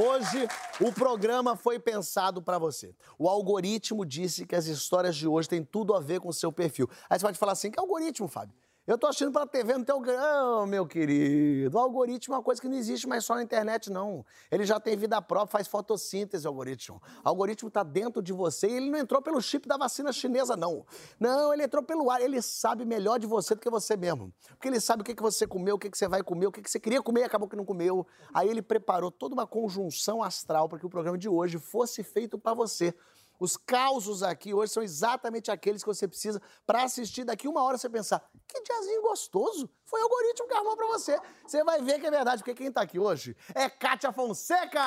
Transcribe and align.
hoje 0.00 0.48
o 0.80 0.92
programa 0.92 1.56
foi 1.56 1.78
pensado 1.78 2.40
pra 2.40 2.58
você. 2.58 2.94
O 3.18 3.28
algoritmo 3.28 4.04
disse 4.04 4.46
que 4.46 4.54
as 4.54 4.66
histórias 4.66 5.16
de 5.16 5.26
hoje 5.26 5.48
têm 5.48 5.64
tudo 5.64 5.94
a 5.94 6.00
ver 6.00 6.20
com 6.20 6.28
o 6.28 6.32
seu 6.32 6.52
perfil. 6.52 6.88
Aí 7.08 7.18
você 7.18 7.24
pode 7.24 7.38
falar 7.38 7.52
assim: 7.52 7.70
que 7.70 7.80
algoritmo, 7.80 8.28
Fábio? 8.28 8.54
Eu 8.88 8.96
tô 8.96 9.06
assistindo 9.06 9.30
pela 9.30 9.46
TV, 9.46 9.74
não 9.74 9.84
tem 9.84 9.94
o 9.94 10.64
meu 10.64 10.86
querido. 10.86 11.76
O 11.76 11.78
algoritmo 11.78 12.34
é 12.34 12.38
uma 12.38 12.42
coisa 12.42 12.58
que 12.58 12.66
não 12.66 12.74
existe 12.74 13.06
mais 13.06 13.22
só 13.22 13.34
na 13.34 13.42
internet, 13.42 13.92
não. 13.92 14.24
Ele 14.50 14.64
já 14.64 14.80
tem 14.80 14.96
vida 14.96 15.20
própria, 15.20 15.52
faz 15.52 15.68
fotossíntese, 15.68 16.46
o 16.46 16.48
algoritmo. 16.48 16.98
O 17.22 17.28
algoritmo 17.28 17.70
tá 17.70 17.82
dentro 17.82 18.22
de 18.22 18.32
você 18.32 18.66
e 18.66 18.72
ele 18.72 18.88
não 18.88 18.98
entrou 18.98 19.20
pelo 19.20 19.42
chip 19.42 19.68
da 19.68 19.76
vacina 19.76 20.10
chinesa, 20.10 20.56
não. 20.56 20.86
Não, 21.20 21.52
ele 21.52 21.64
entrou 21.64 21.82
pelo 21.82 22.10
ar. 22.10 22.22
Ele 22.22 22.40
sabe 22.40 22.86
melhor 22.86 23.18
de 23.18 23.26
você 23.26 23.54
do 23.54 23.60
que 23.60 23.68
você 23.68 23.94
mesmo. 23.94 24.32
Porque 24.52 24.68
ele 24.68 24.80
sabe 24.80 25.02
o 25.02 25.04
que, 25.04 25.14
que 25.14 25.22
você 25.22 25.46
comeu, 25.46 25.74
o 25.74 25.78
que, 25.78 25.90
que 25.90 25.98
você 25.98 26.08
vai 26.08 26.22
comer, 26.22 26.46
o 26.46 26.50
que, 26.50 26.62
que 26.62 26.70
você 26.70 26.80
queria 26.80 27.02
comer 27.02 27.20
e 27.20 27.24
acabou 27.24 27.46
que 27.46 27.56
não 27.56 27.66
comeu. 27.66 28.06
Aí 28.32 28.48
ele 28.48 28.62
preparou 28.62 29.10
toda 29.10 29.34
uma 29.34 29.46
conjunção 29.46 30.22
astral 30.22 30.66
para 30.66 30.78
que 30.78 30.86
o 30.86 30.88
programa 30.88 31.18
de 31.18 31.28
hoje 31.28 31.58
fosse 31.58 32.02
feito 32.02 32.38
para 32.38 32.54
você. 32.54 32.94
Os 33.38 33.56
causos 33.56 34.22
aqui 34.22 34.52
hoje 34.52 34.72
são 34.72 34.82
exatamente 34.82 35.50
aqueles 35.50 35.82
que 35.82 35.88
você 35.88 36.08
precisa 36.08 36.42
para 36.66 36.82
assistir 36.82 37.24
daqui 37.24 37.46
uma 37.46 37.62
hora 37.62 37.78
você 37.78 37.88
pensar, 37.88 38.22
que 38.46 38.60
diazinho 38.62 39.02
gostoso, 39.02 39.70
foi 39.84 40.00
o 40.00 40.04
algoritmo 40.04 40.48
que 40.48 40.54
armou 40.54 40.76
para 40.76 40.86
você. 40.88 41.18
Você 41.46 41.62
vai 41.62 41.80
ver 41.80 42.00
que 42.00 42.06
é 42.06 42.10
verdade, 42.10 42.42
porque 42.42 42.54
quem 42.54 42.72
tá 42.72 42.80
aqui 42.80 42.98
hoje 42.98 43.36
é 43.54 43.68
Kátia 43.68 44.12
Fonseca! 44.12 44.82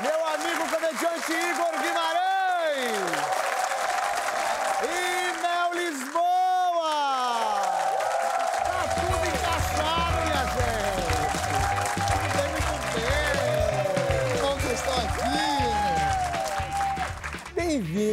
Meu 0.00 0.26
amigo 0.26 0.70
comediante 0.70 1.32
Igor 1.32 1.82
Guimarães! 1.82 3.35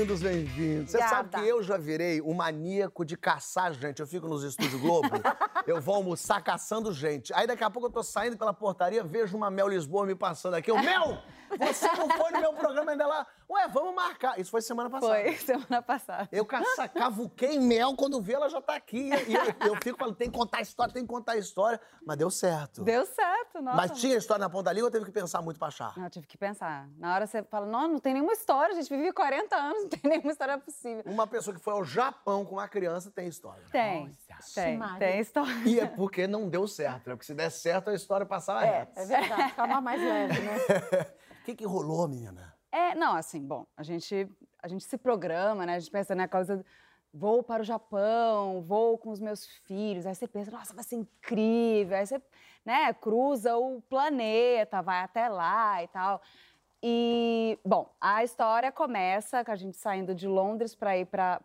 Bem-vindos, 0.03 0.21
bem-vindos. 0.21 0.91
Você 0.91 0.99
sabe 0.99 1.29
que 1.29 1.47
eu 1.47 1.63
já 1.63 1.77
virei 1.77 2.21
um 2.21 2.33
maníaco 2.33 3.05
de 3.05 3.15
caçar 3.15 3.73
gente. 3.73 4.01
Eu 4.01 4.07
fico 4.07 4.27
nos 4.27 4.43
estúdios 4.43 4.81
Globo, 4.81 5.07
eu 5.65 5.79
vou 5.79 5.95
almoçar 5.95 6.43
caçando 6.43 6.91
gente. 6.91 7.33
Aí 7.33 7.47
daqui 7.47 7.63
a 7.63 7.69
pouco 7.69 7.87
eu 7.87 7.91
tô 7.91 8.03
saindo 8.03 8.35
pela 8.35 8.53
portaria, 8.53 9.01
vejo 9.01 9.37
uma 9.37 9.49
Mel 9.49 9.69
Lisboa 9.69 10.05
me 10.05 10.13
passando 10.13 10.55
aqui. 10.55 10.69
Eu, 10.69 10.77
Mel, 10.77 11.19
você 11.57 11.87
não 11.95 12.09
foi 12.09 12.31
no 12.31 12.39
meu 12.39 12.53
programa 12.53 12.91
ainda 12.91 13.05
lá? 13.07 13.25
Ué, 13.49 13.67
vamos 13.67 13.93
marcar. 13.93 14.39
Isso 14.39 14.49
foi 14.51 14.61
semana 14.61 14.89
passada. 14.89 15.13
Foi, 15.13 15.33
semana 15.37 15.81
passada. 15.81 16.29
Eu 16.31 16.45
caça, 16.45 16.87
cavuquei 16.87 17.59
mel, 17.59 17.95
quando 17.95 18.21
vi 18.21 18.33
ela 18.33 18.49
já 18.49 18.61
tá 18.61 18.75
aqui. 18.75 19.09
E 19.27 19.33
eu, 19.33 19.69
eu 19.73 19.75
fico 19.83 19.97
falando, 19.97 20.15
tem 20.15 20.29
que 20.31 20.37
contar 20.37 20.57
a 20.59 20.61
história, 20.61 20.93
tem 20.93 21.03
que 21.03 21.09
contar 21.09 21.33
a 21.33 21.37
história. 21.37 21.79
Mas 22.05 22.17
deu 22.17 22.29
certo. 22.31 22.83
Deu 22.83 23.05
certo, 23.05 23.61
nossa. 23.61 23.77
Mas 23.77 23.91
tinha 23.99 24.17
história 24.17 24.41
na 24.41 24.49
ponta 24.49 24.63
da 24.65 24.73
língua 24.73 24.87
ou 24.87 24.91
teve 24.91 25.05
que 25.05 25.11
pensar 25.11 25.41
muito 25.41 25.57
pra 25.59 25.67
achar? 25.67 25.93
Não, 25.97 26.05
eu 26.05 26.09
tive 26.09 26.25
que 26.27 26.37
pensar. 26.37 26.87
Na 26.97 27.13
hora 27.15 27.27
você 27.27 27.43
fala, 27.43 27.65
não, 27.65 27.87
não 27.87 27.99
tem 27.99 28.13
nenhuma 28.13 28.33
história, 28.33 28.73
a 28.73 28.75
gente 28.75 28.89
vive 28.89 29.11
40 29.13 29.55
anos, 29.55 29.83
não 29.83 29.89
tem 29.89 30.01
nenhuma 30.09 30.31
história 30.31 30.57
possível. 30.57 31.03
Uma 31.05 31.27
pessoa 31.27 31.55
que 31.55 31.61
foi 31.61 31.73
ao 31.73 31.83
Japão 31.83 32.45
com 32.45 32.55
uma 32.55 32.67
criança 32.67 33.11
tem 33.11 33.27
história. 33.27 33.63
Tem, 33.71 34.11
tem, 34.55 34.77
Maria. 34.77 34.97
tem 34.99 35.19
história. 35.19 35.53
E 35.65 35.79
é 35.79 35.85
porque 35.85 36.25
não 36.27 36.49
deu 36.49 36.67
certo, 36.67 37.07
né? 37.09 37.15
Porque 37.15 37.25
se 37.25 37.33
der 37.33 37.49
certo, 37.51 37.89
a 37.89 37.93
história 37.93 38.25
passava 38.25 38.65
É, 38.65 38.79
reta. 38.79 38.99
é 39.01 39.05
verdade. 39.05 39.49
Ficar 39.49 39.81
mais 39.81 40.01
leve, 40.01 40.39
né? 40.41 40.53
O 41.43 41.45
que, 41.45 41.55
que 41.55 41.65
rolou, 41.65 42.07
menina? 42.07 42.55
É, 42.71 42.95
não, 42.95 43.17
assim, 43.17 43.45
bom, 43.45 43.67
a 43.75 43.83
gente, 43.83 44.29
a 44.61 44.67
gente 44.69 44.85
se 44.85 44.97
programa, 44.97 45.65
né? 45.65 45.75
A 45.75 45.79
gente 45.79 45.91
pensa 45.91 46.15
na 46.15 46.25
coisa, 46.25 46.65
vou 47.13 47.43
para 47.43 47.61
o 47.61 47.65
Japão, 47.65 48.61
vou 48.61 48.97
com 48.97 49.09
os 49.09 49.19
meus 49.19 49.45
filhos. 49.45 50.05
Aí 50.05 50.15
você 50.15 50.25
pensa, 50.25 50.49
nossa, 50.51 50.73
vai 50.73 50.85
ser 50.85 50.95
incrível. 50.95 51.97
Aí 51.97 52.07
você, 52.07 52.21
né, 52.63 52.93
cruza 52.93 53.57
o 53.57 53.81
planeta, 53.89 54.81
vai 54.81 55.01
até 55.01 55.27
lá 55.27 55.83
e 55.83 55.87
tal. 55.89 56.21
E, 56.81 57.59
bom, 57.65 57.93
a 57.99 58.23
história 58.23 58.71
começa 58.71 59.43
com 59.43 59.51
a 59.51 59.55
gente 59.57 59.75
saindo 59.75 60.15
de 60.15 60.29
Londres 60.29 60.73
para 60.73 60.97
ir 60.97 61.07
para 61.07 61.41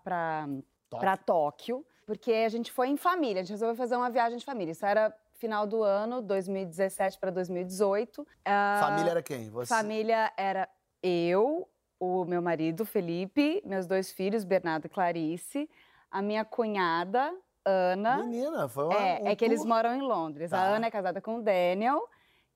Tóquio. 0.88 1.00
para 1.00 1.16
Tóquio, 1.16 1.84
porque 2.06 2.32
a 2.32 2.48
gente 2.48 2.70
foi 2.70 2.86
em 2.86 2.96
família, 2.96 3.40
a 3.40 3.44
gente 3.44 3.50
resolveu 3.50 3.74
fazer 3.74 3.96
uma 3.96 4.10
viagem 4.10 4.38
de 4.38 4.44
família. 4.44 4.70
Isso 4.70 4.86
era 4.86 5.12
final 5.38 5.66
do 5.66 5.82
ano, 5.82 6.20
2017 6.20 7.18
para 7.18 7.30
2018. 7.30 8.26
Ah, 8.44 8.80
Família 8.82 9.10
era 9.12 9.22
quem? 9.22 9.48
Você? 9.50 9.72
Família 9.72 10.32
era 10.36 10.68
eu, 11.02 11.68
o 11.98 12.24
meu 12.24 12.42
marido, 12.42 12.84
Felipe, 12.84 13.62
meus 13.64 13.86
dois 13.86 14.10
filhos, 14.10 14.44
Bernardo 14.44 14.86
e 14.86 14.88
Clarice, 14.88 15.70
a 16.10 16.20
minha 16.20 16.44
cunhada, 16.44 17.32
Ana. 17.64 18.18
Menina, 18.18 18.68
foi 18.68 18.84
uma, 18.84 18.94
É, 18.94 19.22
um 19.22 19.28
é 19.28 19.36
que 19.36 19.44
eles 19.44 19.64
moram 19.64 19.94
em 19.94 20.02
Londres. 20.02 20.50
Tá. 20.50 20.58
A 20.58 20.64
Ana 20.64 20.86
é 20.86 20.90
casada 20.90 21.20
com 21.20 21.36
o 21.36 21.42
Daniel, 21.42 22.08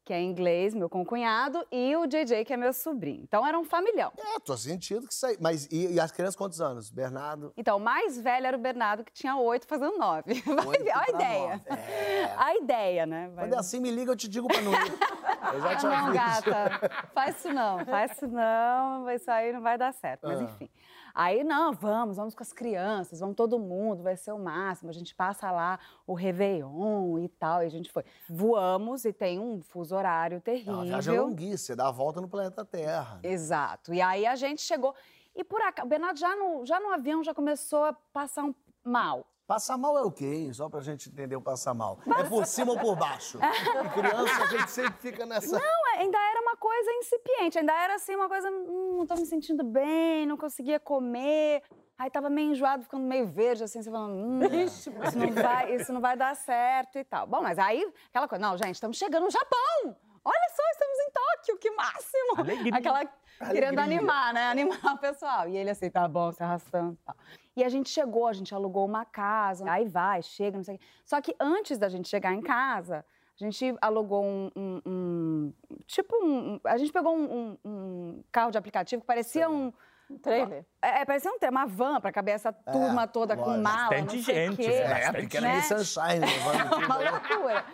que 0.04 0.12
é 0.12 0.20
inglês, 0.20 0.74
meu 0.74 0.88
concunhado, 0.88 1.64
e 1.70 1.94
o 1.96 2.06
JJ, 2.06 2.44
que 2.44 2.52
é 2.52 2.56
meu 2.56 2.72
sobrinho. 2.72 3.22
Então 3.22 3.46
era 3.46 3.58
um 3.58 3.64
familhão. 3.64 4.12
É, 4.18 4.38
tô 4.40 4.56
sentindo 4.56 5.06
que 5.06 5.12
isso 5.12 5.24
aí. 5.26 5.36
Mas 5.40 5.66
e, 5.70 5.92
e 5.94 6.00
as 6.00 6.10
crianças 6.10 6.34
quantos 6.36 6.60
anos? 6.60 6.90
Bernardo? 6.90 7.52
Então, 7.56 7.76
o 7.76 7.80
mais 7.80 8.20
velho 8.20 8.46
era 8.46 8.56
o 8.56 8.60
Bernardo, 8.60 9.04
que 9.04 9.12
tinha 9.12 9.36
oito, 9.36 9.66
fazendo 9.66 9.96
nove. 9.98 10.42
Olha 10.66 10.96
a 10.96 11.08
ideia. 11.10 11.62
É. 11.66 12.34
A 12.36 12.56
ideia, 12.56 13.06
né? 13.06 13.30
Vai 13.34 13.44
Quando 13.44 13.54
é 13.54 13.58
assim, 13.58 13.80
me 13.80 13.90
liga, 13.90 14.10
eu 14.12 14.16
te 14.16 14.28
digo 14.28 14.48
pra 14.48 14.60
não 14.60 14.72
ir. 14.72 14.98
Eu 15.54 15.60
já 15.60 15.76
te 15.76 15.86
Não, 15.86 16.12
gata, 16.12 17.06
faz 17.14 17.36
isso 17.38 17.52
não, 17.52 17.84
faz 17.84 18.12
isso 18.12 18.26
não, 18.26 19.10
isso 19.10 19.30
aí 19.30 19.52
não 19.52 19.60
vai 19.60 19.78
dar 19.78 19.92
certo. 19.92 20.26
Mas 20.26 20.40
Ah. 20.40 20.44
enfim. 20.44 20.69
Aí, 21.14 21.44
não, 21.44 21.72
vamos, 21.72 22.16
vamos 22.16 22.34
com 22.34 22.42
as 22.42 22.52
crianças, 22.52 23.20
vamos 23.20 23.36
todo 23.36 23.58
mundo, 23.58 24.02
vai 24.02 24.16
ser 24.16 24.32
o 24.32 24.38
máximo. 24.38 24.90
A 24.90 24.94
gente 24.94 25.14
passa 25.14 25.50
lá 25.50 25.78
o 26.06 26.14
Réveillon 26.14 27.18
e 27.18 27.28
tal, 27.28 27.62
e 27.62 27.66
a 27.66 27.70
gente 27.70 27.90
foi. 27.90 28.04
Voamos 28.28 29.04
e 29.04 29.12
tem 29.12 29.38
um 29.38 29.60
fuso 29.62 29.94
horário 29.94 30.42
É 30.46 30.50
uma 30.70 30.84
viagem 30.84 31.12
terrível. 31.12 31.26
longuíssima, 31.26 31.76
dá 31.76 31.88
a 31.88 31.92
volta 31.92 32.20
no 32.20 32.28
planeta 32.28 32.64
Terra. 32.64 33.20
Exato. 33.22 33.92
E 33.92 34.00
aí 34.00 34.26
a 34.26 34.36
gente 34.36 34.62
chegou. 34.62 34.94
E 35.34 35.42
por 35.42 35.60
acaso, 35.62 35.86
o 35.86 35.88
Bernardo 35.88 36.18
já 36.18 36.36
no, 36.36 36.64
já 36.66 36.78
no 36.78 36.90
avião 36.90 37.22
já 37.24 37.34
começou 37.34 37.84
a 37.84 37.92
passar 37.92 38.44
um 38.44 38.54
mal. 38.84 39.26
Passar 39.46 39.76
mal 39.76 39.98
é 39.98 40.02
o 40.02 40.10
quê, 40.10 40.24
hein? 40.24 40.52
Só 40.52 40.68
pra 40.68 40.80
gente 40.80 41.10
entender 41.10 41.36
o 41.36 41.42
passar 41.42 41.74
mal. 41.74 41.98
É 42.18 42.24
por 42.24 42.46
cima 42.46 42.72
ou 42.72 42.78
por 42.78 42.96
baixo? 42.96 43.38
E 43.38 43.88
criança, 43.90 44.42
a 44.44 44.46
gente 44.46 44.70
sempre 44.70 44.94
fica 45.00 45.26
nessa. 45.26 45.58
Não, 45.58 45.88
é, 45.94 46.00
ainda 46.00 46.16
era 46.16 46.41
uma 46.52 46.56
coisa 46.56 46.92
incipiente, 46.92 47.58
ainda 47.58 47.72
era 47.72 47.94
assim 47.94 48.14
uma 48.14 48.28
coisa, 48.28 48.50
hum, 48.50 48.96
não 48.98 49.06
tô 49.06 49.14
me 49.14 49.24
sentindo 49.24 49.64
bem, 49.64 50.26
não 50.26 50.36
conseguia 50.36 50.78
comer. 50.78 51.62
Aí 51.98 52.10
tava 52.10 52.28
meio 52.28 52.50
enjoado, 52.50 52.82
ficando 52.82 53.04
meio 53.04 53.26
verde, 53.26 53.64
assim, 53.64 53.82
você 53.82 53.90
falando, 53.90 54.14
hum, 54.14 54.40
isso, 54.64 54.90
não 54.90 55.30
vai, 55.32 55.74
isso 55.74 55.92
não 55.92 56.00
vai 56.00 56.16
dar 56.16 56.34
certo 56.36 56.98
e 56.98 57.04
tal. 57.04 57.26
Bom, 57.26 57.40
mas 57.40 57.58
aí, 57.58 57.90
aquela 58.08 58.28
coisa, 58.28 58.46
não, 58.46 58.56
gente, 58.58 58.74
estamos 58.74 58.98
chegando 58.98 59.24
no 59.24 59.30
Japão! 59.30 59.96
Olha 60.24 60.48
só, 60.54 60.62
estamos 60.72 60.98
em 60.98 61.10
Tóquio, 61.10 61.58
que 61.58 61.70
máximo! 61.72 62.34
Alegria. 62.38 62.76
Aquela 62.76 63.04
querendo 63.50 63.78
Alegria. 63.78 63.98
animar, 63.98 64.32
né? 64.32 64.50
Animar 64.50 64.94
o 64.94 64.98
pessoal. 64.98 65.48
E 65.48 65.56
ele 65.56 65.70
assim, 65.70 65.90
tá 65.90 66.06
bom, 66.06 66.30
se 66.30 66.42
arrastando 66.42 66.92
e 66.92 67.04
tal. 67.04 67.16
E 67.56 67.64
a 67.64 67.69
gente 67.69 67.90
chegou, 67.90 68.28
a 68.28 68.32
gente 68.32 68.54
alugou 68.54 68.86
uma 68.86 69.04
casa, 69.04 69.69
aí 69.69 69.88
vai, 69.88 70.22
chega, 70.22 70.56
não 70.56 70.64
sei 70.64 70.76
o 70.76 70.78
quê. 70.78 70.84
Só 71.04 71.20
que 71.20 71.34
antes 71.40 71.76
da 71.76 71.88
gente 71.88 72.08
chegar 72.08 72.32
em 72.32 72.40
casa, 72.40 73.04
a 73.41 73.44
gente 73.44 73.76
alugou 73.81 74.25
um. 74.25 74.50
um- 74.56 74.82
um- 74.87 75.53
tipo 75.87 76.15
um. 76.25 76.60
A 76.65 76.76
gente 76.76 76.93
pegou 76.93 77.15
um, 77.16 77.32
um- 77.32 77.59
um 77.65 78.25
carro 78.31 78.50
de 78.50 78.59
aplicativo 78.59 79.00
que 79.03 79.06
parecia 79.06 79.48
um. 79.48 79.72
Um 80.10 80.19
trailer. 80.19 80.66
É, 80.82 81.00
é, 81.00 81.04
parecia 81.06 81.31
um, 81.32 81.38
tra- 81.38 81.48
uma 81.50 81.65
van 81.65 81.98
pra 81.98 82.12
caber 82.12 82.34
essa 82.34 82.53
turma 82.53 83.06
toda 83.06 83.34
com 83.34 83.44
lógico. 83.46 83.62
mala. 83.62 83.88
Bastante 83.88 84.17
não 84.17 84.23
sei 84.23 84.34
o 84.49 84.50
gente, 84.50 84.56
quê. 84.56 84.69
né? 84.69 84.75
É, 84.76 84.88
Bastante 85.06 85.20
porque 85.23 85.37
era 85.38 85.46
né? 85.49 85.62
Sunshine, 85.62 86.20
tudo 86.70 86.84
Uma 86.87 86.96
aí. 86.99 87.11
loucura. 87.11 87.64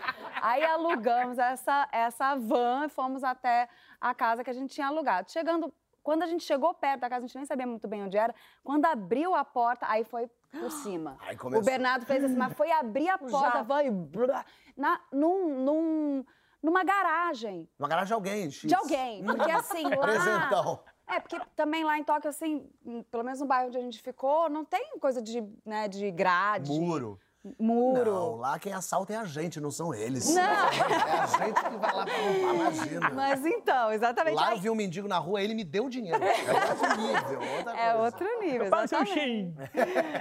Aí 0.40 0.64
alugamos 0.64 1.36
essa, 1.38 1.88
essa 1.90 2.36
van 2.36 2.84
e 2.86 2.88
fomos 2.88 3.24
até 3.24 3.68
a 4.00 4.14
casa 4.14 4.44
que 4.44 4.50
a 4.50 4.52
gente 4.52 4.72
tinha 4.72 4.86
alugado. 4.86 5.28
Chegando, 5.32 5.74
quando 6.00 6.22
a 6.22 6.26
gente 6.26 6.44
chegou 6.44 6.72
perto 6.74 7.00
da 7.00 7.08
casa, 7.10 7.24
a 7.24 7.26
gente 7.26 7.36
nem 7.36 7.44
sabia 7.44 7.66
muito 7.66 7.88
bem 7.88 8.04
onde 8.04 8.16
era. 8.16 8.32
Quando 8.62 8.84
abriu 8.84 9.34
a 9.34 9.44
porta, 9.44 9.84
aí 9.88 10.04
foi 10.04 10.30
por 10.50 10.70
cima. 10.70 11.16
Aí 11.20 11.36
O 11.36 11.38
começou. 11.38 11.64
Bernardo 11.64 12.06
fez 12.06 12.24
assim, 12.24 12.36
mas 12.36 12.52
foi 12.54 12.70
abrir 12.70 13.08
a 13.08 13.18
porta, 13.18 13.62
van 13.62 13.82
e 13.82 13.90
blá, 13.90 14.44
na, 14.76 15.00
num, 15.12 15.64
num, 15.64 16.24
numa 16.62 16.84
garagem 16.84 17.68
Uma 17.78 17.88
garagem 17.88 18.08
de 18.08 18.12
alguém, 18.14 18.50
X. 18.50 18.68
de 18.68 18.74
alguém. 18.74 19.24
Porque 19.24 19.50
assim, 19.50 19.84
lá... 19.88 19.98
Presentão. 19.98 20.80
É, 21.06 21.20
porque 21.20 21.40
também 21.56 21.84
lá 21.84 21.98
em 21.98 22.04
Tóquio, 22.04 22.28
assim, 22.28 22.68
pelo 23.10 23.24
menos 23.24 23.40
no 23.40 23.46
bairro 23.46 23.68
onde 23.68 23.78
a 23.78 23.80
gente 23.80 24.02
ficou, 24.02 24.50
não 24.50 24.62
tem 24.64 24.98
coisa 25.00 25.22
de, 25.22 25.42
né, 25.64 25.88
de 25.88 26.10
grade. 26.10 26.70
Muro. 26.70 27.18
Muro. 27.58 28.12
Não, 28.12 28.36
lá 28.36 28.58
quem 28.58 28.72
assalta 28.72 29.12
é 29.12 29.16
a 29.16 29.24
gente, 29.24 29.60
não 29.60 29.70
são 29.70 29.94
eles. 29.94 30.34
Não. 30.34 30.42
É 30.42 31.18
a 31.20 31.26
gente 31.26 31.62
que 31.62 31.76
vai 31.76 31.94
lá 31.94 32.04
pra 32.04 32.14
roubar, 32.16 32.54
imagina. 32.54 33.10
Mas 33.10 33.44
então, 33.46 33.92
exatamente. 33.92 34.34
Lá 34.36 34.52
eu 34.52 34.58
vi 34.58 34.70
um 34.70 34.74
mendigo 34.74 35.06
na 35.08 35.18
rua, 35.18 35.42
ele 35.42 35.54
me 35.54 35.64
deu 35.64 35.88
dinheiro. 35.88 36.22
É 36.22 36.30
outro 36.70 36.96
nível, 36.96 37.56
outra 37.56 37.72
É 37.72 37.92
coisa. 37.92 37.98
outro 38.04 38.40
nível, 38.40 38.66
exatamente. 38.66 39.54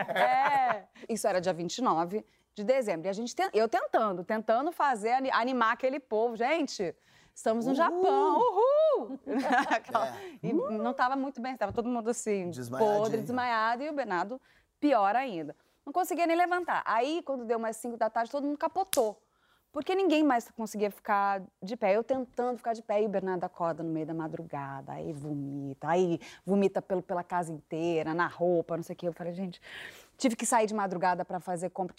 É. 0.09 0.83
Isso 1.09 1.27
era 1.27 1.39
dia 1.41 1.53
29 1.53 2.25
de 2.53 2.63
dezembro. 2.63 3.07
E 3.07 3.09
a 3.09 3.13
gente, 3.13 3.35
eu 3.53 3.67
tentando, 3.67 4.23
tentando 4.23 4.71
fazer, 4.71 5.11
ani- 5.13 5.31
animar 5.31 5.73
aquele 5.73 5.99
povo. 5.99 6.35
Gente, 6.35 6.95
estamos 7.33 7.65
no 7.65 7.71
Uhul! 7.71 7.75
Japão, 7.77 8.39
uhul! 8.39 9.19
É. 9.27 10.13
E 10.41 10.51
não 10.53 10.91
estava 10.91 11.15
muito 11.15 11.39
bem, 11.41 11.53
estava 11.53 11.71
todo 11.71 11.87
mundo 11.87 12.09
assim, 12.09 12.49
podre, 12.77 13.21
desmaiado, 13.21 13.83
e 13.83 13.89
o 13.89 13.93
Bernardo 13.93 14.41
pior 14.79 15.15
ainda. 15.15 15.55
Não 15.87 15.93
conseguia 15.93 16.27
nem 16.27 16.35
levantar. 16.35 16.83
Aí, 16.85 17.21
quando 17.23 17.45
deu 17.45 17.57
mais 17.57 17.77
5 17.77 17.95
da 17.95 18.09
tarde, 18.09 18.29
todo 18.29 18.45
mundo 18.45 18.57
capotou. 18.57 19.17
Porque 19.71 19.95
ninguém 19.95 20.21
mais 20.21 20.51
conseguia 20.51 20.91
ficar 20.91 21.41
de 21.63 21.77
pé. 21.77 21.95
Eu 21.95 22.03
tentando 22.03 22.57
ficar 22.57 22.73
de 22.73 22.81
pé, 22.81 23.01
e 23.01 23.05
o 23.05 23.09
Bernardo 23.09 23.45
acorda 23.45 23.83
no 23.83 23.89
meio 23.89 24.05
da 24.05 24.13
madrugada, 24.13 24.91
aí 24.91 25.13
vomita, 25.13 25.87
aí 25.87 26.19
vomita 26.45 26.81
pelo, 26.81 27.01
pela 27.01 27.23
casa 27.23 27.53
inteira, 27.53 28.13
na 28.13 28.27
roupa, 28.27 28.75
não 28.75 28.83
sei 28.83 28.95
o 28.95 28.97
quê. 28.97 29.07
Eu 29.07 29.13
falei, 29.13 29.31
gente, 29.31 29.61
tive 30.17 30.35
que 30.35 30.45
sair 30.45 30.67
de 30.67 30.73
madrugada 30.73 31.23
para 31.23 31.39
fazer 31.39 31.69
compra. 31.69 31.95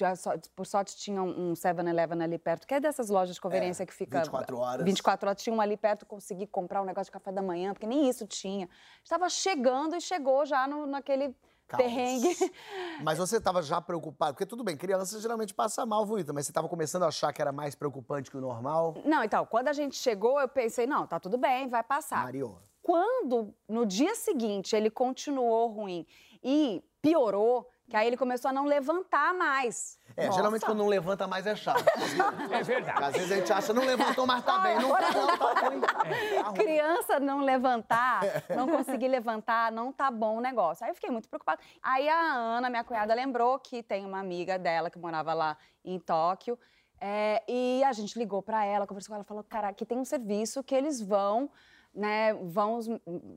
Por 0.54 0.66
sorte, 0.66 0.94
tinha 0.94 1.22
um 1.22 1.54
7-Eleven 1.54 2.22
ali 2.22 2.36
perto, 2.36 2.66
que 2.66 2.74
é 2.74 2.80
dessas 2.80 3.08
lojas 3.08 3.36
de 3.36 3.40
conveniência 3.40 3.84
É, 3.84 3.86
que 3.86 3.94
fica. 3.94 4.18
24 4.18 4.58
horas. 4.58 4.84
24 4.84 5.28
horas. 5.30 5.42
Tinha 5.42 5.56
um 5.56 5.62
ali 5.62 5.78
perto, 5.78 6.04
consegui 6.04 6.46
comprar 6.46 6.82
um 6.82 6.84
negócio 6.84 7.06
de 7.06 7.12
café 7.12 7.32
da 7.32 7.40
manhã, 7.40 7.72
porque 7.72 7.86
nem 7.86 8.06
isso 8.06 8.26
tinha. 8.26 8.68
Estava 9.02 9.30
chegando 9.30 9.96
e 9.96 10.00
chegou 10.00 10.44
já 10.44 10.66
no, 10.66 10.84
naquele 10.86 11.34
Perrengue. 11.76 12.34
Mas 13.02 13.18
você 13.18 13.36
estava 13.36 13.62
já 13.62 13.80
preocupado? 13.80 14.32
Porque 14.32 14.46
tudo 14.46 14.64
bem, 14.64 14.76
criança 14.76 15.20
geralmente 15.20 15.52
passa 15.52 15.84
mal, 15.84 16.06
vomita, 16.06 16.32
mas 16.32 16.46
você 16.46 16.50
estava 16.50 16.68
começando 16.68 17.02
a 17.04 17.08
achar 17.08 17.32
que 17.32 17.40
era 17.40 17.52
mais 17.52 17.74
preocupante 17.74 18.30
que 18.30 18.36
o 18.36 18.40
normal? 18.40 18.96
Não, 19.04 19.22
então, 19.22 19.44
quando 19.46 19.68
a 19.68 19.72
gente 19.72 19.96
chegou, 19.96 20.40
eu 20.40 20.48
pensei, 20.48 20.86
não, 20.86 21.06
tá 21.06 21.20
tudo 21.20 21.36
bem, 21.36 21.68
vai 21.68 21.82
passar. 21.82 22.24
Mario. 22.24 22.58
Quando 22.82 23.54
no 23.68 23.84
dia 23.84 24.14
seguinte 24.14 24.74
ele 24.74 24.90
continuou 24.90 25.68
ruim 25.68 26.06
e 26.42 26.82
piorou, 27.02 27.68
que 27.88 27.96
aí 27.96 28.06
ele 28.06 28.16
começou 28.16 28.50
a 28.50 28.52
não 28.52 28.64
levantar 28.64 29.32
mais. 29.34 29.98
É, 30.16 30.26
Nossa. 30.26 30.36
geralmente 30.38 30.64
quando 30.64 30.78
não 30.78 30.88
levanta 30.88 31.26
mais 31.26 31.46
é 31.46 31.54
chato. 31.56 31.84
É 32.50 32.62
verdade. 32.62 33.04
Às 33.04 33.12
vezes 33.12 33.32
a 33.32 33.36
gente 33.36 33.52
acha, 33.52 33.72
não 33.72 33.84
levantou, 33.84 34.26
mas 34.26 34.44
tá 34.44 34.58
bem. 34.58 34.78
Não 34.78 34.90
tá, 34.90 35.10
não, 35.12 35.36
tá 35.38 35.60
ruim. 35.68 35.80
Tá 35.80 36.42
ruim. 36.48 36.54
Criança 36.54 37.20
não 37.20 37.40
levantar, 37.40 38.20
não 38.54 38.68
conseguir 38.68 39.08
levantar, 39.08 39.70
não 39.72 39.92
tá 39.92 40.10
bom 40.10 40.36
o 40.38 40.40
negócio. 40.40 40.84
Aí 40.84 40.90
eu 40.90 40.94
fiquei 40.94 41.10
muito 41.10 41.28
preocupada. 41.28 41.60
Aí 41.82 42.08
a 42.08 42.32
Ana, 42.34 42.68
minha 42.68 42.84
cunhada, 42.84 43.14
lembrou 43.14 43.58
que 43.58 43.82
tem 43.82 44.04
uma 44.04 44.18
amiga 44.18 44.58
dela 44.58 44.90
que 44.90 44.98
morava 44.98 45.32
lá 45.34 45.56
em 45.84 45.98
Tóquio. 45.98 46.58
é, 47.00 47.42
e 47.48 47.82
a 47.84 47.92
gente 47.92 48.18
ligou 48.18 48.42
pra 48.42 48.64
ela, 48.64 48.86
conversou 48.86 49.10
com 49.10 49.14
ela, 49.14 49.24
falou: 49.24 49.44
cara, 49.44 49.68
aqui 49.68 49.86
tem 49.86 49.98
um 49.98 50.04
serviço 50.04 50.62
que 50.64 50.74
eles 50.74 51.00
vão. 51.00 51.50
Né, 51.98 52.32
vão, 52.32 52.78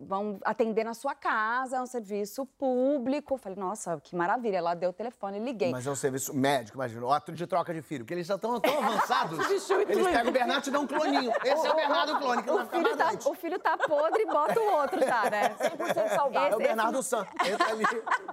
vão 0.05 0.39
atender 0.45 0.83
na 0.83 0.93
sua 0.93 1.15
casa, 1.15 1.77
é 1.77 1.81
um 1.81 1.87
serviço 1.87 2.45
público. 2.45 3.35
Falei, 3.35 3.57
nossa, 3.57 3.99
que 3.99 4.15
maravilha. 4.15 4.57
Ela 4.57 4.75
deu 4.75 4.91
o 4.91 4.93
telefone, 4.93 5.39
liguei. 5.39 5.71
Mas 5.71 5.87
é 5.87 5.89
um 5.89 5.95
serviço 5.95 6.31
médico, 6.31 6.77
imagina. 6.77 7.03
O 7.03 7.11
ato 7.11 7.31
de 7.31 7.47
troca 7.47 7.73
de 7.73 7.81
filho, 7.81 8.05
que 8.05 8.13
eles 8.13 8.27
já 8.27 8.35
estão 8.35 8.59
tão 8.59 8.77
avançados. 8.85 9.39
eles 9.49 10.07
pegam 10.07 10.29
o 10.29 10.31
Bernardo 10.31 10.67
e 10.67 10.71
dão 10.71 10.83
um 10.83 10.87
cloninho. 10.87 11.31
Esse 11.43 11.65
é 11.65 11.71
o 11.71 11.75
Bernardo 11.75 12.19
clone, 12.19 12.43
que 12.43 12.51
O 12.51 12.65
filho, 12.67 12.97
tá, 12.97 13.11
o 13.25 13.33
filho 13.33 13.59
tá 13.59 13.77
podre 13.79 14.21
e 14.21 14.25
bota 14.27 14.59
o 14.59 14.73
outro 14.73 14.99
já, 14.99 15.27
né? 15.27 15.49
100% 15.57 16.09
saudável. 16.15 16.51
É 16.51 16.55
o 16.55 16.59
Bernardo 16.59 17.01
Santos. 17.01 17.33
Entra 17.43 17.67
ali. 17.71 17.83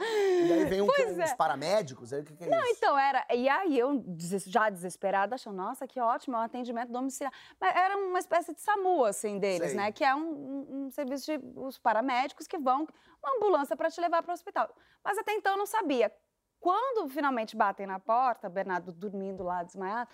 E 0.03 0.53
aí 0.53 0.65
vem 0.67 0.83
um, 0.83 0.87
Pois 0.87 1.13
uns 1.13 1.19
é. 1.31 1.35
paramédicos. 1.37 2.13
Aí 2.13 2.21
o 2.21 2.25
que, 2.25 2.37
que 2.37 2.45
é 2.45 2.49
Não, 2.49 2.59
isso? 2.65 2.75
então 2.77 2.99
era. 2.99 3.25
E 3.35 3.49
aí 3.49 3.79
eu, 3.79 4.05
já 4.47 4.69
desesperada, 4.69 5.37
achando, 5.37 5.57
nossa, 5.57 5.87
que 5.87 5.99
ótimo, 5.99 6.37
é 6.37 6.41
um 6.41 6.43
atendimento 6.43 6.93
domiciliar. 6.93 7.33
Mas 7.59 7.75
era 7.75 7.97
uma 7.97 8.19
espécie 8.19 8.53
de 8.55 8.61
SAMU, 8.61 9.05
assim, 9.07 9.39
deles, 9.39 9.69
Sei. 9.69 9.77
né? 9.77 9.91
Que 9.91 10.05
é 10.05 10.18
um, 10.19 10.87
um- 10.87 10.91
serviço 10.91 11.27
de 11.27 11.41
os 11.57 11.79
paramédicos 11.79 12.47
que 12.47 12.59
vão, 12.59 12.87
uma 13.23 13.37
ambulância 13.37 13.77
para 13.77 13.91
te 13.91 14.01
levar 14.01 14.23
para 14.23 14.31
o 14.31 14.35
hospital. 14.35 14.75
Mas 15.05 15.19
até 15.19 15.33
então 15.35 15.53
eu 15.53 15.59
não 15.59 15.67
sabia. 15.67 16.13
Quando 16.61 17.09
finalmente 17.09 17.57
batem 17.57 17.87
na 17.87 18.01
porta, 18.01 18.49
Bernardo 18.49 18.93
dormindo 18.93 19.45
lá, 19.45 19.63
desmaiado, 19.63 20.11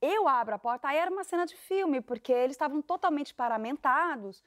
eu 0.00 0.26
abro 0.28 0.54
a 0.54 0.58
porta, 0.58 0.88
aí 0.88 0.96
era 0.98 1.10
uma 1.10 1.24
cena 1.24 1.46
de 1.46 1.56
filme, 1.56 2.00
porque 2.00 2.32
eles 2.32 2.54
estavam 2.54 2.82
totalmente 2.82 3.32
paramentados, 3.34 4.42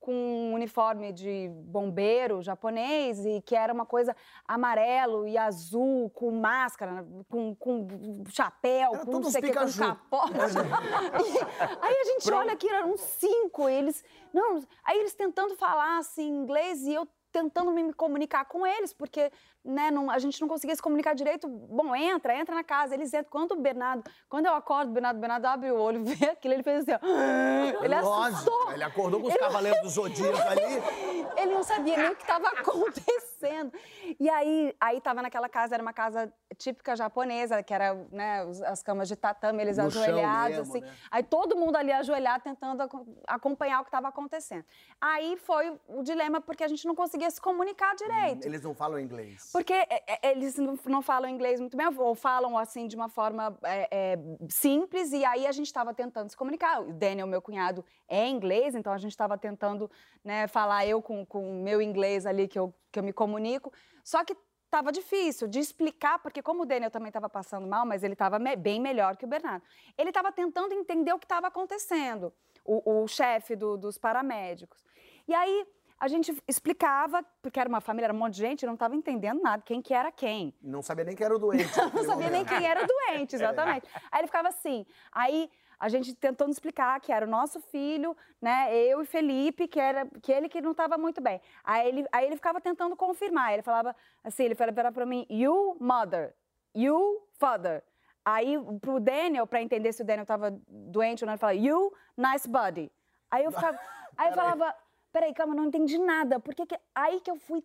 com 0.00 0.12
um 0.12 0.54
uniforme 0.54 1.12
de 1.12 1.48
bombeiro 1.64 2.42
japonês, 2.42 3.24
e 3.24 3.42
que 3.42 3.54
era 3.54 3.72
uma 3.72 3.84
coisa 3.84 4.14
amarelo 4.46 5.26
e 5.26 5.36
azul, 5.36 6.10
com 6.10 6.30
máscara, 6.30 7.06
com, 7.28 7.54
com 7.54 8.24
chapéu, 8.28 8.94
Era 8.94 9.04
com 9.04 9.12
não 9.12 9.30
sei 9.30 9.42
que, 9.42 9.52
com 9.52 9.72
capote. 9.72 10.32
Aí 11.82 11.94
a 11.94 12.04
gente 12.04 12.32
olha 12.32 12.52
aqui, 12.52 12.68
eram 12.68 12.92
uns 12.92 13.00
cinco, 13.00 13.68
eles. 13.68 14.04
Não, 14.32 14.60
aí 14.84 14.98
eles 14.98 15.14
tentando 15.14 15.56
falar 15.56 15.98
assim 15.98 16.28
inglês 16.28 16.82
e 16.82 16.92
eu 16.92 17.08
tentando 17.32 17.72
me 17.72 17.92
comunicar 17.92 18.44
com 18.46 18.66
eles, 18.66 18.92
porque 18.92 19.30
né, 19.68 19.90
não- 19.90 20.10
a 20.10 20.18
gente 20.18 20.40
não 20.40 20.48
conseguia 20.48 20.74
se 20.74 20.82
comunicar 20.82 21.14
direito. 21.14 21.46
Bom, 21.46 21.94
entra, 21.94 22.34
entra 22.36 22.54
na 22.54 22.64
casa. 22.64 22.94
Eles 22.94 23.12
entram. 23.12 23.28
Quando 23.30 23.52
o 23.52 23.56
Bernardo, 23.56 24.02
quando 24.28 24.46
eu 24.46 24.54
acordo, 24.54 24.88
o 24.90 24.92
Bernardo, 24.92 25.16
o 25.18 25.20
Bernardo 25.20 25.44
abre 25.46 25.70
o 25.70 25.76
olho, 25.78 26.02
vê 26.24 26.30
aquilo, 26.30 26.54
ele 26.54 26.62
fez 26.62 26.82
assim, 26.88 26.92
ó. 26.92 27.84
Ele 27.84 27.94
assustou. 27.94 28.54
Lógico, 28.54 28.72
ele 28.72 28.84
acordou 28.84 29.20
com 29.20 29.28
os 29.28 29.36
cavaleiros 29.36 29.80
do 29.82 29.88
Zodíaco 29.90 30.38
ali. 30.48 30.82
Ele 31.38 31.54
não 31.54 31.62
sabia 31.62 31.96
nem 31.96 32.08
o 32.10 32.16
que 32.16 32.22
estava 32.22 32.48
acontecendo. 32.48 33.72
E 34.18 34.28
aí, 34.28 34.74
aí 34.80 35.00
tava 35.00 35.22
naquela 35.22 35.48
casa, 35.48 35.74
era 35.76 35.82
uma 35.82 35.92
casa 35.92 36.32
típica 36.56 36.96
japonesa, 36.96 37.62
que 37.62 37.72
era, 37.72 37.94
né, 38.10 38.40
as 38.66 38.82
camas 38.82 39.06
de 39.06 39.14
tatame, 39.14 39.62
eles 39.62 39.76
No 39.76 39.84
ajoelhados, 39.84 40.56
mesmo, 40.58 40.72
assim. 40.76 40.80
né? 40.80 40.92
Aí 41.10 41.22
todo 41.22 41.54
mundo 41.56 41.76
ali 41.76 41.92
ajoelhado, 41.92 42.42
tentando 42.42 42.80
aco- 42.82 43.06
acompanhar 43.26 43.80
o 43.80 43.84
que 43.84 43.88
estava 43.88 44.08
acontecendo. 44.08 44.64
Aí 45.00 45.36
foi 45.36 45.78
o 45.86 46.02
dilema, 46.02 46.40
porque 46.40 46.64
a 46.64 46.68
gente 46.68 46.84
não 46.86 46.94
conseguia 46.96 47.30
se 47.30 47.40
comunicar 47.40 47.94
direito. 47.94 48.44
Eles 48.44 48.62
não 48.62 48.74
falam 48.74 48.98
inglês. 48.98 49.50
Porque 49.58 49.72
é, 49.72 49.88
é, 50.06 50.30
eles 50.30 50.56
não, 50.56 51.02
falam 51.02 51.28
inglês 51.28 51.58
muito 51.58 51.76
bem, 51.76 51.84
ou 51.98 52.14
falam 52.14 52.56
assim 52.56 52.86
de 52.86 52.94
uma 52.94 53.08
forma 53.08 53.58
é, 53.64 53.88
é, 53.90 54.18
simples, 54.48 55.10
e 55.10 55.24
aí 55.24 55.48
a 55.48 55.50
gente 55.50 55.66
estava 55.66 55.92
tentando 55.92 56.30
se 56.30 56.36
comunicar. 56.36 56.80
O 56.80 56.92
Daniel, 56.92 57.26
meu 57.26 57.42
cunhado, 57.42 57.84
é 58.06 58.28
inglês, 58.28 58.76
então 58.76 58.92
a 58.92 58.98
gente 58.98 59.10
estava 59.10 59.36
tentando 59.36 59.90
né, 60.22 60.46
falar 60.46 60.86
eu 60.86 61.02
com 61.02 61.26
o 61.28 61.60
meu 61.60 61.82
inglês 61.82 62.24
ali 62.24 62.46
que 62.46 62.56
eu, 62.56 62.72
que 62.92 63.00
eu 63.00 63.02
me 63.02 63.12
comunico. 63.12 63.72
Só 64.04 64.22
que 64.22 64.36
estava 64.66 64.92
difícil 64.92 65.48
de 65.48 65.58
explicar, 65.58 66.20
porque 66.20 66.40
como 66.40 66.62
o 66.62 66.64
Daniel 66.64 66.92
também 66.92 67.08
estava 67.08 67.28
passando 67.28 67.66
mal, 67.66 67.84
mas 67.84 68.04
ele 68.04 68.12
estava 68.12 68.38
bem 68.38 68.80
melhor 68.80 69.16
que 69.16 69.24
o 69.24 69.28
Bernardo. 69.28 69.64
Ele 69.98 70.10
estava 70.10 70.30
tentando 70.30 70.72
entender 70.72 71.12
o 71.12 71.18
que 71.18 71.24
estava 71.24 71.48
acontecendo, 71.48 72.32
o, 72.64 73.02
o 73.02 73.08
chefe 73.08 73.56
do- 73.56 73.76
dos 73.76 73.98
paramédicos. 73.98 74.86
E 75.26 75.34
aí 75.34 75.66
a 76.00 76.06
gente 76.06 76.36
explicava, 76.46 77.24
porque 77.42 77.58
era 77.58 77.68
uma 77.68 77.80
família, 77.80 78.06
era 78.06 78.14
um 78.14 78.18
monte 78.18 78.34
de 78.34 78.40
gente, 78.40 78.66
não 78.66 78.74
estava 78.74 78.94
entendendo 78.94 79.42
nada, 79.42 79.62
quem 79.64 79.82
que 79.82 79.92
era 79.92 80.12
quem. 80.12 80.54
Não 80.62 80.80
sabia 80.80 81.04
nem 81.04 81.16
que 81.16 81.24
era 81.24 81.34
o 81.34 81.38
doente. 81.38 81.70
Não 81.92 82.04
sabia 82.04 82.30
nem 82.30 82.44
quem 82.44 82.66
era 82.66 82.84
o 82.84 82.86
doente, 82.86 83.34
exatamente. 83.36 83.88
Aí 84.10 84.20
ele 84.20 84.26
ficava 84.28 84.48
assim. 84.48 84.86
Aí 85.10 85.50
a 85.78 85.88
gente 85.88 86.14
tentando 86.14 86.50
explicar 86.50 87.00
que 87.00 87.12
era 87.12 87.26
o 87.26 87.28
nosso 87.28 87.60
filho, 87.60 88.16
né? 88.40 88.74
Eu 88.74 89.02
e 89.02 89.06
Felipe, 89.06 89.66
que 89.66 89.78
era 89.78 90.06
que 90.22 90.32
ele 90.32 90.48
que 90.48 90.60
não 90.60 90.72
estava 90.72 90.96
muito 90.96 91.20
bem. 91.20 91.40
Aí 91.64 91.88
ele, 91.88 92.06
aí 92.12 92.26
ele 92.26 92.36
ficava 92.36 92.60
tentando 92.60 92.96
confirmar. 92.96 93.52
Ele 93.52 93.62
falava 93.62 93.94
assim, 94.22 94.44
ele 94.44 94.54
falava 94.54 94.92
para 94.92 95.06
mim, 95.06 95.26
you 95.28 95.76
mother, 95.80 96.34
you 96.74 97.22
father. 97.34 97.82
Aí 98.24 98.56
pro 98.80 99.00
Daniel, 99.00 99.46
para 99.46 99.62
entender 99.62 99.92
se 99.92 100.02
o 100.02 100.04
Daniel 100.04 100.22
estava 100.22 100.56
doente 100.68 101.24
ou 101.24 101.26
não, 101.26 101.32
ele 101.34 101.40
falava, 101.40 101.58
you 101.58 101.92
nice 102.16 102.48
body. 102.48 102.90
Aí 103.30 103.44
eu 103.44 103.52
ficava, 103.52 103.78
aí 104.18 104.28
eu 104.28 104.34
falava, 104.34 104.74
peraí, 105.18 105.34
calma, 105.34 105.54
não 105.54 105.64
entendi 105.64 105.98
nada. 105.98 106.38
Porque 106.38 106.64
que... 106.64 106.78
aí 106.94 107.20
que 107.20 107.30
eu 107.30 107.36
fui 107.36 107.62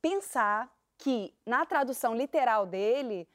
pensar 0.00 0.70
que 0.98 1.34
na 1.44 1.66
tradução 1.66 2.14
literal 2.14 2.64
dele, 2.64 3.28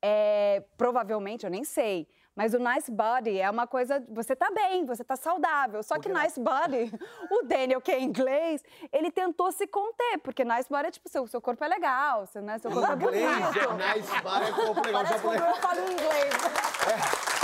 é, 0.00 0.62
provavelmente, 0.76 1.44
eu 1.44 1.50
nem 1.50 1.64
sei, 1.64 2.06
mas 2.36 2.54
o 2.54 2.58
nice 2.60 2.88
body 2.88 3.40
é 3.40 3.50
uma 3.50 3.66
coisa, 3.66 4.04
você 4.08 4.36
tá 4.36 4.48
bem, 4.52 4.84
você 4.86 5.02
tá 5.02 5.16
saudável. 5.16 5.82
Só 5.82 5.96
que 5.96 6.02
Porque 6.02 6.12
na- 6.12 6.22
nice 6.22 6.38
body, 6.38 6.92
o 7.32 7.42
Daniel, 7.42 7.80
que 7.80 7.90
é 7.90 8.00
inglês, 8.00 8.62
ele 8.92 9.10
tentou 9.10 9.50
se 9.50 9.66
conter, 9.66 10.18
porque 10.22 10.44
nice 10.44 10.68
body 10.70 10.86
é 10.86 10.90
tipo, 10.92 11.08
seu, 11.08 11.26
seu 11.26 11.40
corpo 11.40 11.64
é 11.64 11.68
legal, 11.68 12.24
seu, 12.26 12.40
né, 12.40 12.56
seu 12.58 12.70
corpo 12.70 12.88
é 12.88 12.94
Inglês, 12.94 13.36
bonito. 13.36 13.72
nice 13.74 14.22
bar, 14.22 14.42
é 14.44 14.52
corpo 14.52 14.86
legal. 14.86 15.02
Parece 15.02 15.22
como 15.22 15.34
eu 15.34 15.56
falo 15.56 15.80
em 15.80 15.92
inglês. 15.92 16.34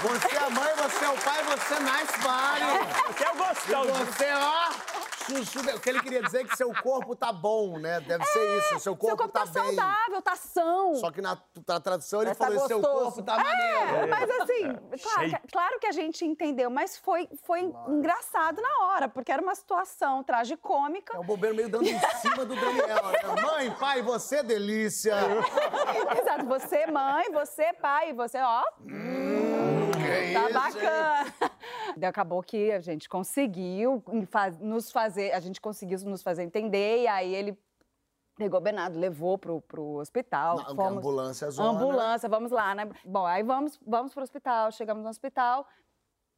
Você 0.04 0.36
é 0.36 0.38
a 0.38 0.50
mãe, 0.50 0.72
você 0.76 1.04
é 1.04 1.08
o 1.08 1.18
pai, 1.22 1.42
você 1.42 1.74
é 1.74 1.80
nice 1.80 2.18
bar. 2.22 2.58
Você 3.08 3.24
é 3.24 3.30
o 3.32 3.36
gostoso. 3.36 4.04
Você, 4.04 4.26
ó. 4.32 4.73
O 5.76 5.80
que 5.80 5.88
ele 5.90 6.00
queria 6.02 6.22
dizer 6.22 6.42
é 6.42 6.44
que 6.44 6.56
seu 6.56 6.72
corpo 6.82 7.16
tá 7.16 7.32
bom, 7.32 7.78
né? 7.78 8.00
Deve 8.00 8.24
ser 8.26 8.58
isso. 8.58 8.80
Seu 8.80 8.94
corpo, 8.96 9.06
Seu 9.06 9.16
corpo 9.16 9.32
tá, 9.32 9.44
bem. 9.46 9.52
saudável, 9.76 10.22
tá 10.22 10.36
são. 10.36 10.94
Só 10.96 11.10
que 11.10 11.20
na, 11.22 11.38
na 11.66 11.80
tradução 11.80 12.20
ele 12.20 12.30
Mas 12.30 12.38
tá 12.38 12.46
falou: 12.46 12.66
seu 12.66 12.80
gostoso. 12.80 13.04
corpo 13.04 13.22
tá 13.22 13.36
maneiro. 13.36 13.96
É, 13.96 14.06
mas 14.06 14.30
assim, 14.30 14.62
claro, 15.02 15.30
Shape. 15.30 15.42
que- 15.42 15.52
claro 15.52 15.78
que 15.80 15.86
a 15.86 15.92
gente 15.92 16.24
entendeu, 16.26 16.68
mas 16.70 16.96
foi, 16.98 17.28
foi 17.44 17.60
engraçado 17.88 18.60
na 18.60 18.86
hora, 18.86 19.08
porque 19.08 19.32
era 19.32 19.40
uma 19.42 19.54
situação 19.54 20.22
tragicômica. 20.22 21.16
É 21.16 21.20
o 21.20 21.24
bobeiro 21.24 21.56
meio 21.56 21.68
dando 21.70 21.86
em 21.88 21.98
cima 22.20 22.44
do 22.44 22.54
Daniel, 22.54 22.86
né? 22.86 23.22
Mãe, 23.42 23.70
pai, 23.72 24.02
você 24.02 24.36
é 24.36 24.42
delícia. 24.42 25.14
Exato, 26.20 26.44
você 26.46 26.86
mãe, 26.86 27.30
você 27.32 27.72
pai, 27.74 28.12
você, 28.12 28.38
ó, 28.38 28.62
Que 28.84 30.34
tá 30.34 30.44
isso, 30.50 30.52
bacana. 30.78 31.34
Daí 31.96 32.08
acabou 32.08 32.42
que 32.42 32.72
a 32.72 32.80
gente 32.80 33.08
conseguiu 33.08 34.02
nos 34.60 34.90
fazer, 34.90 35.32
a 35.32 35.40
gente 35.40 35.60
conseguiu 35.60 35.98
nos 36.00 36.22
fazer 36.22 36.42
entender, 36.42 37.02
e 37.02 37.06
aí 37.06 37.34
ele 37.34 37.58
pegou 38.36 38.58
o 38.58 38.62
Bernardo, 38.62 38.98
levou 38.98 39.38
pro, 39.38 39.60
pro 39.62 39.96
hospital. 39.96 40.56
Não, 40.56 40.76
fomos, 40.76 40.98
ambulância 40.98 41.50
zona. 41.50 41.70
Ambulância, 41.70 42.28
vamos 42.28 42.50
lá, 42.50 42.74
né? 42.74 42.88
Bom, 43.04 43.26
aí 43.26 43.42
vamos, 43.42 43.78
vamos 43.86 44.12
pro 44.12 44.22
hospital, 44.22 44.72
chegamos 44.72 45.04
no 45.04 45.10
hospital, 45.10 45.66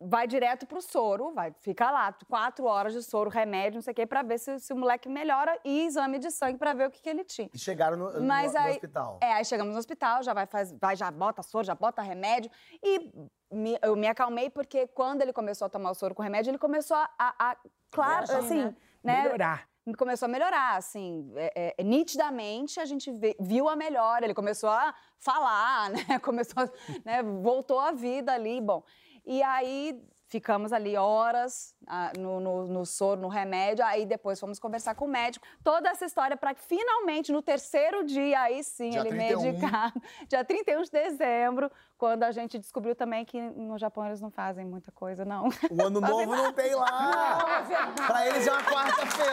vai 0.01 0.27
direto 0.27 0.67
pro 0.67 0.81
soro, 0.83 1.33
vai, 1.33 1.53
fica 1.61 1.91
lá, 1.91 2.15
quatro 2.29 2.67
horas 2.67 2.93
de 2.93 3.03
soro, 3.03 3.31
remédio, 3.31 3.77
não 3.77 3.83
sei 3.83 3.93
o 3.93 3.95
quê, 3.95 4.07
pra 4.07 4.23
ver 4.23 4.39
se, 4.39 4.59
se 4.61 4.73
o 4.73 4.77
moleque 4.77 5.09
melhora 5.09 5.59
e 5.65 5.87
exame 5.87 6.19
de 6.19 6.31
sangue 6.31 6.59
pra 6.59 6.75
ver 6.75 6.89
o 6.89 6.91
que, 6.91 7.01
que 7.01 7.09
ele 7.09 7.25
tinha. 7.25 7.49
E 7.53 7.59
chegaram 7.59 7.97
no, 7.97 8.13
no- 8.13 8.27
Mas 8.27 8.53
no 8.53 8.59
aí, 8.61 8.73
hospital. 8.73 9.19
É, 9.23 9.33
aí 9.33 9.45
chegamos 9.45 9.73
no 9.73 9.79
hospital, 9.79 10.23
já 10.23 10.35
vai, 10.35 10.47
faz, 10.47 10.73
vai, 10.79 10.95
já 10.97 11.11
bota 11.11 11.43
soro, 11.43 11.65
já 11.65 11.75
bota 11.75 12.03
remédio. 12.03 12.51
E 12.83 13.11
me- 13.51 13.79
eu 13.83 13.97
me 13.97 14.07
acalmei 14.07 14.51
porque 14.51 14.87
quando 14.89 15.23
ele 15.23 15.33
começou 15.33 15.67
a 15.67 15.69
tomar 15.69 15.91
o 15.91 15.95
soro 15.95 16.15
com 16.15 16.23
remédio, 16.23 16.51
ele 16.51 16.59
começou 16.59 16.97
a, 16.97 17.09
a- 17.19 17.35
a- 17.53 17.57
claro, 17.91 18.25
assim, 18.37 18.65
né? 18.65 18.77
né? 19.03 19.23
Melhorar. 19.23 19.69
Começou 19.97 20.27
a 20.27 20.29
melhorar, 20.29 20.77
assim, 20.77 21.33
é, 21.37 21.75
é, 21.79 21.85
nitidamente 21.85 22.81
a 22.81 22.85
gente 22.85 23.13
vê- 23.13 23.37
viu 23.39 23.69
a 23.69 23.77
melhora. 23.77 24.25
Ele 24.27 24.35
começou 24.35 24.69
a 24.69 24.93
falar, 25.21 25.91
né? 26.17 26.19
Começou, 26.19 26.65
a- 26.65 26.71
né? 27.05 27.23
voltou 27.23 27.79
à 27.79 27.93
vida 27.93 28.33
ali, 28.33 28.61
bom. 28.61 28.83
E 29.27 29.43
aí 29.43 30.01
ficamos 30.29 30.73
ali 30.73 30.97
horas 30.97 31.75
ah, 31.87 32.13
no, 32.19 32.41
no, 32.41 32.67
no 32.67 32.87
soro, 32.87 33.21
no 33.21 33.29
remédio. 33.29 33.85
Aí 33.85 34.05
depois 34.05 34.39
fomos 34.39 34.59
conversar 34.59 34.95
com 34.95 35.05
o 35.05 35.09
médico. 35.09 35.47
Toda 35.63 35.89
essa 35.89 36.05
história 36.05 36.37
para 36.37 36.55
que 36.55 36.63
finalmente, 36.63 37.33
no 37.33 37.43
terceiro 37.43 38.05
dia, 38.05 38.41
aí 38.41 38.63
sim, 38.63 38.91
Dia 38.91 39.01
ele 39.01 39.11
31. 39.11 39.43
medicado. 39.43 40.03
Dia 40.29 40.45
31 40.45 40.83
de 40.83 40.91
dezembro, 40.91 41.71
quando 41.97 42.25
a 42.25 42.31
gente 42.31 42.59
descobriu 42.59 42.95
também 42.95 43.25
que 43.25 43.41
no 43.41 43.79
Japão 43.79 44.07
eles 44.07 44.21
não 44.21 44.31
fazem 44.31 44.65
muita 44.65 44.91
coisa, 44.93 45.25
não. 45.25 45.49
O 45.71 45.83
ano 45.83 46.01
novo 46.01 46.37
não 46.37 46.53
tem 46.53 46.75
lá. 46.75 47.65
Pra 48.07 48.27
eles 48.27 48.47
é 48.47 48.53
uma 48.53 48.63
quarta-feira. 48.63 49.33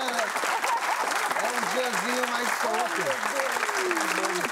É 1.42 1.48
um 1.50 1.62
diazinho 1.74 2.32
mais 2.32 2.48
solto. 2.60 3.73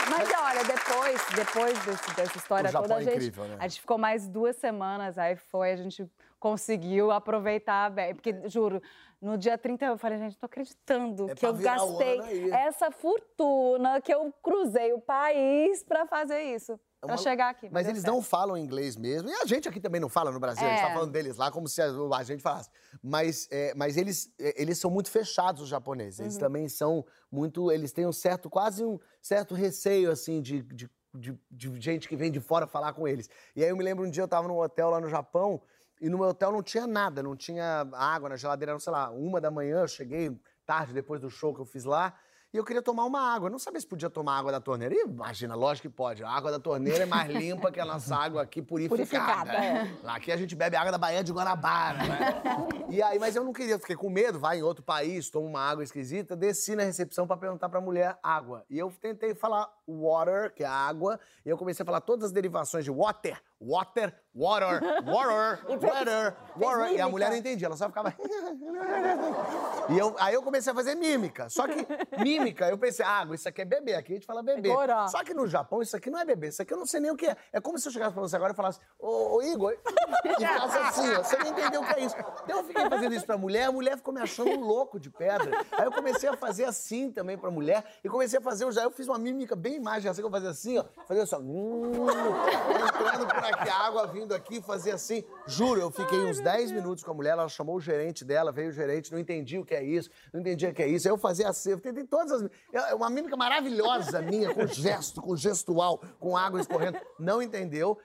Mas 0.10 0.30
olha, 0.40 0.64
depois, 0.64 1.22
depois 1.36 1.86
desse- 1.86 2.16
dessa 2.16 2.38
história 2.38 2.72
toda, 2.72 2.96
a 2.96 3.02
é 3.02 3.04
gente, 3.04 3.14
incrível, 3.16 3.46
né? 3.46 3.58
a 3.60 3.68
gente 3.68 3.80
ficou 3.82 3.98
mais 3.98 4.28
duas 4.28 4.56
semanas, 4.56 5.18
aí 5.18 5.36
foi, 5.36 5.72
a 5.72 5.76
gente 5.76 6.10
conseguiu 6.40 7.12
aproveitar 7.12 7.90
bem. 7.92 8.14
Porque, 8.14 8.36
juro, 8.50 8.82
no 9.22 9.38
dia 9.38 9.58
30 9.58 9.86
eu 9.86 9.98
falei, 9.98 10.18
gente, 10.18 10.34
não 10.34 10.40
tô 10.40 10.46
acreditando 10.48 11.30
É 11.30 11.36
que 11.36 11.46
eu 11.46 11.54
gastei 11.54 12.52
essa 12.52 12.92
fortuna, 12.92 14.02
que 14.02 14.14
eu 14.14 14.34
cruzei 14.42 14.92
o 14.94 15.00
país 15.00 15.84
pra 15.84 16.06
fazer 16.06 16.42
isso, 16.42 16.74
É 16.74 16.78
pra 17.08 17.16
uma- 17.16 17.18
chegar 17.18 17.50
aqui. 17.50 17.70
Mas 17.72 17.88
eles 17.88 18.02
certo. 18.02 18.14
não 18.14 18.22
falam 18.22 18.58
inglês 18.58 18.96
mesmo. 18.96 19.28
E 19.30 19.34
a 19.34 19.46
gente 19.46 19.68
aqui 19.68 19.80
também 19.80 20.00
não 20.00 20.08
fala 20.10 20.32
no 20.32 20.40
Brasil. 20.40 20.66
A 20.66 20.70
gente 20.70 20.82
tá 20.82 20.90
É. 20.90 20.94
falando 20.94 21.12
deles 21.12 21.36
lá 21.38 21.52
como 21.52 21.68
se 21.68 21.82
a, 21.82 22.24
gente 22.24 22.42
falasse. 22.42 22.70
Mas, 23.04 23.48
é, 23.52 23.74
mas 23.76 23.98
eles, 23.98 24.32
é, 24.40 24.62
eles 24.62 24.78
são 24.78 24.90
muito 24.92 25.10
fechados, 25.10 25.62
os 25.64 25.68
japoneses. 25.70 26.20
Uhum. 26.20 26.26
Eles 26.26 26.38
também 26.38 26.70
são 26.70 27.06
muito... 27.32 27.72
Eles 27.72 27.92
têm 27.92 28.06
um 28.06 28.12
certo, 28.14 28.50
quase 28.50 28.84
um 28.86 29.00
certo 29.22 29.56
receio, 29.56 30.12
assim, 30.12 30.42
de, 30.42 30.62
de, 30.62 30.90
de, 31.14 31.40
de 31.50 31.82
gente 31.82 32.08
que 32.08 32.16
vem 32.16 32.32
de 32.32 32.40
fora 32.40 32.68
falar 32.68 32.94
com 32.94 33.08
eles. 33.08 33.30
E 33.56 33.64
aí 33.64 33.70
eu 33.70 33.76
me 33.76 33.84
lembro 33.84 34.06
um 34.06 34.10
dia 34.10 34.24
eu 34.24 34.28
tava 34.28 34.48
num 34.48 34.58
hotel 34.60 34.90
lá 34.92 35.00
no 35.02 35.10
Japão 35.10 35.62
e 36.00 36.10
no 36.10 36.18
meu 36.18 36.28
hotel 36.28 36.52
não 36.52 36.62
tinha 36.64 36.86
nada. 36.86 37.22
Não 37.24 37.36
tinha 37.36 37.88
água 37.94 38.30
na 38.30 38.36
geladeira. 38.36 38.72
Era, 38.74 38.80
sei 38.80 38.92
lá, 38.94 39.10
uma 39.10 39.42
da 39.42 39.50
manhã. 39.52 39.82
Eu 39.82 39.88
cheguei 39.88 40.40
tarde, 40.66 40.94
depois 40.94 41.20
do 41.20 41.30
show 41.30 41.54
que 41.54 41.60
eu 41.62 41.66
fiz 41.66 41.84
lá. 41.84 42.14
E 42.54 42.58
eu 42.58 42.66
queria 42.66 42.82
tomar 42.82 43.06
uma 43.06 43.22
água. 43.22 43.48
Eu 43.48 43.52
não 43.52 43.60
sabia 43.60 43.80
se 43.80 43.88
podia 43.88 44.10
tomar 44.10 44.38
água 44.38 44.52
da 44.52 44.60
torneira. 44.60 44.94
E 44.94 45.06
imagina, 45.06 45.56
lógico 45.56 45.88
que 45.88 45.94
pode. 45.96 46.22
A 46.22 46.30
água 46.30 46.52
da 46.52 46.60
torneira 46.60 47.04
é 47.04 47.06
mais 47.06 47.32
limpa 47.32 47.72
que 47.72 47.80
a 47.80 47.86
nossa 47.86 48.14
água 48.14 48.42
aqui 48.42 48.62
purificada. 48.62 49.52
Purificada, 49.52 49.54
é. 49.54 49.98
Lá 50.04 50.16
Aqui 50.16 50.34
a 50.34 50.36
gente 50.38 50.54
bebe 50.54 50.76
água 50.76 50.92
da 50.92 50.98
Baía 50.98 51.24
de 51.24 51.32
Guanabara, 51.32 52.00
né? 52.00 52.44
e 52.90 53.02
aí, 53.02 53.18
mas 53.18 53.38
eu 53.38 53.44
não 53.46 53.54
queria, 53.54 53.80
fiquei 53.80 53.96
com 53.96 54.10
medo, 54.10 54.38
vai 54.38 54.60
em 54.60 54.64
outro 54.64 54.84
país, 54.84 55.30
tomo 55.30 55.48
uma 55.48 55.62
água 55.62 55.82
esquisita, 55.84 56.36
desci 56.36 56.76
na 56.76 56.84
recepção 56.84 57.26
pra 57.26 57.38
perguntar 57.38 57.70
pra 57.70 57.80
mulher 57.80 58.20
água. 58.22 58.66
E 58.70 58.78
eu 58.78 58.92
tentei 59.02 59.34
falar 59.34 59.70
water, 59.88 60.54
que 60.54 60.64
é 60.64 60.68
água, 60.68 61.20
e 61.46 61.50
eu 61.50 61.58
comecei 61.58 61.84
a 61.84 61.86
falar 61.86 62.02
todas 62.02 62.26
as 62.26 62.32
derivações 62.34 62.84
de 62.84 62.92
water, 62.92 63.42
water, 63.62 64.14
water, 64.34 64.82
water, 65.06 65.60
water, 65.68 66.36
water. 66.56 66.92
E 66.94 67.02
a 67.02 67.10
mulher 67.10 67.30
não 67.30 67.38
entendia, 67.38 67.68
ela 67.68 67.76
só 67.76 67.88
ficava. 67.88 68.14
e 69.90 69.98
eu, 69.98 70.16
aí 70.20 70.34
eu 70.34 70.42
comecei 70.42 70.72
a 70.72 70.76
fazer 70.76 70.96
mímica. 70.96 71.50
Só 71.50 71.68
que 71.68 71.86
mímica, 72.24 72.70
eu 72.70 72.78
pensei, 72.78 73.06
água, 73.06 73.36
isso 73.36 73.48
aqui 73.48 73.62
é 73.62 73.66
beber, 73.66 73.96
aqui 73.96 74.14
a 74.14 74.16
gente 74.16 74.26
fala 74.26 74.42
beber. 74.42 74.72
Agora. 74.72 75.08
Só 75.08 75.24
que 75.24 75.34
no 75.34 75.48
Japão, 75.48 75.82
isso 75.82 75.96
aqui 75.96 76.10
não 76.10 76.20
é 76.20 76.26
beber, 76.26 76.50
isso 76.50 76.62
aqui 76.62 76.74
eu 76.74 76.78
não 76.78 76.86
sei 76.86 77.00
nem 77.00 77.12
o 77.12 77.16
que 77.16 77.28
é. 77.28 77.36
É 77.52 77.60
como 77.60 77.78
se 77.78 77.88
eu 77.88 77.92
chegasse 77.92 78.14
pra 78.14 78.22
você 78.22 78.36
agora 78.36 78.54
e 78.54 78.56
falasse, 78.56 78.80
ô, 78.98 79.38
ô 79.38 79.42
Igor, 79.42 79.74
e 80.26 80.30
ficasse 80.30 80.78
assim, 80.78 81.14
ó, 81.14 81.24
você 81.24 81.38
não 81.38 81.48
entendeu 81.48 81.82
o 81.82 81.86
que 81.86 81.94
é 81.94 82.06
isso. 82.06 82.16
Então 82.44 82.58
eu 82.58 82.64
fiquei 82.64 82.90
fazendo 82.90 83.14
isso 83.16 83.26
pra 83.26 83.38
mulher, 83.38 83.66
a 83.66 83.72
mulher 83.72 83.98
ficou 83.98 84.14
me 84.14 84.22
achando 84.22 84.52
um 84.52 84.62
louco 84.62 85.00
de 85.00 85.10
pedra. 85.10 85.52
Aí 85.72 85.86
eu 85.86 85.92
comecei 85.92 86.30
a 86.30 86.38
fazer 86.38 86.66
assim 86.66 87.12
também 87.12 87.38
pra 87.38 87.52
mulher, 87.52 87.84
e 88.04 88.10
comecei 88.10 88.40
a 88.40 88.42
fazer, 88.42 88.72
já 88.72 88.84
eu 88.84 88.92
fiz 88.92 89.08
uma 89.08 89.18
mímica 89.18 89.56
bem 89.56 89.76
imagem, 89.76 90.10
assim 90.10 90.22
que 90.22 90.28
eu 90.28 90.32
fazia 90.32 90.50
assim, 90.50 90.78
ó, 90.78 90.86
fazia 91.08 91.26
só, 91.26 91.40
hum, 91.40 92.08
entrando 92.86 93.28
por 93.28 93.46
aqui, 93.46 93.70
a 93.70 93.76
água 93.76 94.08
vindo 94.22 94.36
aqui, 94.36 94.62
fazia 94.62 94.94
assim. 94.94 95.24
Juro, 95.48 95.82
eu 95.82 95.90
fiquei 95.90 96.20
uns 96.20 96.40
10 96.40 96.72
minutos 96.72 97.04
com 97.04 97.12
a 97.12 97.14
mulher, 97.14 97.32
ela 97.32 97.48
chamou 97.50 97.76
o 97.76 97.82
gerente 97.82 98.24
dela, 98.24 98.52
veio 98.52 98.70
o 98.70 98.72
gerente, 98.72 99.12
não 99.12 99.18
entendi 99.18 99.58
o 99.58 99.66
que 99.66 99.74
é 99.74 99.84
isso, 99.84 100.10
não 100.32 100.40
entendia 100.40 100.70
o 100.70 100.74
que 100.74 100.84
é 100.84 100.88
isso. 100.88 101.08
Aí 101.08 101.12
eu 101.12 101.18
fazia 101.18 101.50
assim, 101.50 101.72
eu 101.72 101.80
tentei 101.80 102.04
todas 102.04 102.32
as. 102.32 102.50
é 102.72 102.94
Uma 102.94 103.10
mímica 103.10 103.36
maravilhosa 103.36 104.22
minha, 104.22 104.54
com 104.54 104.68
gesto, 104.68 105.22
com 105.22 105.36
gestual, 105.36 106.02
com 106.20 106.38
água 106.38 106.62
escorrendo. 106.62 107.00
Não 107.20 107.42
entendeu. 107.42 107.98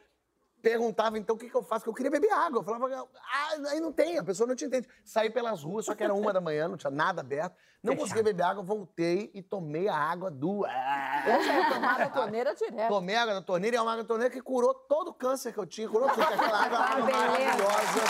Perguntava 0.62 1.16
então 1.18 1.36
o 1.36 1.38
que, 1.38 1.48
que 1.48 1.54
eu 1.54 1.62
faço, 1.62 1.84
que 1.84 1.88
eu 1.90 1.94
queria 1.94 2.10
beber 2.10 2.30
água. 2.32 2.60
Eu 2.60 2.64
falava, 2.64 3.08
ah, 3.14 3.48
aí 3.70 3.78
não 3.80 3.92
tem, 3.92 4.18
a 4.18 4.24
pessoa 4.24 4.46
não 4.48 4.56
te 4.56 4.64
entende. 4.64 4.88
Saí 5.04 5.30
pelas 5.30 5.62
ruas, 5.62 5.84
só 5.86 5.94
que 5.94 6.02
era 6.02 6.12
uma 6.14 6.32
da 6.32 6.40
manhã, 6.40 6.66
não 6.66 6.76
tinha 6.76 6.90
nada 6.90 7.20
aberto. 7.20 7.54
Não 7.82 7.92
Fechado. 7.92 7.98
conseguia 8.00 8.22
beber 8.24 8.42
água, 8.42 8.62
voltei 8.64 9.30
e 9.32 9.42
tomei 9.42 9.86
a 9.86 9.94
água 9.96 10.28
do. 10.30 10.64
Eu 10.66 11.42
já 11.42 11.68
tomava 11.72 12.02
a 12.04 12.08
torneira 12.10 12.54
direto. 12.54 12.88
Tomei 12.88 13.14
água 13.14 13.34
da 13.34 13.42
torneira 13.42 13.76
e 13.76 13.78
é 13.78 13.82
uma 13.82 13.92
água 13.92 14.02
da 14.02 14.08
torneira 14.08 14.32
que 14.32 14.40
curou 14.40 14.74
todo 14.74 15.08
o 15.08 15.14
câncer 15.14 15.52
que 15.52 15.58
eu 15.58 15.66
tinha, 15.66 15.88
curou 15.88 16.08
tudo. 16.08 16.22
Aquela 16.22 16.64
água 16.64 16.78
Ah, 16.78 16.98
maravilhosa 16.98 18.02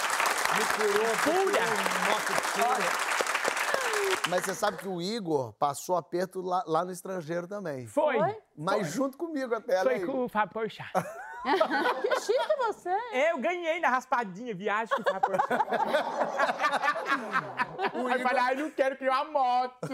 me 0.57 0.65
curou. 0.77 1.45
Pura! 1.45 3.07
Mas 4.29 4.45
você 4.45 4.55
sabe 4.55 4.77
que 4.79 4.89
o 4.89 5.01
Igor 5.01 5.53
passou 5.53 5.97
aperto 5.97 6.41
lá, 6.41 6.65
lá 6.67 6.85
no 6.85 6.91
estrangeiro 6.91 7.47
também. 7.47 7.87
Foi. 7.87 8.19
Foi? 8.19 8.37
Mas 8.57 8.89
junto 8.93 9.17
comigo 9.17 9.55
até, 9.55 9.83
Foi 9.83 9.97
Igor? 9.99 10.15
com 10.15 10.25
o 10.25 10.29
Fábio 10.29 10.53
Porchat. 10.55 10.91
Que 12.03 12.21
chique 12.21 12.57
você. 12.67 12.95
Eu 13.31 13.39
ganhei 13.39 13.79
na 13.81 13.89
raspadinha 13.89 14.55
viagem 14.55 14.95
com 14.97 15.03
o 15.03 15.05
Fábio 15.05 15.39
Porchat. 15.39 15.63
Aí 17.95 18.13
eu 18.13 18.21
falei, 18.21 18.43
ai, 18.43 18.55
não 18.57 18.71
quero 18.71 18.97
criar 18.97 19.23
uma 19.23 19.31
moto. 19.33 19.89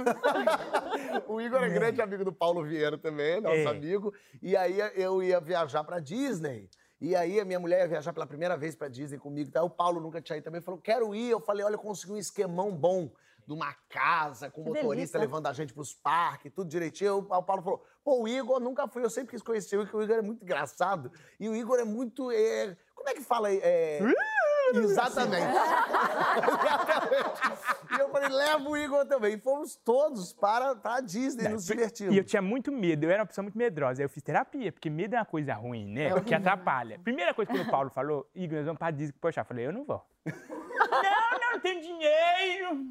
O 1.29 1.41
Igor 1.41 1.63
é 1.63 1.69
grande 1.69 2.01
amigo 2.01 2.25
do 2.25 2.33
Paulo 2.33 2.65
Vieira 2.65 2.97
também, 2.99 3.41
nosso 3.41 3.57
É. 3.57 3.67
amigo. 3.67 4.13
E 4.41 4.57
aí 4.57 4.79
eu 4.95 5.23
ia 5.23 5.41
viajar 5.41 5.85
pra 5.85 5.99
Disney. 6.01 6.69
E 7.01 7.17
aí 7.17 7.41
a 7.41 7.45
minha 7.45 7.59
mulher 7.59 7.81
ia 7.81 7.89
viajar 7.89 8.13
pela 8.13 8.27
primeira 8.27 8.57
vez 8.57 8.77
pra 8.77 8.89
Disney 8.89 9.19
comigo. 9.19 9.49
Então 9.49 9.67
o 9.67 9.71
Paulo 9.71 10.01
nunca 10.01 10.21
tinha 10.23 10.39
ido 10.39 10.45
também. 10.45 10.61
Falou, 10.61 10.81
quero 10.81 11.15
ir. 11.15 11.31
Eu 11.31 11.41
falei, 11.41 11.65
olha, 11.65 11.75
eu 11.75 11.79
consegui 11.79 12.13
um 12.13 12.17
esquemão 12.19 12.71
bom. 12.71 13.11
De 13.47 13.53
uma 13.53 13.75
casa, 13.89 14.51
com 14.51 14.63
Que 14.63 14.69
motorista 14.69 14.91
delícia. 14.95 15.19
levando 15.19 15.47
a 15.47 15.53
gente 15.53 15.73
pros 15.73 15.93
parques, 15.95 16.53
tudo 16.53 16.69
direitinho. 16.69 17.19
O 17.19 17.23
Paulo 17.23 17.63
falou, 17.63 17.85
pô, 18.05 18.23
o 18.23 18.29
Igor 18.29 18.61
nunca 18.61 18.87
foi. 18.89 19.05
Eu 19.05 19.11
sempre 19.11 19.31
quis 19.33 19.43
conhecer 19.43 19.77
o 19.77 19.83
Igor, 19.83 19.91
porque 19.91 19.97
o 19.97 20.03
Igor 20.05 20.17
é 20.19 20.23
muito 20.23 20.43
engraçado. 20.43 21.11
E 21.39 21.49
o 21.49 21.55
Igor 21.57 21.79
é 21.79 21.85
muito... 21.85 22.31
é, 22.31 22.77
como 22.95 23.09
é 23.09 23.15
que 23.15 23.23
fala? 23.23 23.53
É, 23.53 24.01
Exatamente. 24.75 25.47
Exatamente. 25.47 27.43
E 27.93 28.01
eu 28.01 28.09
falei, 28.09 28.31
leva 28.31 28.67
o 28.71 28.75
Igor 28.75 29.05
também. 29.05 29.35
E 29.35 29.39
fomos 29.39 29.77
todos 29.77 30.33
para, 30.33 30.75
para 30.75 30.95
a 30.95 31.01
Disney, 31.03 31.47
nos 31.51 31.67
divertimos. 31.67 32.15
E 32.15 32.17
eu 32.17 32.25
tinha 32.25 32.41
muito 32.41 32.73
medo, 32.73 33.05
eu 33.05 33.11
era 33.11 33.21
uma 33.21 33.27
pessoa 33.27 33.43
muito 33.43 33.59
medrosa. 33.59 34.01
Aí 34.01 34.07
eu 34.07 34.09
fiz 34.09 34.23
terapia, 34.23 34.73
porque 34.73 34.89
medo 34.89 35.15
é 35.15 35.19
uma 35.19 35.27
coisa 35.27 35.53
ruim, 35.53 35.93
né? 35.93 36.19
que 36.23 36.35
atrapalha. 36.35 36.99
Primeira 37.01 37.35
coisa 37.35 37.53
que 37.53 37.61
o 37.61 37.71
Paulo 37.71 37.91
falou, 37.91 38.27
Igor, 38.35 38.57
nós 38.57 38.65
vamos 38.65 38.79
pra 38.79 38.91
Disney. 38.91 39.15
Poxa, 39.21 39.43
eu 39.43 39.45
falei, 39.45 39.67
eu 39.67 39.73
não 39.73 39.85
vou. 39.85 40.03
não, 40.25 40.33
não, 41.53 41.61
tenho 41.61 41.81
dinheiro. 41.81 42.87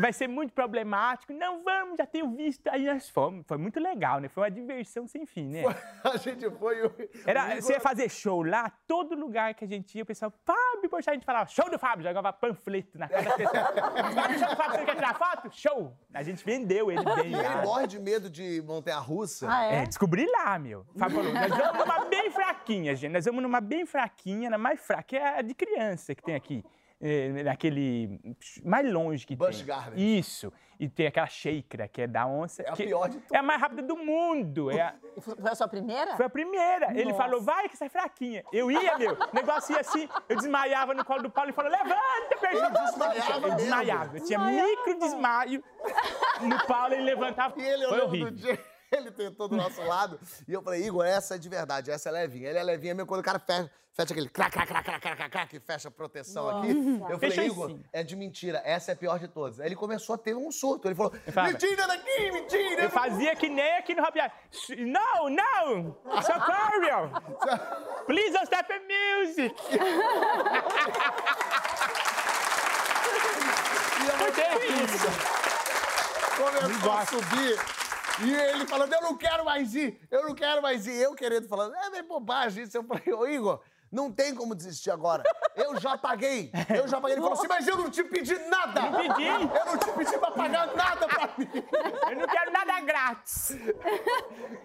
Vai 0.00 0.12
ser 0.12 0.28
muito 0.28 0.52
problemático. 0.52 1.32
Não, 1.32 1.62
vamos, 1.62 1.96
já 1.98 2.06
tenho 2.06 2.30
visto. 2.34 2.66
Aí 2.68 2.84
nós 2.86 3.08
fomos. 3.08 3.44
Foi 3.46 3.56
muito 3.56 3.80
legal, 3.80 4.20
né? 4.20 4.28
Foi 4.28 4.42
uma 4.44 4.50
diversão 4.50 5.06
sem 5.06 5.26
fim, 5.26 5.48
né? 5.48 5.62
A 6.04 6.16
gente 6.16 6.48
foi. 6.50 6.86
o- 6.86 6.92
Era, 7.26 7.56
o 7.58 7.62
você 7.62 7.74
ia 7.74 7.80
fazer 7.80 8.08
show 8.08 8.42
lá, 8.42 8.70
todo 8.86 9.14
lugar 9.14 9.54
que 9.54 9.64
a 9.64 9.68
gente 9.68 9.96
ia, 9.96 10.02
o 10.02 10.06
pessoal, 10.06 10.32
Fábio, 10.44 10.88
poxa, 10.90 11.10
a 11.10 11.14
gente 11.14 11.24
falava, 11.26 11.48
show 11.48 11.68
do 11.70 11.78
Fábio, 11.78 12.04
jogava 12.06 12.32
panfleto 12.32 12.98
na 12.98 13.08
cara 13.08 13.22
da 13.24 13.36
pessoa. 13.36 13.64
Fábio, 14.14 14.38
show 14.38 14.48
do 14.48 14.56
Fábio, 14.56 14.78
você 14.78 14.84
quer 14.84 14.94
tirar 14.94 15.14
foto? 15.14 15.50
Show! 15.52 15.96
A 16.14 16.22
gente 16.22 16.44
vendeu 16.44 16.90
ele 16.90 17.04
bem 17.04 17.26
E 17.32 17.34
ele 17.34 17.42
lá. 17.42 17.62
morre 17.62 17.86
de 17.86 17.98
medo 17.98 18.28
de 18.30 18.62
montanha-russa. 18.66 19.46
Ah, 19.50 19.64
É, 19.66 19.82
é? 19.82 19.86
descobri 19.86 20.26
lá, 20.26 20.58
meu. 20.58 20.84
Fábio 20.98 21.16
falou, 21.18 21.32
nós 21.32 21.48
vamos 21.48 21.78
numa 21.78 22.04
bem 22.06 22.30
fraquinha, 22.30 22.94
gente. 22.94 23.12
Nós 23.12 23.24
vamos 23.24 23.42
numa 23.42 23.60
bem 23.60 23.84
fraquinha, 23.86 24.50
na 24.50 24.58
mais 24.58 24.80
fraca, 24.80 25.02
que 25.02 25.16
é 25.16 25.38
a 25.38 25.42
de 25.42 25.54
criança 25.54 26.14
que 26.14 26.22
tem 26.22 26.34
aqui. 26.34 26.64
É, 27.00 27.44
naquele. 27.44 28.20
mais 28.64 28.90
longe 28.92 29.24
que 29.24 29.36
Busch 29.36 29.58
tem. 29.58 29.66
Gardens. 29.66 30.00
Isso. 30.00 30.52
E 30.80 30.88
tem 30.88 31.06
aquela 31.06 31.26
shaker, 31.28 31.88
que 31.88 32.02
é 32.02 32.06
da 32.08 32.26
onça. 32.26 32.62
É 32.62 32.70
a 32.70 32.72
que 32.72 32.86
pior 32.86 33.08
de 33.08 33.20
É 33.32 33.38
a 33.38 33.42
mais 33.42 33.60
rápida 33.60 33.82
do 33.82 33.96
mundo. 33.96 34.68
É 34.70 34.80
a- 34.80 34.94
Foi 35.20 35.34
a 35.50 35.54
sua 35.54 35.68
primeira? 35.68 36.16
foi 36.16 36.26
a 36.26 36.28
primeira. 36.28 36.90
Ele 36.92 37.06
Nossa. 37.12 37.16
falou, 37.16 37.40
vai 37.40 37.68
que 37.68 37.76
sai 37.76 37.88
fraquinha. 37.88 38.44
Eu 38.52 38.68
ia, 38.70 38.98
meu. 38.98 39.12
O 39.12 39.34
negócio 39.34 39.74
ia 39.74 39.80
assim, 39.80 40.08
eu 40.28 40.36
desmaiava 40.36 40.92
no 40.94 41.04
colo 41.04 41.22
do 41.22 41.30
Paulo 41.30 41.50
e 41.50 41.52
falou, 41.52 41.70
levanta, 41.70 42.36
perdi. 42.40 42.56
Ele 42.58 42.70
desmaiava 42.70 43.48
Eu 43.48 43.54
desmaiava. 43.56 44.18
Eu 44.18 44.24
tinha 44.24 44.38
micro 44.40 44.98
desmaio 44.98 45.64
no 46.42 46.66
Paulo, 46.66 46.94
ele 46.94 47.02
levantava. 47.04 47.54
E 47.60 47.62
ele, 47.64 47.84
eu 47.84 47.88
Foi 47.90 48.00
horrível. 48.00 48.58
ele 48.92 49.10
tentou 49.10 49.48
do 49.48 49.56
nosso 49.56 49.82
lado. 49.82 50.18
E 50.46 50.52
eu 50.52 50.62
falei, 50.62 50.84
Igor, 50.86 51.04
essa 51.04 51.34
é 51.34 51.38
de 51.38 51.48
verdade, 51.48 51.90
essa 51.90 52.08
é 52.08 52.12
levinha. 52.12 52.48
Ele 52.48 52.58
é 52.58 52.62
levinha 52.62 52.94
mesmo 52.94 53.06
quando 53.08 53.20
o 53.20 53.24
cara 53.24 53.38
fecha, 53.38 53.70
fecha 53.94 54.12
aquele 54.12 54.28
crac, 54.28 54.50
crac, 54.52 54.66
crac, 54.68 54.84
crac, 54.84 55.00
crac, 55.00 55.30
crac, 55.30 55.48
que 55.50 55.60
fecha 55.60 55.88
a 55.88 55.90
proteção 55.90 56.48
aqui. 56.48 56.70
Eu 56.70 57.18
falei, 57.18 57.18
Fechou 57.30 57.44
em 57.44 57.46
Igor, 57.46 57.68
cima. 57.68 57.80
é 57.92 58.02
de 58.02 58.16
mentira, 58.16 58.62
essa 58.64 58.92
é 58.92 58.94
a 58.94 58.96
pior 58.96 59.18
de 59.18 59.28
todas. 59.28 59.60
Aí 59.60 59.66
ele 59.66 59.76
começou 59.76 60.14
a 60.14 60.18
ter 60.18 60.34
um 60.36 60.50
surto. 60.50 60.88
Ele 60.88 60.94
falou, 60.94 61.12
falava- 61.32 61.52
mentira 61.52 61.86
daqui, 61.86 62.30
mentira. 62.32 62.82
Eu 62.84 62.90
fazia 62.90 63.36
que 63.36 63.48
nem 63.48 63.76
aqui 63.76 63.94
no 63.94 64.02
Rabiar. 64.02 64.32
Não, 64.78 65.28
não! 65.28 65.96
Socorro! 66.22 67.10
Please 68.06 68.30
don't 68.32 68.44
stop 68.44 68.66
the 68.68 68.80
music! 68.80 69.54
E 74.00 74.06
eu 74.06 74.16
Foi 74.16 74.32
terrível. 74.32 75.10
começou 76.36 76.92
a 76.92 77.06
subir. 77.06 77.58
E 78.24 78.34
ele 78.34 78.66
falando, 78.66 78.92
eu 78.92 79.02
não 79.02 79.16
quero 79.16 79.44
mais 79.44 79.74
ir, 79.74 80.00
eu 80.10 80.24
não 80.24 80.34
quero 80.34 80.60
mais 80.60 80.86
ir. 80.86 80.94
Eu 80.94 81.14
querendo, 81.14 81.48
falando, 81.48 81.74
é 81.74 81.90
bem 81.90 82.02
bobagem 82.02 82.64
isso. 82.64 82.76
Eu 82.76 82.84
falei, 82.84 83.12
ô 83.12 83.26
Igor, 83.26 83.62
não 83.90 84.12
tem 84.12 84.34
como 84.34 84.54
desistir 84.54 84.90
agora. 84.90 85.22
Eu 85.54 85.78
já 85.80 85.96
paguei, 85.96 86.50
eu 86.76 86.86
já 86.86 87.00
paguei. 87.00 87.14
Ele 87.14 87.22
falou 87.22 87.38
assim, 87.38 87.48
mas 87.48 87.66
eu 87.66 87.76
não 87.76 87.90
te 87.90 88.04
pedi 88.04 88.36
nada. 88.48 88.82
Não 88.82 89.00
pedi. 89.00 89.26
Eu 89.26 89.64
não 89.66 89.78
te 89.78 89.92
pedi 89.92 90.18
pra 90.18 90.30
pagar 90.30 90.74
nada 90.74 91.08
pra 91.08 91.34
mim. 91.38 91.48
Eu 92.10 92.16
não 92.16 92.26
quero 92.26 92.52
nada 92.52 92.80
grátis! 92.80 93.56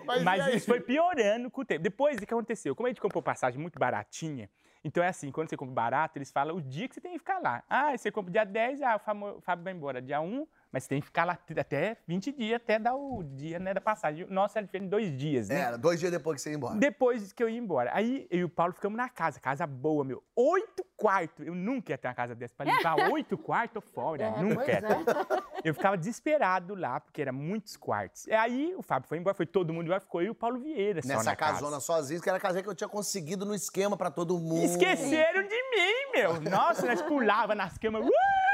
Mas, 0.05 0.23
Mas 0.23 0.55
isso 0.55 0.65
foi 0.65 0.81
piorando 0.81 1.49
com 1.49 1.61
o 1.61 1.65
tempo. 1.65 1.81
Depois, 1.81 2.17
o 2.17 2.25
que 2.25 2.33
aconteceu? 2.33 2.75
Como 2.75 2.87
a 2.87 2.89
gente 2.89 3.01
comprou 3.01 3.21
passagem 3.21 3.59
muito 3.59 3.79
baratinha, 3.79 4.49
então 4.83 5.03
é 5.03 5.07
assim, 5.07 5.31
quando 5.31 5.49
você 5.49 5.55
compra 5.55 5.73
barato, 5.73 6.17
eles 6.17 6.31
falam 6.31 6.57
o 6.57 6.61
dia 6.61 6.87
que 6.87 6.95
você 6.95 7.01
tem 7.01 7.13
que 7.13 7.19
ficar 7.19 7.39
lá. 7.39 7.63
Ah, 7.69 7.95
você 7.97 8.11
compra 8.11 8.31
dia 8.31 8.43
10, 8.43 8.81
ah, 8.81 8.95
o 8.97 9.41
Fábio 9.41 9.63
vai 9.63 9.73
embora 9.73 10.01
dia 10.01 10.19
1, 10.19 10.45
mas 10.73 10.83
você 10.83 10.89
tem 10.89 10.99
que 10.99 11.05
ficar 11.05 11.23
lá 11.23 11.37
até 11.59 11.97
20 12.07 12.31
dias, 12.31 12.55
até 12.55 12.79
dar 12.79 12.95
o 12.95 13.21
dia 13.23 13.59
né, 13.59 13.75
da 13.75 13.79
passagem. 13.79 14.25
Nossa, 14.27 14.57
era 14.57 14.65
diferente 14.65 14.89
dois 14.89 15.15
dias, 15.15 15.49
né? 15.49 15.59
Era, 15.59 15.77
dois 15.77 15.99
dias 15.99 16.11
depois 16.11 16.37
que 16.37 16.41
você 16.41 16.49
ia 16.49 16.55
embora. 16.55 16.75
Depois 16.75 17.31
que 17.31 17.43
eu 17.43 17.47
ia 17.47 17.59
embora. 17.59 17.91
Aí 17.93 18.27
eu 18.31 18.39
e 18.39 18.43
o 18.43 18.49
Paulo 18.49 18.73
ficamos 18.73 18.97
na 18.97 19.07
casa, 19.07 19.39
casa 19.39 19.67
boa, 19.67 20.03
meu. 20.03 20.23
Oito 20.35 20.83
quartos. 20.97 21.45
Eu 21.45 21.53
nunca 21.53 21.91
ia 21.91 21.97
ter 21.97 22.07
uma 22.07 22.15
casa 22.15 22.33
dessa 22.33 22.55
pra 22.55 22.65
limpar 22.65 22.95
oito 23.13 23.37
quartos 23.37 23.83
fora. 23.93 24.23
É, 24.23 24.41
nunca 24.41 24.55
pois 24.55 24.67
ia 24.67 24.81
ter. 24.81 25.43
Eu 25.63 25.75
ficava 25.75 25.95
desesperado 25.95 26.73
lá, 26.73 26.99
porque 26.99 27.21
era 27.21 27.31
muitos 27.31 27.77
quartos. 27.77 28.25
E 28.25 28.33
aí 28.33 28.73
o 28.75 28.81
Fábio 28.81 29.07
foi 29.07 29.19
embora, 29.19 29.35
foi 29.35 29.45
todo 29.45 29.71
mundo 29.71 29.85
embora, 29.85 29.99
ficou 29.99 30.21
eu 30.21 30.27
e 30.27 30.29
o 30.31 30.35
Paulo 30.35 30.59
Vieira 30.59 31.03
só 31.03 31.07
Nessa 31.07 31.23
na 31.23 31.35
casa. 31.35 31.53
casona 31.53 31.79
sozinho, 31.79 32.19
que 32.19 32.27
era 32.27 32.39
a 32.39 32.41
casinha 32.41 32.63
que 32.63 32.69
eu 32.69 32.73
tinha 32.73 32.89
conseguido 32.89 33.45
no 33.45 33.53
esquema 33.53 33.95
pra 33.95 34.09
todo 34.09 34.39
mundo. 34.39 34.65
Esqueceram 34.65 35.43
de 35.43 35.69
mim, 35.69 36.11
meu. 36.15 36.41
Nossa, 36.41 36.87
nós 36.87 36.99
pulava 37.03 37.53
nas 37.53 37.77
camas. 37.77 38.03
Uh! 38.03 38.52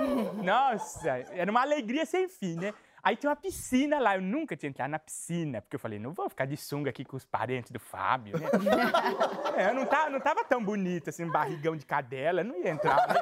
Nossa, 0.42 1.10
era 1.32 1.50
uma 1.50 1.62
alegria 1.62 2.04
sem 2.06 2.28
fim, 2.28 2.56
né? 2.56 2.72
Aí 3.02 3.16
tinha 3.16 3.30
uma 3.30 3.36
piscina 3.36 3.98
lá, 3.98 4.16
eu 4.16 4.20
nunca 4.20 4.54
tinha 4.54 4.68
entrado 4.68 4.90
na 4.90 4.98
piscina, 4.98 5.62
porque 5.62 5.74
eu 5.76 5.80
falei, 5.80 5.98
não 5.98 6.12
vou 6.12 6.28
ficar 6.28 6.44
de 6.44 6.54
sunga 6.54 6.90
aqui 6.90 7.02
com 7.02 7.16
os 7.16 7.24
parentes 7.24 7.70
do 7.70 7.80
Fábio, 7.80 8.38
né? 8.38 8.46
É, 9.56 9.70
eu 9.70 9.74
não 9.74 9.86
tava, 9.86 10.10
não 10.10 10.20
tava 10.20 10.44
tão 10.44 10.62
bonito, 10.62 11.08
assim, 11.08 11.26
barrigão 11.26 11.74
de 11.76 11.84
cadela, 11.86 12.40
eu 12.42 12.44
não 12.44 12.56
ia 12.58 12.70
entrar, 12.70 12.96
né? 13.08 13.14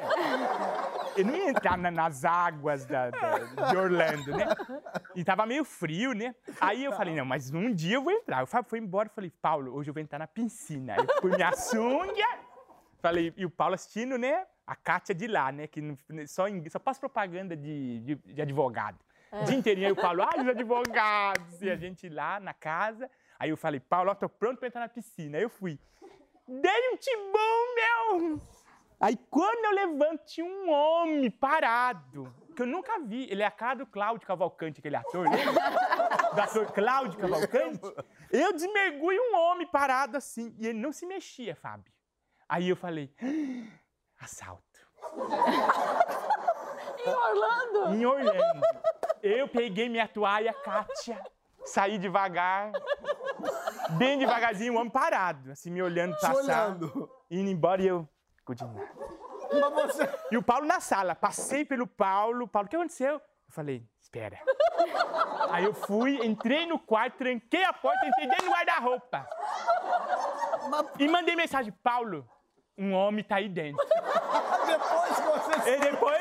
Eu 1.15 1.25
não 1.25 1.35
ia 1.35 1.49
entrar 1.49 1.77
na- 1.77 1.89
nas 1.91 2.23
águas 2.25 2.85
da- 2.85 3.09
da- 3.09 3.37
de 3.71 3.77
Orlando, 3.77 4.31
né? 4.35 4.45
E 5.15 5.23
tava 5.23 5.45
meio 5.45 5.63
frio, 5.65 6.13
né? 6.13 6.35
Aí 6.59 6.83
eu 6.83 6.91
falei, 6.93 7.15
não, 7.15 7.25
mas 7.25 7.49
um 7.51 7.73
dia 7.73 7.95
eu 7.95 8.03
vou 8.03 8.11
entrar. 8.13 8.43
O 8.43 8.47
Fábio 8.47 8.69
foi 8.69 8.79
embora, 8.79 9.07
eu 9.09 9.13
falei, 9.13 9.31
Paulo, 9.41 9.73
hoje 9.75 9.89
eu 9.89 9.93
vou 9.93 10.01
entrar 10.03 10.19
na 10.19 10.27
piscina. 10.27 10.93
Aí 10.93 10.99
eu 10.99 11.21
pus 11.21 11.35
minha 11.35 11.51
sunga, 11.53 12.27
falei, 13.01 13.33
e 13.37 13.45
o 13.45 13.49
Paulo 13.49 13.75
assistindo, 13.75 14.17
né? 14.17 14.45
A 14.69 14.75
Kátia 14.75 15.15
de 15.15 15.25
lá, 15.25 15.51
né? 15.51 15.65
Que 15.65 15.81
não- 15.81 15.97
só, 16.27 16.43
só 16.69 16.77
passa 16.77 16.99
propaganda 16.99 17.57
de, 17.57 17.99
de, 18.01 18.15
de 18.15 18.41
advogado. 18.41 18.99
O 19.31 19.43
dia 19.43 19.55
inteirinho 19.55 19.87
aí 19.87 19.91
o 19.91 19.95
Paulo, 19.95 20.21
ai, 20.21 20.41
os 20.41 20.47
advogados! 20.47 21.59
E 21.59 21.71
a 21.71 21.75
gente 21.75 22.07
lá 22.07 22.39
na 22.39 22.53
casa. 22.53 23.09
Aí 23.39 23.49
eu 23.49 23.57
falei, 23.57 23.79
Paulo, 23.79 24.11
ó, 24.11 24.13
tô 24.15 24.29
pronto 24.29 24.59
pra 24.59 24.67
entrar 24.67 24.81
na 24.81 24.89
piscina. 24.89 25.37
Aí 25.37 25.43
eu 25.43 25.49
fui. 25.49 25.79
Dei 26.47 26.89
um 26.93 26.97
timbum, 26.97 27.75
meu! 27.75 28.41
Aí 28.99 29.17
quando 29.31 29.65
eu 29.65 29.71
levanto, 29.71 30.25
tinha 30.25 30.45
um 30.45 30.69
homem 30.69 31.31
parado, 31.31 32.31
que 32.55 32.61
eu 32.61 32.67
nunca 32.67 32.99
vi. 32.99 33.27
Ele 33.31 33.41
é 33.41 33.45
a 33.47 33.51
cara 33.51 33.75
do 33.79 33.87
Cláudio 33.87 34.27
Cavalcante, 34.27 34.81
aquele 34.81 34.97
ator, 34.97 35.27
lembra? 35.27 35.51
do 36.35 36.41
ator 36.41 36.71
Cláudio 36.73 37.19
Cavalcante. 37.19 37.79
Eu 38.31 38.53
desmergulho 38.53 39.19
um 39.31 39.35
homem 39.35 39.65
parado 39.65 40.15
assim, 40.17 40.55
e 40.59 40.67
ele 40.67 40.77
não 40.79 40.91
se 40.91 41.05
mexia, 41.07 41.55
Fábio. 41.55 41.91
Aí 42.47 42.67
eu 42.69 42.75
falei, 42.75 43.11
assalto. 44.19 44.63
Em 47.05 47.13
Orlando? 47.13 47.95
Em 47.95 48.05
Orlando. 48.05 48.61
Eu 49.23 49.47
peguei 49.47 49.89
minha 49.89 50.07
toalha, 50.07 50.53
Kátia, 50.53 51.21
saí 51.65 51.97
devagar, 51.97 52.71
bem 53.91 54.17
devagarzinho, 54.17 54.73
o 54.73 54.77
homem 54.77 54.89
parado, 54.89 55.51
assim, 55.51 55.69
me 55.71 55.81
olhando 55.81 56.13
passar, 56.19 56.35
olhando. 56.35 57.09
indo 57.29 57.49
embora 57.49 57.81
e 57.81 57.87
eu, 57.87 58.07
good 58.45 58.63
night. 58.63 58.91
Mas 59.51 59.93
você... 59.93 60.09
E 60.31 60.37
o 60.37 60.43
Paulo 60.43 60.65
na 60.65 60.79
sala. 60.79 61.15
Passei 61.15 61.65
pelo 61.65 61.87
Paulo. 61.87 62.47
Paulo, 62.47 62.67
o 62.67 62.69
que 62.69 62.75
aconteceu? 62.75 63.13
Eu 63.13 63.21
falei, 63.49 63.83
espera. 63.99 64.39
Aí 65.49 65.63
eu 65.63 65.73
fui, 65.73 66.23
entrei 66.25 66.67
no 66.67 66.77
quarto, 66.77 67.17
tranquei 67.17 67.63
a 67.63 67.73
porta, 67.73 68.05
entrei 68.05 68.27
dentro 68.27 68.45
do 68.45 68.51
guarda-roupa. 68.51 69.27
E 70.99 71.07
mandei 71.07 71.35
mensagem, 71.35 71.73
Paulo, 71.83 72.29
um 72.79 72.93
homem 72.93 73.23
tá 73.23 73.35
aí 73.35 73.49
dentro. 73.49 73.85
Depois 74.65 75.15
que 75.15 75.21
você... 75.21 75.69
E 75.69 75.79
depois, 75.79 76.19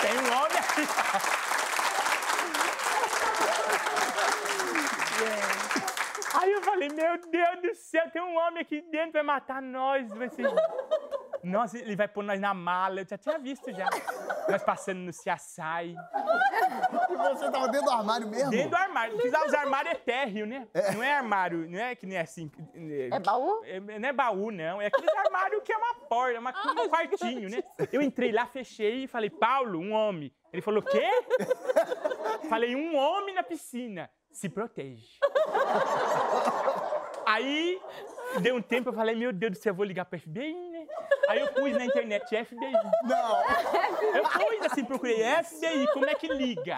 tem 0.00 0.18
um 0.18 0.32
homem 0.38 0.58
aqui. 0.58 0.82
Aí 6.34 6.50
eu 6.50 6.62
falei, 6.62 6.88
meu 6.88 7.18
Deus 7.30 7.62
do 7.62 7.74
céu, 7.74 8.10
tem 8.10 8.20
um 8.20 8.36
homem 8.36 8.62
aqui 8.62 8.80
dentro, 8.90 9.12
vai 9.12 9.22
matar 9.22 9.62
nós. 9.62 10.08
Vai 10.12 10.28
ser... 10.28 10.50
Nossa, 11.44 11.78
ele 11.78 11.94
vai 11.94 12.08
pôr 12.08 12.24
nós 12.24 12.40
na 12.40 12.52
mala. 12.52 13.00
Eu 13.00 13.06
já 13.08 13.16
tinha 13.16 13.38
visto 13.38 13.72
já. 13.72 13.88
Nós 14.48 14.62
passando 14.62 14.98
no 14.98 15.12
Ciaçai. 15.12 15.94
Você 17.16 17.50
tava 17.50 17.68
dentro 17.68 17.86
do 17.86 17.90
armário 17.90 18.28
mesmo? 18.28 18.50
Dentro 18.50 18.70
do 18.70 18.76
armário. 18.76 19.16
Precisava 19.16 19.46
usar 19.46 19.60
armário 19.60 19.90
é 19.90 19.94
térreo, 19.94 20.46
né? 20.46 20.66
Não 20.94 21.02
é 21.02 21.12
armário, 21.12 21.68
não 21.68 21.78
é 21.78 21.94
que 21.94 22.06
nem 22.06 22.18
assim. 22.18 22.50
É 23.10 23.18
baú? 23.18 23.62
É, 23.64 23.80
não 23.80 24.08
é 24.08 24.12
baú, 24.12 24.50
não. 24.50 24.80
É 24.80 24.86
aquele 24.86 25.10
armário 25.10 25.60
que 25.62 25.72
é 25.72 25.76
uma 25.76 25.94
porta, 25.94 26.36
é 26.36 26.38
uma, 26.38 26.50
um 26.50 26.88
quartinho, 26.88 27.48
né? 27.48 27.62
Eu 27.92 28.02
entrei 28.02 28.32
lá, 28.32 28.46
fechei 28.46 29.04
e 29.04 29.06
falei, 29.06 29.30
Paulo, 29.30 29.78
um 29.78 29.92
homem. 29.92 30.32
Ele 30.52 30.62
falou, 30.62 30.82
quê? 30.82 31.08
falei, 32.48 32.76
um 32.76 32.96
homem 32.96 33.34
na 33.34 33.42
piscina. 33.42 34.10
Se 34.30 34.48
protege. 34.48 35.18
Aí, 37.26 37.80
deu 38.40 38.56
um 38.56 38.62
tempo, 38.62 38.88
eu 38.88 38.92
falei, 38.92 39.14
meu 39.14 39.32
Deus 39.32 39.52
do 39.52 39.58
céu, 39.58 39.70
eu 39.70 39.74
vou 39.74 39.84
ligar 39.84 40.04
pro 40.04 40.18
FBI? 40.18 40.71
Aí 41.28 41.40
eu 41.40 41.48
pus 41.48 41.72
na 41.72 41.84
internet 41.84 42.44
FBI. 42.44 42.72
Não. 43.04 43.42
Eu 44.14 44.22
pus 44.24 44.66
assim, 44.70 44.84
procurei 44.84 45.22
FBI, 45.42 45.86
como 45.92 46.06
é 46.06 46.14
que 46.14 46.28
liga? 46.28 46.76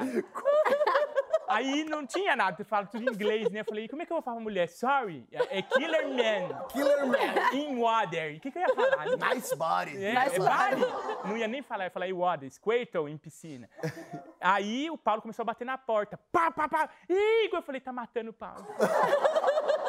Aí 1.48 1.84
não 1.84 2.06
tinha 2.06 2.34
nada, 2.34 2.56
eu 2.60 2.64
falo 2.64 2.86
tudo 2.86 3.02
em 3.02 3.12
inglês, 3.12 3.50
né? 3.50 3.60
Eu 3.60 3.64
falei, 3.64 3.86
como 3.88 4.02
é 4.02 4.06
que 4.06 4.12
eu 4.12 4.16
vou 4.16 4.22
falar 4.22 4.36
pra 4.36 4.42
mulher? 4.42 4.68
Sorry, 4.68 5.26
é 5.32 5.62
Killer 5.62 6.08
Man. 6.08 6.66
Killer 6.68 7.06
Man. 7.06 7.52
In 7.52 7.78
water. 7.78 8.36
O 8.36 8.40
que, 8.40 8.50
que 8.50 8.58
eu 8.58 8.62
ia 8.62 8.74
falar? 8.74 9.34
Nice 9.34 9.54
body. 9.54 10.04
É, 10.04 10.14
é 10.14 10.38
body. 10.38 11.28
Não 11.28 11.36
ia 11.36 11.46
nem 11.46 11.62
falar, 11.62 11.84
eu 11.84 11.86
ia 11.86 11.90
falar 11.90 12.08
in 12.08 12.12
water, 12.14 12.50
squirtle, 12.50 13.08
em 13.08 13.18
piscina. 13.18 13.68
Aí 14.40 14.90
o 14.90 14.96
Paulo 14.96 15.22
começou 15.22 15.42
a 15.42 15.46
bater 15.46 15.64
na 15.64 15.76
porta. 15.76 16.18
Pá, 16.32 16.50
pá, 16.50 16.68
pá. 16.68 16.88
Igor, 17.08 17.58
eu 17.58 17.62
falei, 17.62 17.80
tá 17.80 17.92
matando 17.92 18.30
o 18.30 18.34
Paulo. 18.34 18.66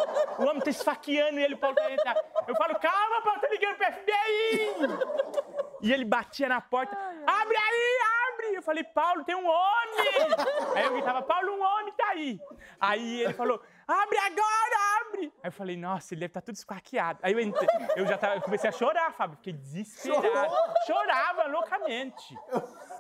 O 0.37 0.43
homem 0.43 0.61
tá 0.61 0.69
esfaqueando 0.69 1.39
ele, 1.39 1.53
o 1.53 1.57
Paulo 1.57 1.75
tá 1.75 1.91
entrar. 1.91 2.15
Eu 2.47 2.55
falo, 2.55 2.77
calma, 2.77 3.21
Paulo, 3.21 3.39
tá 3.39 3.47
ligando 3.47 3.77
pro 3.77 3.85
FBI. 3.85 5.55
E 5.81 5.93
ele 5.93 6.03
batia 6.03 6.49
na 6.49 6.59
porta, 6.59 6.95
abre 6.95 7.55
aí, 7.55 7.99
abre! 8.33 8.55
Eu 8.55 8.61
falei, 8.61 8.83
Paulo, 8.83 9.23
tem 9.23 9.35
um 9.35 9.45
homem! 9.45 10.35
aí 10.75 10.83
eu 10.83 10.93
gritava, 10.93 11.21
Paulo, 11.21 11.53
um 11.53 11.61
homem 11.61 11.93
tá 11.93 12.07
aí! 12.09 12.39
Aí 12.79 13.21
ele 13.21 13.33
falou, 13.33 13.61
abre 13.87 14.17
agora, 14.17 14.99
abre! 14.99 15.33
Aí 15.43 15.47
eu 15.47 15.51
falei, 15.51 15.77
nossa, 15.77 16.13
ele 16.13 16.21
deve 16.21 16.31
estar 16.31 16.41
tá 16.41 16.45
tudo 16.45 16.55
esquarqueado. 16.55 17.19
Aí 17.21 17.33
eu, 17.33 17.39
entrei, 17.39 17.67
eu 17.95 18.05
já 18.05 18.17
tava, 18.17 18.35
eu 18.35 18.41
comecei 18.41 18.69
a 18.69 18.73
chorar, 18.73 19.13
Fábio, 19.13 19.37
fiquei 19.37 19.53
desesperado. 19.53 20.25
Chorou? 20.25 20.73
Chorava 20.85 21.47
loucamente. 21.47 22.35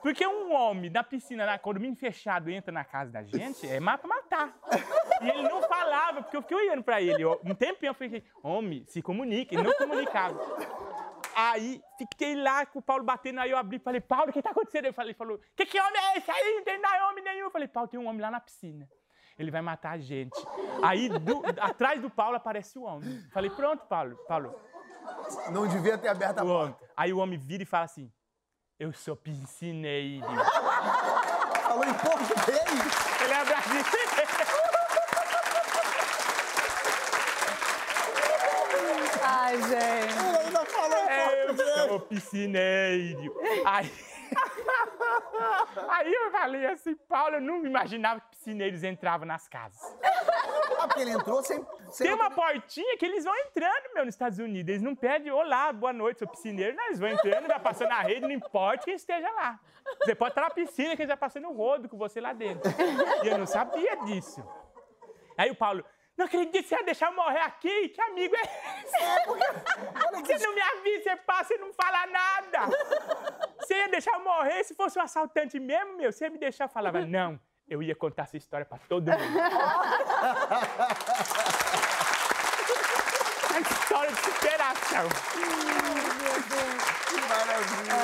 Porque 0.01 0.25
um 0.25 0.53
homem 0.53 0.89
na 0.89 1.03
piscina, 1.03 1.45
na 1.45 1.57
condomínio 1.57 1.97
fechado, 1.97 2.49
entra 2.49 2.71
na 2.71 2.85
casa 2.85 3.11
da 3.11 3.23
gente, 3.23 3.67
é 3.67 3.79
pra 3.79 3.99
matar. 4.03 4.55
E 5.21 5.29
ele 5.29 5.41
não 5.43 5.61
falava, 5.61 6.21
porque 6.21 6.37
eu 6.37 6.41
fiquei 6.41 6.57
olhando 6.57 6.83
pra 6.83 7.01
ele. 7.01 7.21
Eu, 7.21 7.39
um 7.43 7.55
tempinho 7.55 7.91
eu 7.91 7.93
falei, 7.93 8.23
homem, 8.43 8.85
se 8.87 9.01
comunique. 9.01 9.55
Ele 9.55 9.63
não 9.63 9.73
comunicava. 9.73 10.39
Aí 11.35 11.81
fiquei 11.97 12.35
lá 12.35 12.65
com 12.65 12.79
o 12.79 12.81
Paulo 12.81 13.03
batendo, 13.03 13.41
aí 13.41 13.51
eu 13.51 13.57
abri 13.57 13.75
e 13.77 13.79
falei, 13.79 13.99
Paulo, 13.99 14.29
o 14.29 14.33
que 14.33 14.41
tá 14.41 14.51
acontecendo? 14.51 14.85
Ele 14.85 14.93
falou, 14.93 15.13
falou, 15.15 15.39
que 15.55 15.65
que 15.65 15.79
homem 15.79 16.01
é 16.01 16.17
esse 16.17 16.31
aí? 16.31 16.55
Não 16.55 16.63
tem 16.63 16.79
homem 17.09 17.23
nenhum. 17.23 17.45
Eu 17.45 17.51
falei, 17.51 17.67
Paulo, 17.67 17.89
tem 17.89 17.99
um 17.99 18.07
homem 18.07 18.21
lá 18.21 18.31
na 18.31 18.39
piscina. 18.39 18.89
Ele 19.37 19.51
vai 19.51 19.61
matar 19.61 19.91
a 19.91 19.97
gente. 19.97 20.39
Aí, 20.81 21.09
do, 21.09 21.43
atrás 21.59 22.01
do 22.01 22.09
Paulo 22.09 22.37
aparece 22.37 22.79
o 22.79 22.83
homem. 22.83 23.21
Falei, 23.33 23.49
pronto, 23.49 23.85
Paulo. 23.85 24.15
Paulo. 24.27 24.55
Não 25.51 25.67
devia 25.67 25.97
ter 25.97 26.07
aberto 26.07 26.39
a 26.39 26.45
porta. 26.45 26.89
Aí 26.95 27.11
o 27.11 27.17
homem 27.17 27.37
vira 27.37 27.63
e 27.63 27.65
fala 27.65 27.83
assim, 27.83 28.09
eu 28.79 28.93
sou 28.93 29.15
piscineiro. 29.15 30.25
Falou 31.63 31.83
em 31.83 31.93
português? 31.93 33.21
Ele 33.21 33.33
é 33.33 33.45
brasileiro. 33.45 33.85
Ai, 39.27 39.44
gente. 39.61 40.25
Ele 40.25 40.37
ainda 40.45 40.65
falou 40.65 40.97
é, 40.97 41.45
Eu 41.49 41.87
sou 41.87 41.99
piscineiro. 42.01 43.35
Aí... 43.65 43.91
Aí 45.89 46.11
eu 46.11 46.31
falei 46.31 46.65
assim, 46.67 46.95
Paulo, 47.07 47.35
eu 47.35 47.41
não 47.41 47.65
imaginava 47.65 48.19
que 48.21 48.29
piscineiros 48.29 48.83
entravam 48.83 49.27
nas 49.27 49.47
casas. 49.47 49.81
Ah, 50.79 50.87
porque 50.87 51.01
ele 51.01 51.11
entrou 51.11 51.43
sem... 51.43 51.65
sem 51.91 52.07
Tem 52.07 52.15
uma 52.15 52.31
portinha 52.31 52.97
que 52.97 53.05
eles 53.05 53.23
vão 53.23 53.35
entrando, 53.35 53.93
meu, 53.93 54.05
nos 54.05 54.13
Estados 54.13 54.39
Unidos. 54.39 54.69
Eles 54.69 54.81
não 54.81 54.95
pedem, 54.95 55.31
olá, 55.31 55.71
boa 55.71 55.93
noite, 55.93 56.19
sou 56.19 56.27
piscineiro. 56.27 56.75
Não, 56.75 56.85
eles 56.87 56.99
vão 56.99 57.09
entrando, 57.09 57.47
vai 57.47 57.59
passando 57.59 57.89
na 57.89 58.01
rede, 58.01 58.21
não 58.21 58.31
importa 58.31 58.85
quem 58.85 58.95
esteja 58.95 59.29
lá. 59.31 59.59
Você 60.03 60.15
pode 60.15 60.31
estar 60.31 60.41
na 60.41 60.49
piscina, 60.49 60.95
que 60.95 61.01
eles 61.01 61.09
já 61.09 61.17
passando 61.17 61.47
o 61.49 61.53
rodo 61.53 61.87
com 61.87 61.97
você 61.97 62.19
lá 62.19 62.33
dentro. 62.33 62.71
E 63.23 63.27
eu 63.27 63.37
não 63.37 63.45
sabia 63.45 63.95
disso. 64.05 64.43
Aí 65.37 65.51
o 65.51 65.55
Paulo, 65.55 65.83
não 66.17 66.25
acredito 66.25 66.63
que 66.63 66.63
você 66.63 66.75
ia 66.75 66.83
deixar 66.83 67.11
eu 67.11 67.15
morrer 67.15 67.41
aqui? 67.41 67.89
Que 67.89 68.01
amigo 68.01 68.35
é 68.35 68.41
esse? 68.41 69.03
É, 69.03 69.19
porque... 69.25 69.45
Você 70.25 70.47
não 70.47 70.55
me 70.55 70.61
avisa, 70.61 71.03
você 71.03 71.15
passa 71.17 71.53
e 71.53 71.57
não 71.57 71.73
fala 71.73 72.07
nada. 72.07 72.59
Você 73.59 73.75
ia 73.75 73.89
deixar 73.89 74.13
eu 74.13 74.23
morrer 74.23 74.63
se 74.63 74.73
fosse 74.73 74.97
um 74.97 75.01
assaltante 75.01 75.59
mesmo, 75.59 75.97
meu? 75.97 76.09
Você 76.11 76.25
ia 76.25 76.31
me 76.31 76.37
deixar? 76.37 76.65
Eu 76.65 76.69
falava, 76.69 77.05
não, 77.05 77.39
eu 77.67 77.83
ia 77.83 77.95
contar 77.95 78.23
essa 78.23 78.37
história 78.37 78.65
pra 78.65 78.77
todo 78.77 79.11
mundo. 79.11 79.17
a 83.55 83.61
história 83.61 84.11
de 84.11 84.19
superação. 84.19 85.07
meu 85.35 86.41
Deus. 86.49 86.83
Que 87.07 87.21
maravilha! 87.29 87.95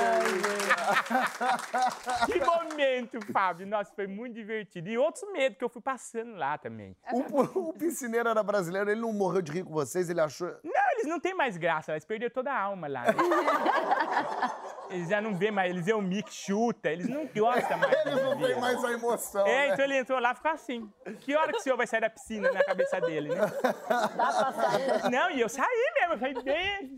que 2.26 2.40
momento, 2.40 3.20
Fábio. 3.34 3.68
Nossa, 3.68 3.92
foi 3.94 4.08
muito 4.08 4.36
divertido. 4.36 4.90
E 4.90 4.98
outros 4.98 5.30
medos 5.34 5.58
que 5.58 5.64
eu 5.64 5.70
fui 5.70 5.82
passando 5.82 6.36
lá 6.36 6.58
também. 6.58 6.96
O, 7.12 7.70
o 7.70 7.74
piscineiro 7.74 8.30
era 8.30 8.42
brasileiro, 8.42 8.90
ele 8.90 9.02
não 9.02 9.12
morreu 9.12 9.42
de 9.42 9.52
rir 9.52 9.64
com 9.64 9.74
vocês, 9.74 10.10
ele 10.10 10.22
achou... 10.22 10.48
Não, 10.64 10.92
eles 10.94 11.06
não 11.06 11.20
têm 11.20 11.34
mais 11.34 11.58
graça, 11.58 11.92
eles 11.92 12.06
perderam 12.06 12.34
toda 12.34 12.54
a 12.54 12.60
alma 12.60 12.88
lá. 12.88 13.04
Né? 14.92 14.98
eles 14.98 15.10
já 15.10 15.22
não 15.22 15.36
vê 15.36 15.50
mais, 15.50 15.72
eles 15.72 15.88
é 15.88 15.96
o 15.96 16.02
mic 16.02 16.32
chuta, 16.34 16.90
eles 16.90 17.08
não 17.08 17.26
gostam 17.26 17.78
mais. 17.78 17.92
Eles 18.06 18.24
não 18.24 18.38
têm 18.38 18.60
mais 18.60 18.84
a 18.84 18.92
emoção. 18.92 19.48
É, 19.48 19.68
né? 19.68 19.74
então 19.74 19.86
ele 19.86 19.98
entrou 19.98 20.20
lá 20.20 20.32
e 20.32 20.36
ficou 20.36 20.52
assim. 20.52 20.92
Que 21.20 21.36
hora 21.36 21.52
que 21.52 21.60
o 21.60 21.62
senhor 21.62 21.78
vai 21.78 21.88
sair 21.88 22.02
da 22.02 22.10
piscina 22.10 22.52
na 22.52 22.64
cabeça 22.64 23.00
dele, 23.00 23.30
né? 23.30 23.36
Dá 23.38 24.08
pra 24.10 24.52
sair? 24.54 25.12
Não, 25.12 25.32
e 25.32 25.40
eu 25.40 25.50
saí 25.50 25.92
mesmo, 25.96 26.14
eu 26.14 26.20
falei, 26.20 26.44
bem. 26.44 26.96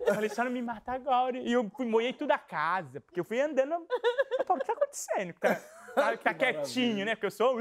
Eu 0.00 0.14
falei, 0.14 0.30
só 0.30 0.44
não 0.44 0.50
me 0.50 0.62
mata 0.62 0.92
agora. 0.92 1.36
E 1.38 1.52
eu 1.52 1.70
fui, 1.76 1.86
molhei 1.86 2.12
tudo 2.12 2.32
a 2.32 2.38
casa, 2.38 3.00
porque 3.00 3.20
eu 3.20 3.24
fui 3.24 3.40
andando. 3.40 3.72
Eu 3.72 4.44
falei, 4.44 4.56
o 4.56 4.58
que 4.58 4.66
tá 4.66 4.72
acontecendo? 4.72 5.34
Tá, 5.34 5.54
tá, 5.94 6.16
tá 6.16 6.34
quietinho, 6.34 7.04
né? 7.04 7.14
Porque 7.14 7.26
eu 7.26 7.30
sou. 7.30 7.58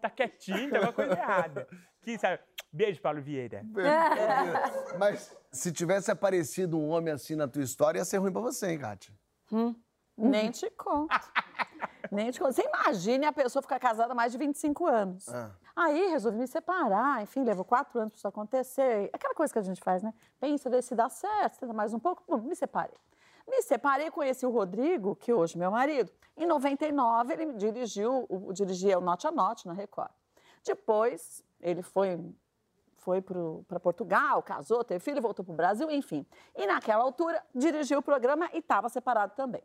Tá 0.00 0.10
quietinho, 0.10 0.70
tem 0.70 0.76
alguma 0.76 0.92
coisa 0.92 1.12
errada. 1.12 1.68
Que, 2.04 2.18
sabe? 2.18 2.38
Beijo, 2.70 3.00
Paulo 3.00 3.22
Vieira. 3.22 3.64
Mas 4.98 5.34
se 5.50 5.72
tivesse 5.72 6.10
aparecido 6.10 6.78
um 6.78 6.90
homem 6.90 7.14
assim 7.14 7.34
na 7.34 7.48
tua 7.48 7.62
história, 7.62 7.98
ia 7.98 8.04
ser 8.04 8.18
ruim 8.18 8.32
pra 8.32 8.42
você, 8.42 8.72
hein, 8.72 8.78
Kátia? 8.78 9.14
Hum, 9.50 9.74
nem 10.16 10.50
te 10.50 10.68
conto. 10.70 11.14
nem 12.12 12.30
te 12.30 12.38
conto. 12.40 12.52
Você 12.52 12.62
imagine 12.62 13.24
a 13.24 13.32
pessoa 13.32 13.62
ficar 13.62 13.78
casada 13.78 14.12
há 14.12 14.14
mais 14.14 14.32
de 14.32 14.38
25 14.38 14.86
anos. 14.86 15.28
Ah. 15.28 15.50
Aí 15.74 16.10
resolvi 16.10 16.38
me 16.38 16.46
separar, 16.46 17.22
enfim, 17.22 17.42
levou 17.42 17.64
quatro 17.64 17.98
anos 17.98 18.12
para 18.12 18.18
isso 18.18 18.28
acontecer. 18.28 19.10
Aquela 19.12 19.34
coisa 19.34 19.52
que 19.52 19.58
a 19.58 19.62
gente 19.62 19.80
faz, 19.80 20.02
né? 20.02 20.12
Pensa, 20.38 20.68
vê 20.68 20.82
se 20.82 20.94
dá 20.94 21.08
certo, 21.08 21.60
tenta 21.60 21.72
mais 21.72 21.94
um 21.94 21.98
pouco. 21.98 22.22
Bom, 22.28 22.38
me 22.38 22.54
separei. 22.54 22.96
Me 23.48 23.62
separei, 23.62 24.10
conheci 24.10 24.44
o 24.46 24.50
Rodrigo, 24.50 25.16
que 25.16 25.32
hoje 25.32 25.56
é 25.56 25.58
meu 25.58 25.70
marido. 25.70 26.10
Em 26.36 26.46
99, 26.46 27.32
ele 27.32 27.52
dirigiu, 27.54 28.26
dirigia 28.52 28.98
o 28.98 29.00
Note 29.00 29.26
a 29.26 29.30
Note 29.30 29.66
na 29.66 29.72
Record. 29.72 30.10
Depois, 30.64 31.44
ele 31.64 31.82
foi 31.82 32.20
foi 32.98 33.20
para 33.20 33.78
Portugal, 33.78 34.42
casou, 34.42 34.82
teve 34.82 34.98
filho, 34.98 35.20
voltou 35.20 35.44
para 35.44 35.52
o 35.52 35.56
Brasil, 35.56 35.90
enfim. 35.90 36.24
E 36.56 36.66
naquela 36.66 37.04
altura 37.04 37.42
dirigiu 37.54 37.98
o 37.98 38.02
programa 38.02 38.48
e 38.54 38.58
estava 38.60 38.88
separado 38.88 39.34
também. 39.36 39.62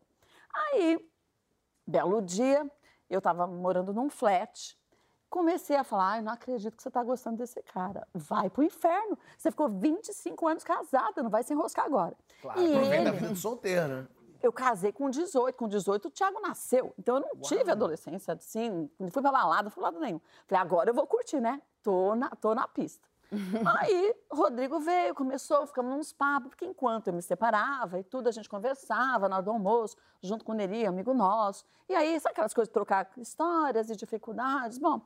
Aí, 0.54 1.00
belo 1.88 2.22
dia, 2.22 2.70
eu 3.10 3.20
estava 3.20 3.48
morando 3.48 3.94
num 3.94 4.10
flat. 4.10 4.78
Comecei 5.30 5.78
a 5.78 5.86
falar, 5.86 6.14
ai, 6.14 6.22
não 6.22 6.34
acredito 6.34 6.76
que 6.76 6.84
você 6.84 6.90
está 6.90 7.02
gostando 7.02 7.38
desse 7.38 7.64
cara. 7.64 8.06
Vai 8.14 8.50
pro 8.50 8.62
inferno. 8.62 9.18
Você 9.38 9.52
ficou 9.52 9.70
25 9.70 10.46
anos 10.46 10.64
casada, 10.66 11.24
não 11.24 11.30
vai 11.30 11.42
se 11.42 11.54
enroscar 11.54 11.86
agora. 11.86 12.18
Claro, 12.42 12.60
e 12.60 12.76
ele... 12.76 13.06
da 13.06 13.12
vida 13.12 13.36
solteira, 13.36 13.88
né? 13.88 14.08
Eu 14.41 14.54
casei 14.54 14.91
com 14.91 15.10
18, 15.10 15.56
com 15.56 15.67
18 15.67 16.08
o 16.08 16.12
Thiago 16.12 16.39
nasceu. 16.39 16.93
Então 16.97 17.15
eu 17.15 17.21
não 17.21 17.30
Uau. 17.30 17.41
tive 17.41 17.71
adolescência 17.71 18.34
assim, 18.34 18.89
não 18.99 19.10
fui 19.10 19.21
pra 19.21 19.32
balada, 19.32 19.63
não 19.63 19.71
fui 19.71 19.82
pra 19.82 19.91
lado 19.91 19.99
nenhum. 19.99 20.21
Falei, 20.47 20.62
agora 20.62 20.89
eu 20.89 20.93
vou 20.93 21.06
curtir, 21.06 21.39
né? 21.41 21.62
Tô 21.84 22.15
na, 22.15 22.30
tô 22.30 22.56
na 22.56 22.67
pista. 22.67 23.08
Aí, 23.80 24.15
Rodrigo 24.32 24.80
veio, 24.80 25.13
começou, 25.13 25.65
ficamos 25.67 25.93
uns 25.93 26.12
papos, 26.12 26.49
porque 26.49 26.65
enquanto 26.65 27.08
eu 27.08 27.13
me 27.13 27.21
separava 27.21 27.99
e 27.99 28.04
tudo, 28.04 28.28
a 28.28 28.32
gente 28.32 28.49
conversava 28.49 29.30
na 29.30 29.36
hora 29.36 29.45
do 29.45 29.52
almoço, 29.52 29.95
junto 30.21 30.43
com 30.43 30.52
o 30.52 30.56
Neri, 30.56 30.86
amigo 30.86 31.13
nosso. 31.13 31.63
E 31.88 31.93
aí, 31.93 32.19
sabe 32.19 32.34
aquelas 32.34 32.54
coisas, 32.54 32.73
trocar 32.73 33.10
histórias 33.17 33.89
e 33.89 33.95
dificuldades? 33.95 34.80
Bom, 34.80 35.02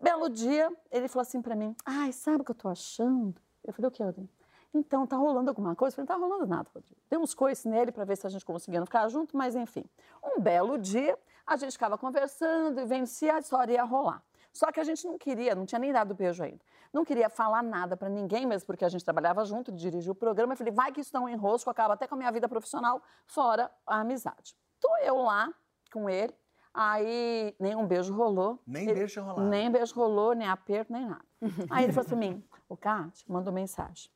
belo 0.00 0.30
dia, 0.30 0.72
ele 0.90 1.08
falou 1.08 1.22
assim 1.22 1.42
para 1.42 1.54
mim, 1.54 1.76
ai, 1.84 2.12
sabe 2.12 2.40
o 2.40 2.44
que 2.44 2.52
eu 2.52 2.54
tô 2.54 2.68
achando? 2.68 3.34
Eu 3.62 3.72
falei, 3.72 3.88
o 3.88 3.90
que, 3.90 4.02
Rodrigo? 4.02 4.41
Então, 4.74 5.06
tá 5.06 5.16
rolando 5.16 5.50
alguma 5.50 5.76
coisa? 5.76 5.92
Eu 5.92 6.06
falei, 6.06 6.08
não 6.08 6.28
tá 6.28 6.34
rolando 6.34 6.46
nada, 6.46 6.68
Rodrigo. 6.74 6.96
Dei 7.10 7.18
uns 7.18 7.34
coices 7.34 7.64
nele 7.66 7.92
para 7.92 8.04
ver 8.04 8.16
se 8.16 8.26
a 8.26 8.30
gente 8.30 8.44
conseguia 8.44 8.82
ficar 8.84 9.06
junto, 9.08 9.36
mas 9.36 9.54
enfim. 9.54 9.84
Um 10.22 10.40
belo 10.40 10.78
dia, 10.78 11.18
a 11.46 11.56
gente 11.56 11.72
ficava 11.72 11.98
conversando 11.98 12.80
e 12.80 12.84
vendo 12.84 13.06
se 13.06 13.28
a 13.28 13.38
história 13.38 13.74
ia 13.74 13.84
rolar. 13.84 14.22
Só 14.52 14.70
que 14.70 14.80
a 14.80 14.84
gente 14.84 15.06
não 15.06 15.18
queria, 15.18 15.54
não 15.54 15.64
tinha 15.64 15.78
nem 15.78 15.92
dado 15.92 16.14
beijo 16.14 16.42
ainda. 16.42 16.60
Não 16.92 17.04
queria 17.04 17.30
falar 17.30 17.62
nada 17.62 17.96
para 17.96 18.08
ninguém, 18.08 18.46
mesmo 18.46 18.66
porque 18.66 18.84
a 18.84 18.88
gente 18.88 19.04
trabalhava 19.04 19.44
junto, 19.44 19.72
dirigiu 19.72 20.12
o 20.12 20.14
programa. 20.14 20.52
Eu 20.52 20.56
falei, 20.56 20.72
vai 20.72 20.92
que 20.92 21.00
isso 21.00 21.12
dá 21.12 21.20
um 21.20 21.28
enrosco, 21.28 21.70
acaba 21.70 21.94
até 21.94 22.06
com 22.06 22.14
a 22.14 22.18
minha 22.18 22.30
vida 22.30 22.48
profissional, 22.48 23.02
fora 23.26 23.70
a 23.86 24.00
amizade. 24.00 24.54
Tô 24.78 24.94
eu 24.98 25.16
lá 25.16 25.52
com 25.90 26.08
ele, 26.08 26.34
aí 26.74 27.54
nem 27.58 27.74
um 27.74 27.86
beijo 27.86 28.14
rolou. 28.14 28.58
Nem 28.66 28.84
ele, 28.84 28.94
beijo 28.94 29.22
rolou. 29.22 29.44
Nem 29.44 29.70
beijo 29.70 29.94
rolou, 29.94 30.34
nem 30.34 30.48
aperto, 30.48 30.92
nem 30.92 31.06
nada. 31.06 31.24
aí 31.70 31.84
ele 31.84 31.92
falou 31.94 32.08
para 32.08 32.16
mim, 32.18 32.44
o 32.68 32.76
Kátia 32.76 33.24
mandou 33.28 33.52
mensagem. 33.52 34.10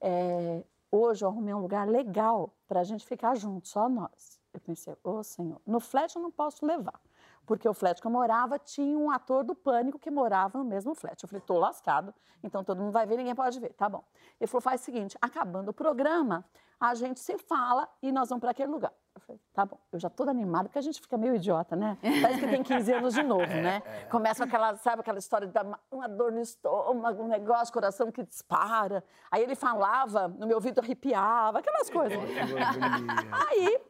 É, 0.00 0.64
hoje 0.90 1.24
eu 1.24 1.28
arrumei 1.28 1.54
um 1.54 1.60
lugar 1.60 1.88
legal 1.88 2.54
para 2.66 2.80
a 2.80 2.84
gente 2.84 3.06
ficar 3.06 3.34
junto, 3.36 3.68
só 3.68 3.88
nós. 3.88 4.40
Eu 4.52 4.60
pensei, 4.60 4.94
ô 5.04 5.18
oh, 5.18 5.22
senhor, 5.22 5.60
no 5.66 5.80
flat 5.80 6.14
eu 6.16 6.22
não 6.22 6.30
posso 6.30 6.64
levar 6.64 7.00
porque 7.46 7.68
o 7.68 7.72
flat 7.72 8.00
que 8.00 8.06
eu 8.06 8.10
morava 8.10 8.58
tinha 8.58 8.98
um 8.98 9.10
ator 9.10 9.44
do 9.44 9.54
Pânico 9.54 9.98
que 9.98 10.10
morava 10.10 10.58
no 10.58 10.64
mesmo 10.64 10.94
flat. 10.94 11.22
Eu 11.22 11.28
falei, 11.28 11.40
tô 11.40 11.56
lascado, 11.58 12.12
então 12.42 12.64
todo 12.64 12.78
mundo 12.78 12.92
vai 12.92 13.06
ver, 13.06 13.16
ninguém 13.16 13.34
pode 13.34 13.58
ver. 13.60 13.72
Tá 13.74 13.88
bom. 13.88 14.04
Ele 14.38 14.48
falou, 14.48 14.60
faz 14.60 14.82
o 14.82 14.84
seguinte, 14.84 15.16
acabando 15.22 15.68
o 15.68 15.72
programa, 15.72 16.44
a 16.78 16.94
gente 16.94 17.20
se 17.20 17.38
fala 17.38 17.88
e 18.02 18.12
nós 18.12 18.28
vamos 18.28 18.40
para 18.40 18.50
aquele 18.50 18.70
lugar. 18.70 18.92
Eu 19.14 19.20
falei, 19.20 19.40
tá 19.54 19.64
bom. 19.64 19.78
Eu 19.90 19.98
já 19.98 20.10
tô 20.10 20.24
animada, 20.24 20.64
porque 20.68 20.78
a 20.78 20.82
gente 20.82 21.00
fica 21.00 21.16
meio 21.16 21.34
idiota, 21.34 21.74
né? 21.74 21.96
Parece 22.02 22.40
que 22.40 22.48
tem 22.48 22.62
15 22.62 22.92
anos 22.92 23.14
de 23.14 23.22
novo, 23.22 23.46
né? 23.48 23.82
É, 23.84 24.02
é. 24.02 24.04
Começa 24.04 24.44
aquela, 24.44 24.76
sabe, 24.76 25.00
aquela 25.00 25.18
história 25.18 25.46
de 25.46 25.54
dar 25.54 25.66
uma 25.90 26.06
dor 26.06 26.32
no 26.32 26.40
estômago, 26.40 27.22
um 27.22 27.28
negócio, 27.28 27.72
coração 27.72 28.12
que 28.12 28.22
dispara. 28.22 29.02
Aí 29.30 29.42
ele 29.42 29.54
falava, 29.54 30.28
no 30.28 30.46
meu 30.46 30.56
ouvido 30.56 30.80
arrepiava, 30.80 31.60
aquelas 31.60 31.88
coisas. 31.88 32.18
Aí 33.50 33.80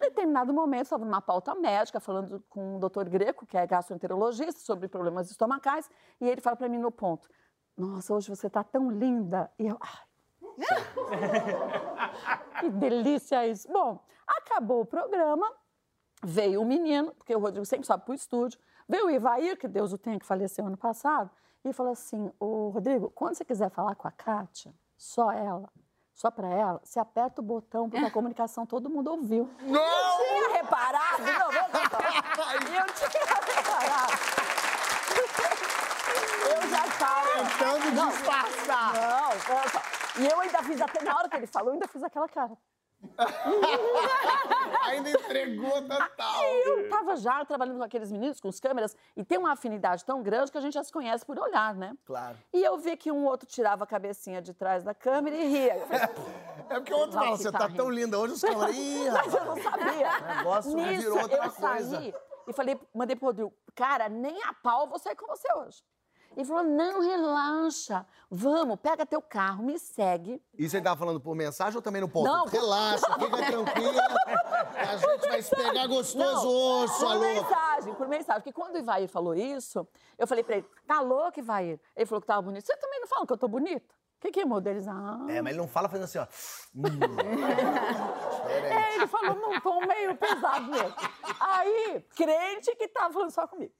em 0.00 0.08
determinado 0.08 0.54
momento, 0.54 0.84
estava 0.84 1.04
numa 1.04 1.20
pauta 1.20 1.54
médica, 1.54 2.00
falando 2.00 2.42
com 2.48 2.76
o 2.76 2.78
doutor 2.78 3.06
Greco, 3.08 3.44
que 3.44 3.58
é 3.58 3.66
gastroenterologista, 3.66 4.58
sobre 4.60 4.88
problemas 4.88 5.30
estomacais, 5.30 5.90
e 6.18 6.26
ele 6.26 6.40
fala 6.40 6.56
para 6.56 6.68
mim 6.70 6.78
no 6.78 6.90
ponto: 6.90 7.28
Nossa, 7.76 8.14
hoje 8.14 8.28
você 8.30 8.46
está 8.46 8.64
tão 8.64 8.90
linda. 8.90 9.50
E 9.58 9.66
eu, 9.66 9.76
ai, 9.78 10.09
que 12.60 12.70
delícia 12.70 13.46
isso. 13.46 13.70
Bom, 13.72 13.98
acabou 14.26 14.82
o 14.82 14.86
programa, 14.86 15.50
veio 16.22 16.60
o 16.62 16.64
menino, 16.64 17.14
porque 17.14 17.34
o 17.34 17.38
Rodrigo 17.38 17.64
sempre 17.64 17.86
sobe 17.86 18.04
pro 18.04 18.14
estúdio, 18.14 18.58
veio 18.88 19.06
o 19.06 19.10
Ivair, 19.10 19.56
que 19.56 19.68
Deus 19.68 19.92
o 19.92 19.98
tenha, 19.98 20.18
que 20.18 20.26
faleceu 20.26 20.66
ano 20.66 20.76
passado, 20.76 21.30
e 21.64 21.72
falou 21.72 21.92
assim, 21.92 22.32
ô 22.38 22.70
Rodrigo, 22.70 23.10
quando 23.10 23.34
você 23.34 23.44
quiser 23.44 23.70
falar 23.70 23.94
com 23.94 24.08
a 24.08 24.10
Kátia, 24.10 24.72
só 24.96 25.30
ela, 25.32 25.68
só 26.14 26.30
pra 26.30 26.48
ela, 26.48 26.80
você 26.82 26.98
aperta 27.00 27.40
o 27.40 27.44
botão, 27.44 27.88
porque 27.88 28.04
a 28.04 28.10
comunicação 28.10 28.66
todo 28.66 28.90
mundo 28.90 29.10
ouviu. 29.10 29.48
Não! 29.62 29.80
tinha 30.40 30.48
reparado, 30.48 31.22
não, 31.22 31.52
vou 31.52 31.64
contar. 31.64 32.00
Eu 32.38 32.86
tinha 32.94 33.24
reparado. 33.56 34.12
Eu 36.50 36.68
já 36.68 36.86
estava. 36.86 37.20
Tentando 37.30 37.90
disfarçar. 37.90 38.94
Não, 38.94 39.56
olha 39.56 39.68
só. 39.68 39.89
E 40.20 40.26
eu 40.26 40.40
ainda 40.40 40.62
fiz, 40.62 40.80
até 40.80 41.02
na 41.02 41.16
hora 41.16 41.28
que 41.28 41.36
ele 41.36 41.46
falou, 41.46 41.68
eu 41.70 41.74
ainda 41.74 41.88
fiz 41.88 42.02
aquela 42.02 42.28
cara. 42.28 42.56
Ainda 44.84 45.10
entregou 45.10 45.80
total. 45.82 46.44
Eu 46.66 46.88
tava 46.90 47.16
já 47.16 47.42
trabalhando 47.46 47.78
com 47.78 47.84
aqueles 47.84 48.12
meninos, 48.12 48.40
com 48.40 48.48
os 48.48 48.60
câmeras, 48.60 48.94
e 49.16 49.24
tem 49.24 49.38
uma 49.38 49.52
afinidade 49.52 50.04
tão 50.04 50.22
grande 50.22 50.52
que 50.52 50.58
a 50.58 50.60
gente 50.60 50.74
já 50.74 50.84
se 50.84 50.92
conhece 50.92 51.24
por 51.24 51.38
olhar, 51.38 51.74
né? 51.74 51.96
Claro. 52.04 52.36
E 52.52 52.62
eu 52.62 52.76
vi 52.78 52.96
que 52.98 53.10
um 53.10 53.24
outro 53.24 53.46
tirava 53.48 53.84
a 53.84 53.86
cabecinha 53.86 54.42
de 54.42 54.52
trás 54.52 54.84
da 54.84 54.92
câmera 54.94 55.34
e 55.36 55.48
ria. 55.48 55.86
Falei, 55.86 56.02
É 56.68 56.74
porque 56.74 56.92
o 56.92 56.98
outro 56.98 57.18
fala, 57.18 57.36
você 57.36 57.50
tá 57.50 57.66
rindo. 57.66 57.76
tão 57.76 57.88
linda 57.90 58.18
hoje, 58.18 58.34
os 58.34 58.42
caras... 58.42 58.76
Ih, 58.76 59.08
Mas 59.10 59.34
eu 59.34 59.44
não 59.46 59.62
sabia. 59.62 60.08
O 60.18 60.36
negócio 60.36 60.76
Nisso, 60.76 61.00
virou 61.02 61.22
outra 61.22 61.36
eu 61.46 61.52
coisa. 61.52 61.90
saí 61.96 62.14
e 62.48 62.52
falei, 62.52 62.80
mandei 62.94 63.14
pro 63.16 63.26
Rodrigo, 63.26 63.52
cara, 63.74 64.08
nem 64.08 64.42
a 64.44 64.52
pau 64.52 64.88
vou 64.88 64.98
sair 64.98 65.14
com 65.16 65.26
você 65.26 65.48
hoje. 65.54 65.82
Ele 66.36 66.44
falou, 66.44 66.62
não, 66.62 67.00
relaxa, 67.00 68.06
vamos, 68.30 68.78
pega 68.80 69.04
teu 69.04 69.20
carro, 69.20 69.64
me 69.64 69.78
segue. 69.78 70.40
Isso 70.56 70.76
ele 70.76 70.84
tava 70.84 70.96
falando 70.96 71.20
por 71.20 71.34
mensagem 71.34 71.76
ou 71.76 71.82
também 71.82 72.00
no 72.00 72.08
ponto? 72.08 72.24
Não. 72.24 72.46
Relaxa, 72.46 73.06
fica 73.18 73.36
tranquila. 73.36 74.02
A 74.76 74.96
gente 74.96 75.28
vai 75.28 75.42
se 75.42 75.56
pegar 75.56 75.86
gostoso 75.88 76.48
hoje, 76.48 76.92
sua 76.94 77.08
por 77.08 77.18
louca. 77.18 77.34
mensagem, 77.42 77.94
por 77.94 78.08
mensagem. 78.08 78.42
Porque 78.42 78.52
quando 78.52 78.76
o 78.76 78.78
Ivair 78.78 79.08
falou 79.08 79.34
isso, 79.34 79.86
eu 80.16 80.26
falei 80.26 80.44
pra 80.44 80.58
ele, 80.58 80.66
tá 80.86 81.00
louco, 81.00 81.40
Ivair? 81.40 81.80
Ele 81.96 82.06
falou 82.06 82.20
que 82.20 82.26
tava 82.28 82.42
bonito. 82.42 82.64
Você 82.64 82.76
também 82.76 83.00
não 83.00 83.08
fala 83.08 83.26
que 83.26 83.32
eu 83.32 83.38
tô 83.38 83.48
bonita? 83.48 83.92
O 84.18 84.20
que 84.20 84.30
que 84.30 84.40
é? 84.40 84.44
Ah. 84.88 85.26
É, 85.30 85.40
mas 85.40 85.52
ele 85.52 85.60
não 85.62 85.66
fala 85.66 85.88
fazendo 85.88 86.04
assim, 86.04 86.18
ó. 86.18 86.26
Hum. 86.76 86.84
É, 88.48 88.94
ele 88.96 89.06
falou 89.06 89.34
num 89.34 89.60
tom 89.60 89.80
meio 89.86 90.14
pesado 90.16 90.70
mesmo. 90.70 90.94
Aí, 91.40 92.04
crente 92.14 92.74
que 92.76 92.86
tava 92.88 93.12
falando 93.12 93.30
só 93.30 93.46
comigo. 93.48 93.72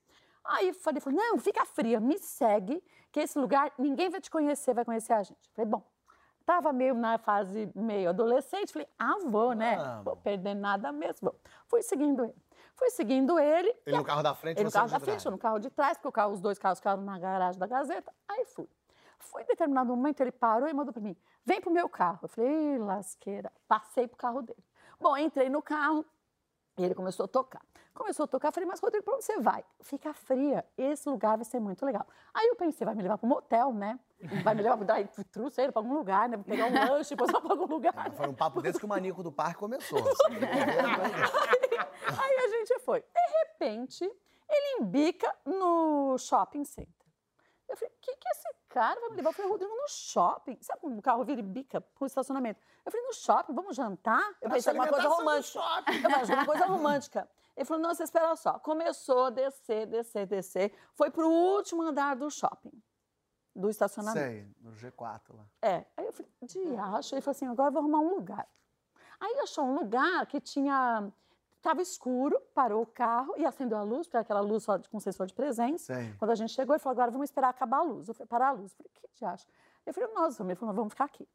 Aí 0.44 0.72
falei, 0.72 1.00
falei, 1.00 1.18
não, 1.18 1.38
fica 1.38 1.64
fria, 1.64 2.00
me 2.00 2.18
segue, 2.18 2.82
que 3.12 3.20
esse 3.20 3.38
lugar 3.38 3.72
ninguém 3.78 4.08
vai 4.10 4.20
te 4.20 4.30
conhecer, 4.30 4.74
vai 4.74 4.84
conhecer 4.84 5.12
a 5.12 5.22
gente. 5.22 5.38
Falei, 5.54 5.70
bom, 5.70 5.82
tava 6.46 6.72
meio 6.72 6.94
na 6.94 7.18
fase 7.18 7.70
meio 7.74 8.08
adolescente, 8.08 8.72
falei, 8.72 8.88
ah, 8.98 9.16
vou, 9.26 9.52
né? 9.52 9.76
Vamos. 9.76 10.04
Vou 10.04 10.16
perder 10.16 10.54
nada 10.54 10.90
mesmo. 10.92 11.34
Fui 11.66 11.82
seguindo 11.82 12.24
ele. 12.24 12.34
Fui 12.74 12.88
seguindo 12.90 13.38
ele. 13.38 13.74
Ele 13.84 13.96
no 13.98 14.04
carro 14.04 14.22
da 14.22 14.34
frente, 14.34 14.56
Ele 14.56 14.64
no 14.64 14.72
carro 14.72 14.86
da 14.86 14.90
trás. 14.98 15.04
frente, 15.04 15.26
eu 15.26 15.32
no 15.32 15.38
carro 15.38 15.58
de 15.58 15.70
trás, 15.70 15.98
porque 15.98 16.14
carro- 16.14 16.32
os 16.32 16.40
dois 16.40 16.58
carros 16.58 16.78
ficaram 16.78 17.02
na 17.02 17.18
garagem 17.18 17.58
da 17.60 17.66
Gazeta. 17.66 18.10
Aí 18.26 18.46
fui. 18.46 18.66
Foi 19.18 19.42
em 19.42 19.46
determinado 19.46 19.94
momento, 19.94 20.20
ele 20.22 20.32
parou 20.32 20.66
e 20.66 20.72
mandou 20.72 20.92
para 20.94 21.02
mim: 21.02 21.14
vem 21.44 21.60
pro 21.60 21.70
meu 21.70 21.90
carro. 21.90 22.20
Eu 22.22 22.28
falei, 22.28 22.50
"Ih, 22.50 22.78
lasqueira. 22.78 23.52
Passei 23.68 24.08
pro 24.08 24.16
carro 24.16 24.40
dele. 24.40 24.64
Bom, 24.98 25.14
entrei 25.14 25.50
no 25.50 25.60
carro 25.60 26.06
e 26.80 26.84
ele 26.84 26.94
começou 26.94 27.24
a 27.24 27.28
tocar. 27.28 27.60
Começou 27.92 28.24
a 28.24 28.26
tocar, 28.26 28.50
falei, 28.52 28.66
mas 28.66 28.80
Rodrigo, 28.80 29.04
pra 29.04 29.14
onde 29.14 29.24
você 29.24 29.38
vai? 29.38 29.62
Fica 29.82 30.14
fria, 30.14 30.64
esse 30.78 31.08
lugar 31.08 31.36
vai 31.36 31.44
ser 31.44 31.60
muito 31.60 31.84
legal. 31.84 32.06
Aí 32.32 32.48
eu 32.48 32.56
pensei, 32.56 32.84
vai 32.84 32.94
me 32.94 33.02
levar 33.02 33.18
para 33.18 33.26
um 33.26 33.28
motel, 33.30 33.72
né? 33.74 34.00
Vai 34.42 34.54
me 34.54 34.62
levar 34.62 34.78
para 34.78 34.86
sei 35.50 35.66
lá, 35.66 35.72
pra 35.72 35.80
algum 35.82 35.94
lugar, 35.94 36.28
né? 36.28 36.36
Vou 36.36 36.44
pegar 36.44 36.66
um 36.66 36.72
lanche, 36.72 37.14
vou 37.14 37.26
pra 37.26 37.38
algum 37.50 37.66
lugar. 37.66 37.92
Ah, 37.96 38.10
Foi 38.10 38.28
um 38.28 38.34
papo 38.34 38.62
desse 38.62 38.78
que 38.78 38.84
o 38.84 38.88
maníaco 38.88 39.22
do 39.22 39.30
parque 39.30 39.58
começou. 39.58 39.98
Aí 42.18 42.36
a 42.38 42.48
gente 42.48 42.78
foi. 42.80 43.00
De 43.00 43.38
repente, 43.44 44.04
ele 44.04 44.82
embica 44.82 45.34
no 45.44 46.16
shopping 46.18 46.64
center. 46.64 47.06
Eu 47.68 47.76
falei, 47.76 47.92
o 47.94 47.98
que, 48.00 48.16
que 48.16 48.28
esse 48.30 48.48
cara 48.70 48.98
vai 49.00 49.10
me 49.10 49.16
levar? 49.16 49.30
Eu 49.30 49.34
falei, 49.34 49.50
Rodrigo, 49.50 49.74
no 49.74 49.88
shopping. 49.88 50.56
Sabe 50.62 50.80
quando 50.80 50.98
o 50.98 51.02
carro 51.02 51.24
vira 51.24 51.40
e 51.40 51.42
bica 51.42 51.80
pro 51.80 52.06
estacionamento? 52.06 52.60
Eu 52.84 52.90
falei, 52.90 53.06
no 53.06 53.12
shopping, 53.12 53.52
vamos 53.52 53.76
jantar? 53.76 54.24
Eu 54.40 54.48
pensei, 54.48 54.72
uma 54.72 54.86
coisa 54.86 55.08
romântica. 55.08 55.58
Eu 55.58 56.10
falei, 56.10 56.30
é 56.30 56.34
uma 56.34 56.46
coisa 56.46 56.66
romântica. 56.66 57.28
Ele 57.56 57.64
falou, 57.64 57.82
não, 57.82 57.94
você 57.94 58.04
espera 58.04 58.34
só. 58.36 58.58
Começou 58.60 59.24
a 59.24 59.30
descer, 59.30 59.86
descer, 59.86 60.26
descer. 60.26 60.72
Foi 60.94 61.10
pro 61.10 61.28
último 61.28 61.82
andar 61.82 62.16
do 62.16 62.30
shopping, 62.30 62.72
do 63.54 63.68
estacionamento. 63.68 64.26
Sei, 64.26 64.48
no 64.60 64.72
G4 64.72 65.36
lá. 65.36 65.44
É. 65.60 65.84
Aí 65.96 66.06
eu 66.06 66.12
falei, 66.12 66.30
de 66.42 66.76
acho. 66.76 67.14
Ele 67.14 67.20
falou 67.20 67.32
assim, 67.32 67.46
agora 67.46 67.68
eu 67.68 67.72
vou 67.72 67.80
arrumar 67.80 67.98
um 67.98 68.14
lugar. 68.14 68.48
Aí 69.18 69.40
achou 69.40 69.64
um 69.64 69.74
lugar 69.74 70.24
que 70.26 70.40
tinha... 70.40 71.12
Estava 71.60 71.82
escuro, 71.82 72.40
parou 72.54 72.80
o 72.80 72.86
carro 72.86 73.34
e 73.36 73.44
acendeu 73.44 73.76
a 73.76 73.82
luz, 73.82 74.06
porque 74.06 74.16
era 74.16 74.22
aquela 74.22 74.40
luz 74.40 74.62
só 74.64 74.78
de, 74.78 74.88
com 74.88 74.98
sensor 74.98 75.26
de 75.26 75.34
presença. 75.34 75.94
Sei. 75.94 76.14
Quando 76.18 76.30
a 76.30 76.34
gente 76.34 76.54
chegou, 76.54 76.74
ele 76.74 76.82
falou, 76.82 76.92
agora 76.94 77.10
vamos 77.10 77.28
esperar 77.28 77.50
acabar 77.50 77.80
a 77.80 77.82
luz. 77.82 78.08
Eu 78.08 78.14
falei, 78.14 78.26
parar 78.26 78.48
a 78.48 78.52
luz. 78.52 78.72
Eu 78.72 78.76
falei, 78.78 78.90
que 78.94 79.08
te 79.14 79.24
acha? 79.26 79.46
Eu 79.84 79.92
falei, 79.92 80.08
nós 80.14 80.38
vamos. 80.38 80.52
Ele 80.52 80.58
falou, 80.58 80.74
vamos 80.74 80.94
ficar 80.94 81.04
aqui. 81.04 81.28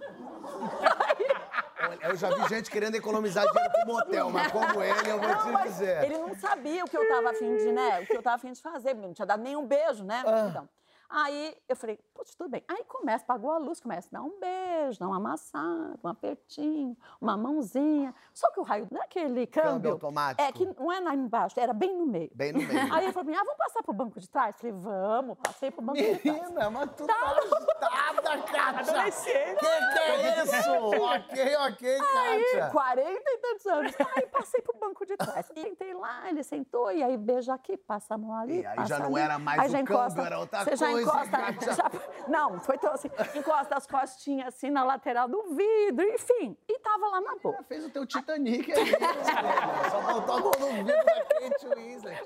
Eu 2.02 2.16
já 2.16 2.30
vi 2.34 2.48
gente 2.48 2.70
querendo 2.70 2.94
economizar 2.94 3.44
dinheiro 3.46 3.72
pro 3.72 3.86
motel, 3.86 4.30
mas 4.30 4.50
como 4.50 4.82
ele, 4.82 5.10
eu 5.10 5.20
vou 5.20 5.28
Não, 5.28 5.56
te 5.62 5.68
dizer. 5.68 6.04
ele 6.04 6.18
não 6.18 6.34
sabia 6.34 6.84
o 6.84 6.88
que 6.88 6.96
eu 6.96 7.02
estava 7.02 7.30
afim 7.30 7.56
de, 7.58 7.70
né? 7.70 8.00
O 8.00 8.06
que 8.06 8.12
eu 8.14 8.18
estava 8.18 8.36
afim 8.36 8.50
de 8.50 8.60
fazer, 8.60 8.94
não 8.94 9.12
tinha 9.12 9.26
dado 9.26 9.42
nenhum 9.42 9.66
beijo, 9.66 10.02
né? 10.02 10.22
Ah. 10.26 10.46
Então, 10.50 10.68
aí 11.08 11.56
eu 11.68 11.76
falei, 11.76 11.98
putz, 12.14 12.34
tudo 12.34 12.50
bem. 12.50 12.64
Aí 12.68 12.84
começa, 12.84 13.24
apagou 13.24 13.50
a 13.50 13.58
luz, 13.58 13.80
começa 13.80 14.08
a 14.12 14.18
dar 14.18 14.24
um 14.24 14.38
beijo, 14.40 14.98
dar 14.98 15.06
uma 15.06 15.16
amassada, 15.16 15.98
um 16.02 16.08
apertinho, 16.08 16.96
uma 17.20 17.36
mãozinha. 17.36 18.14
Só 18.32 18.50
que 18.50 18.60
o 18.60 18.62
raio 18.62 18.86
daquele 18.90 19.46
câmbio... 19.46 19.72
Câmbio 19.72 19.92
automático. 19.92 20.42
É, 20.42 20.52
que 20.52 20.66
não 20.66 20.92
é 20.92 21.00
lá 21.00 21.14
embaixo, 21.14 21.58
era 21.58 21.72
bem 21.72 21.96
no 21.96 22.06
meio. 22.06 22.30
Bem 22.34 22.52
no 22.52 22.58
meio. 22.58 22.92
Aí 22.92 23.04
ele 23.04 23.12
falou 23.12 23.24
pra 23.24 23.24
mim, 23.24 23.34
ah, 23.34 23.44
vamos 23.44 23.58
passar 23.58 23.82
pro 23.82 23.94
banco 23.94 24.20
de 24.20 24.28
trás? 24.28 24.56
Falei, 24.56 24.72
vamos, 24.72 25.38
passei 25.42 25.70
pro 25.70 25.82
banco 25.82 25.98
de 25.98 26.16
trás. 26.18 26.24
Menina, 26.24 26.70
mas 26.70 26.90
tu 26.96 27.06
tá 27.06 27.14
agitada, 27.14 28.38
Kátia. 28.42 28.92
Adolescente. 28.92 29.56
Que 29.58 29.66
que 29.92 29.98
é 29.98 30.42
isso? 30.42 31.02
ok, 31.02 31.56
ok, 31.56 32.00
Aí, 32.16 32.44
Kátia. 32.44 32.70
40 32.70 33.10
e 33.10 33.38
tantos 33.38 33.66
anos. 33.66 33.92
Aí 34.16 34.26
passei 34.26 34.60
pro 34.62 34.78
banco 34.78 35.06
de 35.06 35.16
trás. 35.16 35.46
Sentei 35.46 35.94
lá, 35.94 36.28
ele 36.28 36.42
sentou, 36.42 36.90
e 36.92 37.02
aí 37.02 37.16
beija 37.16 37.54
aqui, 37.54 37.76
passa 37.76 38.14
a 38.14 38.18
mão 38.18 38.34
ali. 38.34 38.60
E 38.60 38.66
aí 38.66 38.86
já 38.86 38.98
não 38.98 39.14
ali. 39.14 39.24
era 39.24 39.38
mais 39.38 39.60
Aí 39.60 39.68
o 39.68 39.72
câmbio, 39.72 39.94
encosta, 39.94 40.22
era 40.22 40.38
outra 40.38 40.64
você 40.64 40.76
encosta, 41.02 41.74
já- 41.74 41.90
não, 42.28 42.58
foi 42.60 42.78
tão 42.78 42.92
assim, 42.92 43.08
encosta 43.34 43.76
as 43.76 43.86
costinhas 43.86 44.48
assim 44.54 44.70
na 44.70 44.84
lateral 44.84 45.28
do 45.28 45.42
vidro, 45.54 46.04
enfim. 46.08 46.56
E 46.68 46.78
tava 46.80 47.06
lá 47.08 47.20
na 47.20 47.36
boca. 47.36 47.62
Fez 47.64 47.84
o 47.84 47.90
teu 47.90 48.06
Titanic 48.06 48.72
aí, 48.72 48.84
né? 48.90 48.98
Só 49.90 50.00
faltou 50.02 50.34
a 50.36 50.40
mão 50.40 50.52
no 50.52 50.84
vidro 50.84 51.04
da 51.04 51.24
Kate 51.24 51.66
Winslet. 51.74 52.24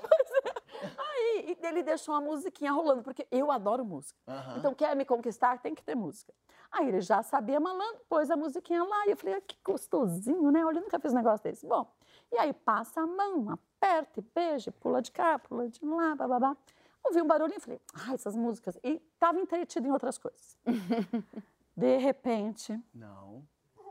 Aí 0.97 1.57
ele 1.61 1.83
deixou 1.83 2.15
a 2.15 2.21
musiquinha 2.21 2.71
rolando, 2.71 3.03
porque 3.03 3.27
eu 3.31 3.51
adoro 3.51 3.85
música. 3.85 4.19
Então, 4.57 4.73
quer 4.73 4.95
me 4.95 5.05
conquistar, 5.05 5.59
tem 5.59 5.75
que 5.75 5.83
ter 5.83 5.95
música. 5.95 6.33
Aí 6.71 6.87
ele 6.87 7.01
já 7.01 7.21
sabia 7.21 7.59
malandro, 7.59 7.99
pôs 8.07 8.31
a 8.31 8.37
musiquinha 8.37 8.83
lá, 8.83 9.05
e 9.07 9.11
eu 9.11 9.17
falei, 9.17 9.35
ah, 9.35 9.41
que 9.41 9.57
gostosinho, 9.63 10.49
né? 10.51 10.63
Olha, 10.65 10.77
eu 10.77 10.83
nunca 10.83 10.99
fiz 10.99 11.11
um 11.11 11.17
negócio 11.17 11.43
desse. 11.43 11.67
Bom, 11.67 11.85
e 12.31 12.37
aí 12.37 12.53
passa 12.53 13.01
a 13.01 13.05
mão, 13.07 13.49
aperta 13.51 14.19
e 14.21 14.23
beija, 14.33 14.71
pula 14.71 15.01
de 15.01 15.11
cá, 15.11 15.37
pula 15.37 15.67
de 15.67 15.85
lá, 15.85 16.15
bababá. 16.15 16.55
Ouvi 17.03 17.21
um 17.21 17.27
barulhinho 17.27 17.57
e 17.57 17.61
falei, 17.61 17.81
ah, 17.93 18.13
essas 18.13 18.35
músicas. 18.35 18.77
E 18.83 19.01
estava 19.13 19.39
entretido 19.39 19.87
em 19.87 19.91
outras 19.91 20.17
coisas. 20.17 20.57
De 21.75 21.97
repente, 21.97 22.77
Não. 22.93 23.43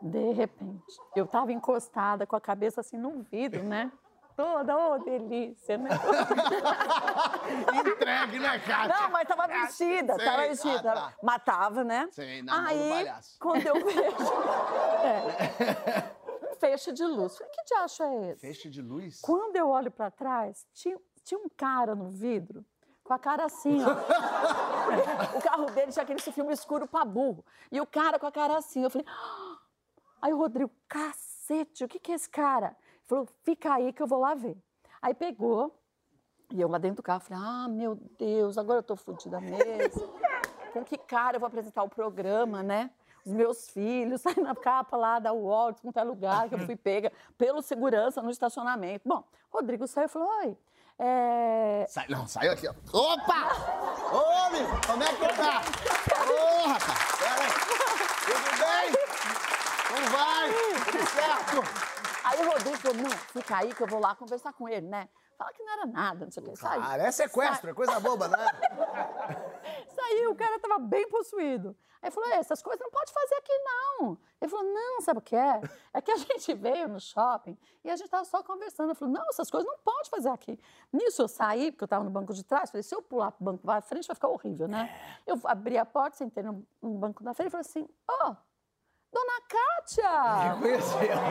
de 0.03 0.33
repente, 0.33 0.85
eu 1.17 1.25
estava 1.25 1.51
encostada 1.51 2.27
com 2.27 2.37
a 2.37 2.41
cabeça 2.41 2.83
assim 2.83 2.99
no 2.99 3.23
vidro, 3.23 3.63
né? 3.65 3.91
Toda, 4.37 4.77
ô, 4.77 4.99
delícia, 4.99 5.77
né? 5.79 5.89
Entregue, 7.87 8.39
né, 8.39 8.59
Kátia? 8.61 8.97
Não, 8.97 9.11
mas 9.11 9.27
tava 9.29 9.47
vestida, 9.47 10.15
Sei. 10.17 10.25
tava 10.25 10.43
Ah, 10.43 10.47
vestida. 10.49 10.83
tá. 10.83 11.15
Matava, 11.23 11.85
né? 11.85 12.09
Sei, 12.13 12.43
na 12.43 12.67
Aí, 12.69 12.89
palhaço. 12.91 13.37
quando 13.41 13.67
eu 13.67 13.75
vejo. 13.75 14.33
é, 15.05 16.53
um 16.53 16.57
feixe 16.57 16.93
de 16.93 17.05
luz. 17.05 17.37
Falei, 17.37 17.53
que 17.53 17.65
diacho 17.65 18.03
é 18.03 18.31
esse? 18.31 18.41
Feixe 18.41 18.71
de 18.71 18.83
luz? 18.83 19.21
Quando 19.21 19.57
eu 19.57 19.69
olho 19.69 19.91
pra 19.91 20.11
trás, 20.11 20.67
tinha, 20.73 20.99
tinha 21.25 21.39
um 21.41 21.49
cara 21.57 21.95
no 21.95 22.11
vidro, 22.11 22.65
com 23.11 23.15
a 23.15 23.19
cara 23.19 23.45
assim, 23.45 23.79
ó. 23.83 23.91
o 25.37 25.43
carro 25.43 25.67
dele 25.73 25.91
tinha 25.91 26.05
aquele 26.05 26.21
filme 26.21 26.53
escuro 26.53 26.87
pra 26.87 27.05
burro. 27.05 27.45
E 27.73 27.81
o 27.81 27.87
cara 27.87 28.21
com 28.21 28.27
a 28.27 28.31
cara 28.31 28.57
assim. 28.57 28.85
Eu 28.85 28.91
falei. 28.91 29.05
"Ah!" 29.09 29.59
Aí 30.23 30.33
o 30.33 30.37
Rodrigo, 30.37 30.71
cacete, 30.87 31.83
o 31.83 31.89
que, 31.89 31.99
que 31.99 32.13
é 32.13 32.15
esse 32.15 32.29
cara? 32.29 32.69
Ele 32.69 33.07
falou, 33.07 33.29
fica 33.43 33.75
aí 33.75 33.93
que 33.93 34.01
eu 34.01 34.07
vou 34.07 34.21
lá 34.21 34.35
ver. 34.35 34.57
Aí 35.03 35.13
pegou, 35.15 35.75
e 36.53 36.61
eu 36.61 36.69
lá 36.69 36.79
dentro 36.79 36.99
do 36.99 37.03
carro, 37.03 37.21
falei, 37.21 37.43
ah, 37.45 37.67
meu 37.69 37.99
Deus, 38.19 38.59
agora 38.59 38.79
eu 38.79 38.83
tô 38.83 38.95
fodida 38.95 39.41
mesmo. 39.41 40.13
Com 40.73 40.85
que 40.85 40.99
cara 40.99 41.37
eu 41.37 41.41
vou 41.41 41.47
apresentar 41.47 41.83
o 41.83 41.89
programa, 41.89 42.63
né? 42.63 42.91
Os 43.25 43.33
meus 43.33 43.71
filhos, 43.71 44.21
saem 44.23 44.41
na 44.45 44.55
capa 44.55 44.97
lá 44.97 45.19
da 45.19 45.33
UOL, 45.33 45.73
de 45.73 45.81
qualquer 45.81 46.05
lugar 46.05 46.49
que 46.49 46.55
eu 46.55 46.59
fui 46.61 46.77
pega 46.77 47.11
pelo 47.37 47.61
segurança 47.63 48.23
no 48.23 48.31
estacionamento. 48.31 49.09
Bom, 49.09 49.25
Rodrigo 49.51 49.87
saiu 49.87 50.05
e 50.05 50.09
falou, 50.09 50.29
oi, 50.43 50.57
é... 51.03 51.87
Sai, 51.89 52.05
não, 52.11 52.27
saiu 52.27 52.53
aqui, 52.53 52.69
ó. 52.69 52.75
Opa! 52.93 53.49
Ô, 54.13 54.51
menino, 54.51 54.81
como 54.87 55.03
é 55.03 55.09
que 55.09 55.29
tá? 55.35 55.63
Ô, 56.29 56.69
rapaz, 56.69 56.99
pera 57.19 57.43
aí. 57.43 57.51
Tudo 58.27 58.51
bem? 58.61 58.93
Como 59.89 60.07
vai? 60.11 60.53
Tudo 60.85 61.11
certo? 61.11 61.91
Aí 62.23 62.39
o 62.39 62.51
Rodrigo 62.51 62.77
falou, 62.77 62.97
não, 62.99 63.11
fica 63.33 63.57
aí 63.57 63.75
que 63.75 63.83
eu 63.83 63.87
vou 63.87 63.99
lá 63.99 64.15
conversar 64.15 64.53
com 64.53 64.69
ele, 64.69 64.87
né? 64.87 65.09
Fala 65.41 65.55
que 65.55 65.63
não 65.63 65.73
era 65.73 65.87
nada, 65.87 66.27
não 66.27 66.31
sei 66.31 66.43
o 66.43 66.47
que. 66.51 66.57
Sai. 66.57 66.79
Cara, 66.79 67.03
é 67.03 67.11
sequestro, 67.11 67.71
é 67.71 67.73
coisa 67.73 67.99
boba, 67.99 68.29
não 68.29 68.39
é? 68.39 68.47
Saiu, 69.89 70.33
o 70.33 70.37
cara 70.37 70.59
tava 70.59 70.79
bem 70.79 71.09
possuído. 71.09 71.75
Aí 72.03 72.11
falou: 72.11 72.29
"É, 72.29 72.35
essas 72.35 72.63
coisas 72.63 72.79
não 72.79 72.91
pode 72.91 73.11
fazer 73.11 73.37
aqui, 73.37 73.53
não. 73.65 74.19
Ele 74.39 74.51
falou: 74.51 74.67
não, 74.71 75.01
sabe 75.01 75.19
o 75.19 75.23
que 75.23 75.35
é? 75.35 75.63
É 75.95 76.03
que 76.03 76.11
a 76.11 76.17
gente 76.21 76.53
veio 76.53 76.89
no 76.89 77.01
shopping 77.01 77.57
e 77.83 77.89
a 77.89 77.97
gente 77.97 78.11
tava 78.11 78.27
só 78.27 78.43
conversando. 78.43 78.91
Eu 78.91 78.95
falei: 78.95 79.15
não, 79.15 79.27
essas 79.31 79.51
coisas 79.51 79.67
não 79.67 79.79
pode 79.79 80.11
fazer 80.11 80.29
aqui. 80.29 80.61
Nisso 80.93 81.23
eu 81.23 81.29
saí, 81.29 81.73
porque 81.73 81.85
eu 81.85 81.89
tava 81.89 82.05
no 82.05 82.11
banco 82.11 82.35
de 82.35 82.45
trás, 82.45 82.71
falei: 82.71 82.83
se 82.83 82.95
eu 82.95 83.01
pular 83.01 83.33
pro 83.33 83.43
banco 83.43 83.67
da 83.67 83.81
frente, 83.81 84.07
vai 84.09 84.15
ficar 84.15 84.29
horrível, 84.29 84.69
né? 84.69 84.95
Eu 85.27 85.41
abri 85.45 85.79
a 85.79 85.87
porta, 85.87 86.19
sentei 86.19 86.43
no, 86.43 86.67
no 86.83 86.99
banco 86.99 87.25
da 87.25 87.33
frente 87.33 87.49
e 87.49 87.51
falei 87.51 87.67
assim: 87.67 87.89
ó. 88.07 88.37
Dona 89.13 89.41
Kátia! 89.49 90.09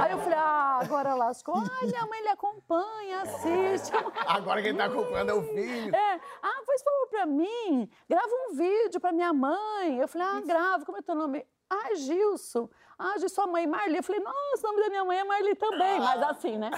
Aí 0.04 0.12
eu 0.12 0.20
falei, 0.20 0.38
ah, 0.38 0.80
agora 0.82 1.14
lascou. 1.16 1.56
Ai, 1.56 1.88
minha 1.88 2.06
mãe 2.06 2.22
lhe 2.22 2.28
acompanha, 2.28 3.22
assiste. 3.22 3.92
Agora 4.28 4.62
quem 4.62 4.76
tá 4.76 4.86
acompanhando 4.86 5.30
é 5.30 5.34
o 5.34 5.42
filho. 5.42 5.96
É, 5.96 6.20
ah, 6.42 6.62
faz 6.66 6.84
favor 6.84 7.08
pra 7.10 7.26
mim, 7.26 7.90
grava 8.10 8.28
um 8.28 8.56
vídeo 8.56 9.00
pra 9.00 9.14
minha 9.14 9.32
mãe. 9.32 9.98
Eu 9.98 10.10
falei, 10.10 10.28
ah, 10.28 10.42
grava, 10.42 10.86
como 10.86 10.98
é 10.98 11.02
teu 11.02 11.16
nome? 11.16 11.46
Ah, 11.70 11.96
Gilson. 11.96 12.70
Ah, 12.98 13.18
de 13.18 13.30
sua 13.30 13.48
mãe, 13.48 13.66
Marli. 13.66 13.96
Eu 13.96 14.04
falei, 14.04 14.22
nossa, 14.22 14.68
o 14.68 14.72
nome 14.72 14.84
da 14.84 14.90
minha 14.90 15.06
mãe 15.06 15.20
é 15.20 15.24
Marli 15.24 15.56
também, 15.56 16.00
mas 16.02 16.22
assim, 16.24 16.58
né? 16.58 16.72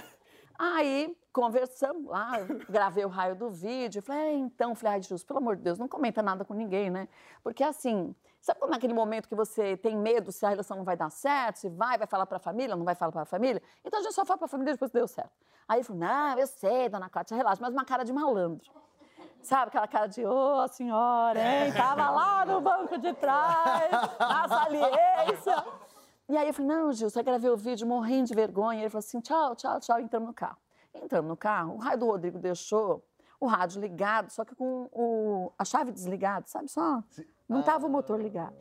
Aí, 0.59 1.17
conversamos 1.33 2.05
lá, 2.05 2.33
gravei 2.69 3.03
o 3.03 3.07
raio 3.07 3.35
do 3.35 3.49
vídeo. 3.49 4.03
Falei, 4.03 4.21
é, 4.21 4.33
então, 4.33 4.75
falei, 4.75 4.95
ai, 4.95 5.01
Gilson, 5.01 5.25
pelo 5.25 5.39
amor 5.39 5.55
de 5.55 5.63
Deus, 5.63 5.79
não 5.79 5.87
comenta 5.87 6.21
nada 6.21 6.45
com 6.45 6.53
ninguém, 6.53 6.91
né? 6.91 7.07
Porque 7.43 7.63
assim, 7.63 8.15
sabe 8.41 8.59
quando 8.59 8.71
naquele 8.71 8.93
momento 8.93 9.29
que 9.29 9.35
você 9.35 9.77
tem 9.77 9.95
medo 9.95 10.31
se 10.31 10.45
a 10.45 10.49
relação 10.49 10.77
não 10.77 10.83
vai 10.83 10.97
dar 10.97 11.09
certo, 11.09 11.57
se 11.57 11.69
vai, 11.69 11.97
vai 11.97 12.07
falar 12.07 12.25
pra 12.25 12.39
família, 12.39 12.75
não 12.75 12.83
vai 12.83 12.95
falar 12.95 13.11
pra 13.11 13.25
família? 13.25 13.61
Então 13.85 13.99
a 13.99 14.03
gente 14.03 14.13
só 14.13 14.25
fala 14.25 14.39
pra 14.39 14.47
família 14.47 14.73
depois 14.73 14.91
que 14.91 14.97
deu 14.97 15.07
certo. 15.07 15.31
Aí 15.67 15.77
ele 15.77 15.83
falou, 15.83 16.01
não, 16.01 16.37
eu 16.37 16.47
sei, 16.47 16.89
dona 16.89 17.09
Cátia, 17.09 17.37
relaxa, 17.37 17.61
mas 17.61 17.71
uma 17.71 17.85
cara 17.85 18.03
de 18.03 18.11
malandro. 18.11 18.69
Sabe 19.41 19.69
aquela 19.69 19.87
cara 19.87 20.07
de, 20.07 20.25
ô 20.25 20.67
senhora, 20.67 21.39
hein? 21.39 21.73
Tava 21.73 22.09
lá 22.09 22.45
no 22.45 22.61
banco 22.61 22.97
de 22.97 23.13
trás, 23.13 23.91
na 24.19 24.47
saliência. 24.47 25.65
E 26.29 26.37
aí 26.37 26.47
eu 26.47 26.53
falei, 26.53 26.75
não, 26.75 26.93
Gil, 26.93 27.09
só 27.09 27.21
gravei 27.23 27.49
o 27.49 27.57
vídeo 27.57 27.87
morrendo 27.87 28.27
de 28.27 28.35
vergonha. 28.35 28.81
Ele 28.81 28.89
falou 28.89 28.99
assim, 28.99 29.19
tchau, 29.19 29.55
tchau, 29.55 29.79
tchau, 29.79 29.99
entramos 29.99 30.27
no 30.27 30.33
carro. 30.33 30.57
Entramos 30.93 31.29
no 31.29 31.37
carro, 31.37 31.75
o 31.75 31.77
raio 31.77 31.97
do 31.97 32.05
Rodrigo 32.05 32.37
deixou 32.37 33.03
o 33.39 33.47
rádio 33.47 33.81
ligado, 33.81 34.29
só 34.29 34.45
que 34.45 34.53
com 34.53 34.87
o, 34.91 35.51
a 35.57 35.65
chave 35.65 35.91
desligada, 35.91 36.45
sabe 36.47 36.67
só? 36.67 37.03
Não 37.51 37.61
tava 37.63 37.85
o 37.85 37.89
motor 37.89 38.19
ligado. 38.19 38.55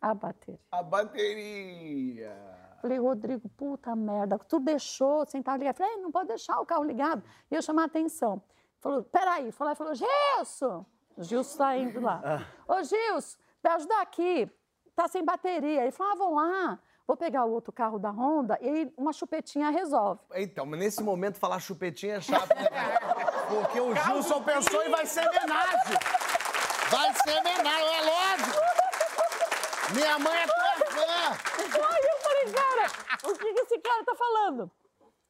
A 0.00 0.14
bateria. 0.14 0.60
A 0.72 0.82
bateria. 0.82 2.34
Falei, 2.80 2.98
Rodrigo, 2.98 3.48
puta 3.50 3.94
merda, 3.94 4.38
tu 4.38 4.58
deixou 4.58 5.26
sem 5.26 5.40
estar 5.40 5.56
ligado. 5.56 5.76
Falei, 5.76 5.94
"É, 5.94 5.96
não 5.98 6.10
pode 6.10 6.28
deixar 6.28 6.60
o 6.60 6.66
carro 6.66 6.84
ligado. 6.84 7.22
Ia 7.50 7.60
chamar 7.62 7.82
a 7.82 7.86
atenção. 7.86 8.42
Falou, 8.80 9.02
peraí. 9.04 9.52
Falou, 9.52 9.70
aí, 9.70 9.76
falou, 9.76 9.94
Gilson! 9.94 10.84
O 11.16 11.22
Gilson 11.22 11.58
tá 11.58 11.76
indo 11.76 12.00
lá. 12.00 12.46
Ô, 12.66 12.82
Gilson, 12.82 13.38
me 13.62 13.70
ajuda 13.70 14.00
aqui. 14.00 14.50
Tá 14.94 15.08
sem 15.08 15.24
bateria. 15.24 15.82
Ele 15.82 15.90
falou, 15.90 16.12
ah, 16.12 16.16
vou 16.16 16.34
lá. 16.34 16.78
Vou 17.06 17.16
pegar 17.18 17.44
o 17.44 17.50
outro 17.50 17.70
carro 17.72 17.98
da 17.98 18.10
Honda 18.10 18.58
e 18.62 18.68
aí 18.68 18.94
uma 18.96 19.12
chupetinha 19.12 19.68
resolve. 19.68 20.20
Então, 20.34 20.64
mas 20.64 20.80
nesse 20.80 21.02
momento 21.02 21.38
falar 21.38 21.60
chupetinha 21.60 22.14
é 22.16 22.20
chato, 22.20 22.48
né? 22.48 22.64
Porque 23.48 23.78
o 23.78 23.94
Gilson 23.94 24.42
pensou 24.42 24.82
e 24.84 24.88
vai 24.88 25.04
ser 25.04 25.28
homenagem. 25.28 25.98
Vai 26.90 27.12
ser 27.14 27.38
homenagem, 27.38 27.96
é 27.96 28.02
lógico. 28.02 28.60
Minha 29.94 30.18
mãe 30.18 30.36
é 30.38 30.46
tua 30.46 30.86
fã. 30.90 31.30
Aí 31.58 32.02
eu 32.02 32.18
falei, 32.22 32.52
cara, 32.52 32.90
o 33.24 33.34
que, 33.38 33.52
que 33.54 33.60
esse 33.60 33.78
cara 33.78 34.04
tá 34.04 34.14
falando? 34.14 34.70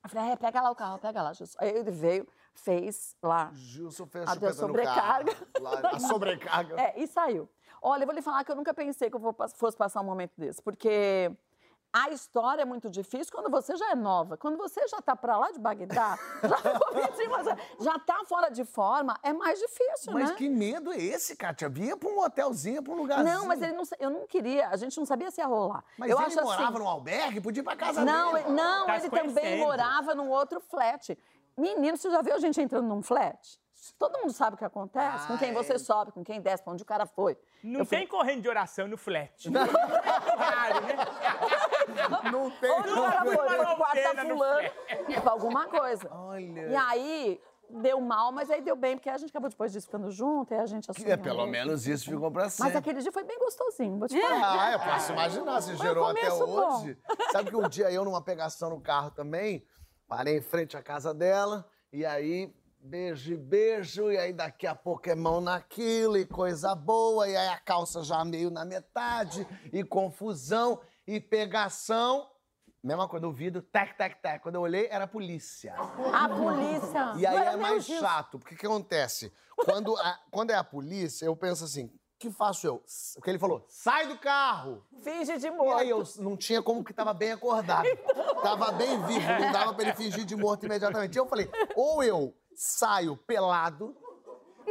Eu 0.02 0.10
falei, 0.10 0.32
é, 0.32 0.36
pega 0.36 0.60
lá 0.60 0.70
o 0.70 0.74
carro, 0.76 0.98
pega 0.98 1.22
lá, 1.22 1.32
Gilson. 1.32 1.58
Aí 1.60 1.70
ele 1.70 1.90
veio, 1.90 2.28
fez 2.54 3.16
lá. 3.22 3.50
Gilson 3.54 4.06
fez 4.06 4.28
A 4.28 4.34
chupeta 4.34 4.52
deu 4.54 4.68
no 4.68 4.74
carro. 4.74 5.24
sobrecarga. 5.24 5.36
Lá, 5.60 5.90
a 5.90 5.98
sobrecarga. 6.00 6.80
É, 6.80 7.00
e 7.00 7.06
saiu. 7.06 7.48
Olha, 7.80 8.02
eu 8.02 8.06
vou 8.06 8.14
lhe 8.14 8.22
falar 8.22 8.44
que 8.44 8.50
eu 8.52 8.56
nunca 8.56 8.72
pensei 8.74 9.10
que 9.10 9.16
eu 9.16 9.34
fosse 9.54 9.76
passar 9.76 10.00
um 10.00 10.04
momento 10.04 10.32
desse, 10.36 10.62
porque 10.62 11.30
a 11.96 12.10
história 12.10 12.62
é 12.62 12.64
muito 12.64 12.90
difícil 12.90 13.32
quando 13.32 13.48
você 13.48 13.76
já 13.76 13.92
é 13.92 13.94
nova. 13.94 14.36
Quando 14.36 14.56
você 14.58 14.84
já 14.88 15.00
tá 15.00 15.14
pra 15.14 15.36
lá 15.38 15.52
de 15.52 15.60
Bagdá, 15.60 16.18
já 16.42 16.56
ficou 16.56 16.92
25 16.92 17.34
anos, 17.36 17.62
já 17.80 17.96
tá 18.00 18.20
fora 18.26 18.50
de 18.50 18.64
forma, 18.64 19.16
é 19.22 19.32
mais 19.32 19.60
difícil, 19.60 20.12
Mas 20.12 20.30
né? 20.30 20.34
que 20.36 20.48
medo 20.48 20.92
é 20.92 20.96
esse, 20.96 21.36
Kátia? 21.36 21.68
Vinha 21.68 21.96
pra 21.96 22.08
um 22.08 22.18
hotelzinho, 22.18 22.82
pra 22.82 22.92
um 22.92 22.96
lugarzinho. 22.96 23.32
Não, 23.38 23.46
mas 23.46 23.62
ele 23.62 23.74
não, 23.74 23.84
eu 24.00 24.10
não 24.10 24.26
queria, 24.26 24.68
a 24.70 24.76
gente 24.76 24.98
não 24.98 25.06
sabia 25.06 25.30
se 25.30 25.40
ia 25.40 25.46
rolar. 25.46 25.84
Mas 25.96 26.10
eu 26.10 26.16
ele 26.18 26.26
acho 26.26 26.42
morava 26.42 26.70
assim, 26.70 26.78
num 26.80 26.88
albergue? 26.88 27.40
Podia 27.40 27.60
ir 27.60 27.64
pra 27.64 27.76
casa 27.76 28.04
Não, 28.04 28.32
dele. 28.32 28.46
ele- 28.46 28.54
não, 28.56 28.86
Tá 28.86 28.96
ele 28.96 29.08
também 29.10 29.58
morava 29.60 30.16
num 30.16 30.30
outro 30.30 30.58
flat. 30.60 31.16
Menino, 31.56 31.96
você 31.96 32.10
já 32.10 32.20
viu 32.20 32.34
a 32.34 32.38
gente 32.40 32.60
entrando 32.60 32.88
num 32.88 33.00
flat? 33.02 33.60
Todo 33.98 34.18
mundo 34.18 34.32
sabe 34.32 34.54
o 34.54 34.58
que 34.58 34.64
acontece, 34.64 35.26
com 35.26 35.34
Ah, 35.34 35.38
quem 35.38 35.52
você 35.52 35.78
sobe, 35.78 36.12
com 36.12 36.24
quem 36.24 36.40
desce, 36.40 36.62
pra 36.62 36.72
onde 36.72 36.82
o 36.82 36.86
cara 36.86 37.06
foi. 37.06 37.36
Não 37.62 37.80
Eu 37.80 37.86
tem 37.86 38.06
corrente 38.06 38.42
de 38.42 38.48
oração 38.48 38.86
no 38.88 38.96
flat. 38.96 39.48
Claro, 40.34 40.80
né? 40.86 40.96
Não 42.30 42.50
tem. 42.50 42.70
Onde 42.70 42.90
o 42.90 42.94
quarto 42.96 43.24
no 44.26 44.36
fulano, 44.36 44.70
pra 45.22 45.32
alguma 45.32 45.66
coisa. 45.68 46.08
Olha. 46.10 46.66
E 46.68 46.76
aí, 46.76 47.40
deu 47.68 48.00
mal, 48.00 48.32
mas 48.32 48.50
aí 48.50 48.60
deu 48.62 48.76
bem, 48.76 48.96
porque 48.96 49.08
a 49.10 49.16
gente 49.18 49.30
acabou 49.30 49.48
depois 49.48 49.72
disso 49.72 49.86
ficando 49.86 50.10
junto, 50.10 50.52
e 50.52 50.56
a 50.56 50.66
gente 50.66 50.90
assumiu. 50.90 51.12
É, 51.12 51.16
pelo 51.16 51.46
menos 51.46 51.86
isso 51.86 52.10
ficou 52.10 52.30
pra 52.30 52.48
sempre. 52.48 52.72
Mas 52.72 52.76
aquele 52.76 53.00
dia 53.00 53.12
foi 53.12 53.24
bem 53.24 53.38
gostosinho, 53.38 53.98
vou 53.98 54.08
te 54.08 54.20
falar. 54.20 54.62
Ah, 54.68 54.72
eu 54.72 54.80
posso 54.80 55.12
imaginar, 55.12 55.60
se 55.60 55.76
gerou 55.76 56.06
até 56.08 56.20
começo 56.20 56.46
bom. 56.46 56.80
hoje. 56.80 56.98
Sabe 57.32 57.50
que 57.50 57.56
um 57.56 57.68
dia 57.68 57.90
eu, 57.90 58.04
numa 58.04 58.22
pegação 58.22 58.70
no 58.70 58.80
carro 58.80 59.10
também, 59.10 59.66
parei 60.08 60.38
em 60.38 60.42
frente 60.42 60.76
à 60.76 60.82
casa 60.82 61.12
dela, 61.14 61.68
e 61.92 62.04
aí, 62.04 62.52
beijo 62.88 63.32
e 63.32 63.36
beijo, 63.36 64.12
e 64.12 64.18
aí 64.18 64.32
daqui 64.32 64.66
a 64.66 64.74
pouco 64.74 65.08
é 65.08 65.14
mão 65.14 65.40
naquilo, 65.40 66.18
e 66.18 66.26
coisa 66.26 66.74
boa, 66.74 67.26
e 67.28 67.34
aí 67.36 67.48
a 67.48 67.58
calça 67.58 68.02
já 68.04 68.22
meio 68.24 68.50
na 68.50 68.64
metade, 68.64 69.46
e 69.72 69.82
confusão, 69.82 70.80
e 71.06 71.18
pegação. 71.18 72.28
Mesma 72.82 73.08
coisa, 73.08 73.26
o 73.26 73.32
vidro, 73.32 73.62
tec, 73.62 73.96
tec, 73.96 74.20
tec. 74.20 74.42
Quando 74.42 74.56
eu 74.56 74.60
olhei, 74.60 74.86
era 74.90 75.04
a 75.04 75.08
polícia. 75.08 75.74
A 75.74 76.28
polícia. 76.28 77.14
E 77.16 77.24
aí 77.26 77.34
era 77.34 77.52
é 77.52 77.56
mais 77.56 77.84
Gilson. 77.86 78.02
chato, 78.06 78.38
porque 78.38 78.54
o 78.54 78.58
que 78.58 78.66
acontece? 78.66 79.32
Quando, 79.56 79.96
a- 79.96 80.18
quando 80.30 80.50
é 80.50 80.54
a 80.54 80.62
polícia, 80.62 81.24
eu 81.24 81.34
penso 81.34 81.64
assim, 81.64 81.86
o 81.86 81.90
que 82.18 82.30
faço 82.30 82.66
eu? 82.66 82.82
O 83.16 83.22
que 83.22 83.30
ele 83.30 83.38
falou? 83.38 83.64
Sai 83.68 84.06
do 84.06 84.18
carro! 84.18 84.84
Finge 85.02 85.38
de 85.38 85.46
E 85.46 85.50
morto. 85.50 85.78
aí 85.78 85.88
eu 85.88 86.02
não 86.18 86.36
tinha 86.36 86.62
como 86.62 86.84
que 86.84 86.92
tava 86.92 87.14
bem 87.14 87.32
acordado. 87.32 87.86
Tava 88.44 88.72
bem 88.72 89.02
vivo, 89.06 89.26
não 89.40 89.50
dava 89.52 89.72
pra 89.72 89.84
ele 89.84 89.94
fingir 89.94 90.26
de 90.26 90.36
morto 90.36 90.66
imediatamente. 90.66 91.16
Eu 91.16 91.26
falei, 91.26 91.50
ou 91.74 92.02
eu 92.02 92.36
saio 92.56 93.16
pelado, 93.16 93.96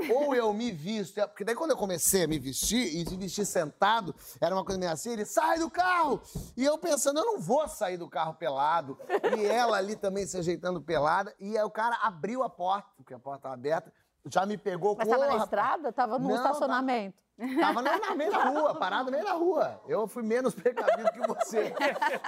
ou 0.09 0.33
eu 0.33 0.51
me 0.53 0.71
visto. 0.71 1.21
Porque 1.27 1.43
daí 1.43 1.55
quando 1.55 1.71
eu 1.71 1.77
comecei 1.77 2.23
a 2.23 2.27
me 2.27 2.39
vestir, 2.39 2.95
e 2.95 3.09
me 3.09 3.17
vestir 3.17 3.45
sentado, 3.45 4.15
era 4.41 4.55
uma 4.55 4.65
coisa 4.65 4.79
meio 4.79 4.91
assim, 4.91 5.11
ele 5.11 5.25
sai 5.25 5.59
do 5.59 5.69
carro! 5.69 6.21
E 6.57 6.63
eu 6.63 6.77
pensando, 6.77 7.19
eu 7.19 7.25
não 7.25 7.39
vou 7.39 7.67
sair 7.67 7.97
do 7.97 8.09
carro 8.09 8.33
pelado. 8.33 8.97
E 9.37 9.45
ela 9.45 9.77
ali 9.77 9.95
também 9.95 10.25
se 10.25 10.37
ajeitando 10.37 10.81
pelada. 10.81 11.33
E 11.39 11.57
aí 11.57 11.63
o 11.63 11.69
cara 11.69 11.95
abriu 12.01 12.43
a 12.43 12.49
porta, 12.49 12.89
porque 12.95 13.13
a 13.13 13.19
porta 13.19 13.43
tava 13.43 13.55
aberta, 13.55 13.93
já 14.29 14.45
me 14.45 14.57
pegou 14.57 14.95
Mas 14.95 15.07
com 15.07 15.11
tava 15.13 15.23
"Ô, 15.23 15.25
na 15.25 15.31
rapaz." 15.33 15.43
estrada? 15.43 15.91
Tava 15.91 16.19
no 16.19 16.29
Não, 16.29 16.35
estacionamento. 16.35 17.17
Tava 17.59 17.81
no, 17.81 17.89
no 18.09 18.15
meio 18.15 18.31
da 18.31 18.43
rua, 18.43 18.75
parado 18.75 19.05
no 19.05 19.11
meio 19.11 19.23
da 19.23 19.33
rua. 19.33 19.81
Eu 19.87 20.07
fui 20.07 20.21
menos 20.21 20.53
precavido 20.55 21.11
que 21.11 21.27
você. 21.27 21.73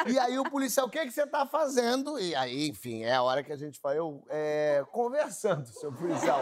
E 0.07 0.17
aí 0.17 0.37
o 0.39 0.49
policial, 0.49 0.87
o 0.87 0.89
que, 0.89 0.99
que 1.05 1.11
você 1.11 1.27
tá 1.27 1.45
fazendo? 1.45 2.19
E 2.19 2.33
aí, 2.35 2.69
enfim, 2.69 3.03
é 3.03 3.13
a 3.15 3.21
hora 3.21 3.43
que 3.43 3.53
a 3.53 3.55
gente 3.55 3.79
fala, 3.79 3.95
eu 3.95 4.23
é, 4.29 4.83
conversando, 4.91 5.67
seu 5.67 5.91
policial. 5.93 6.39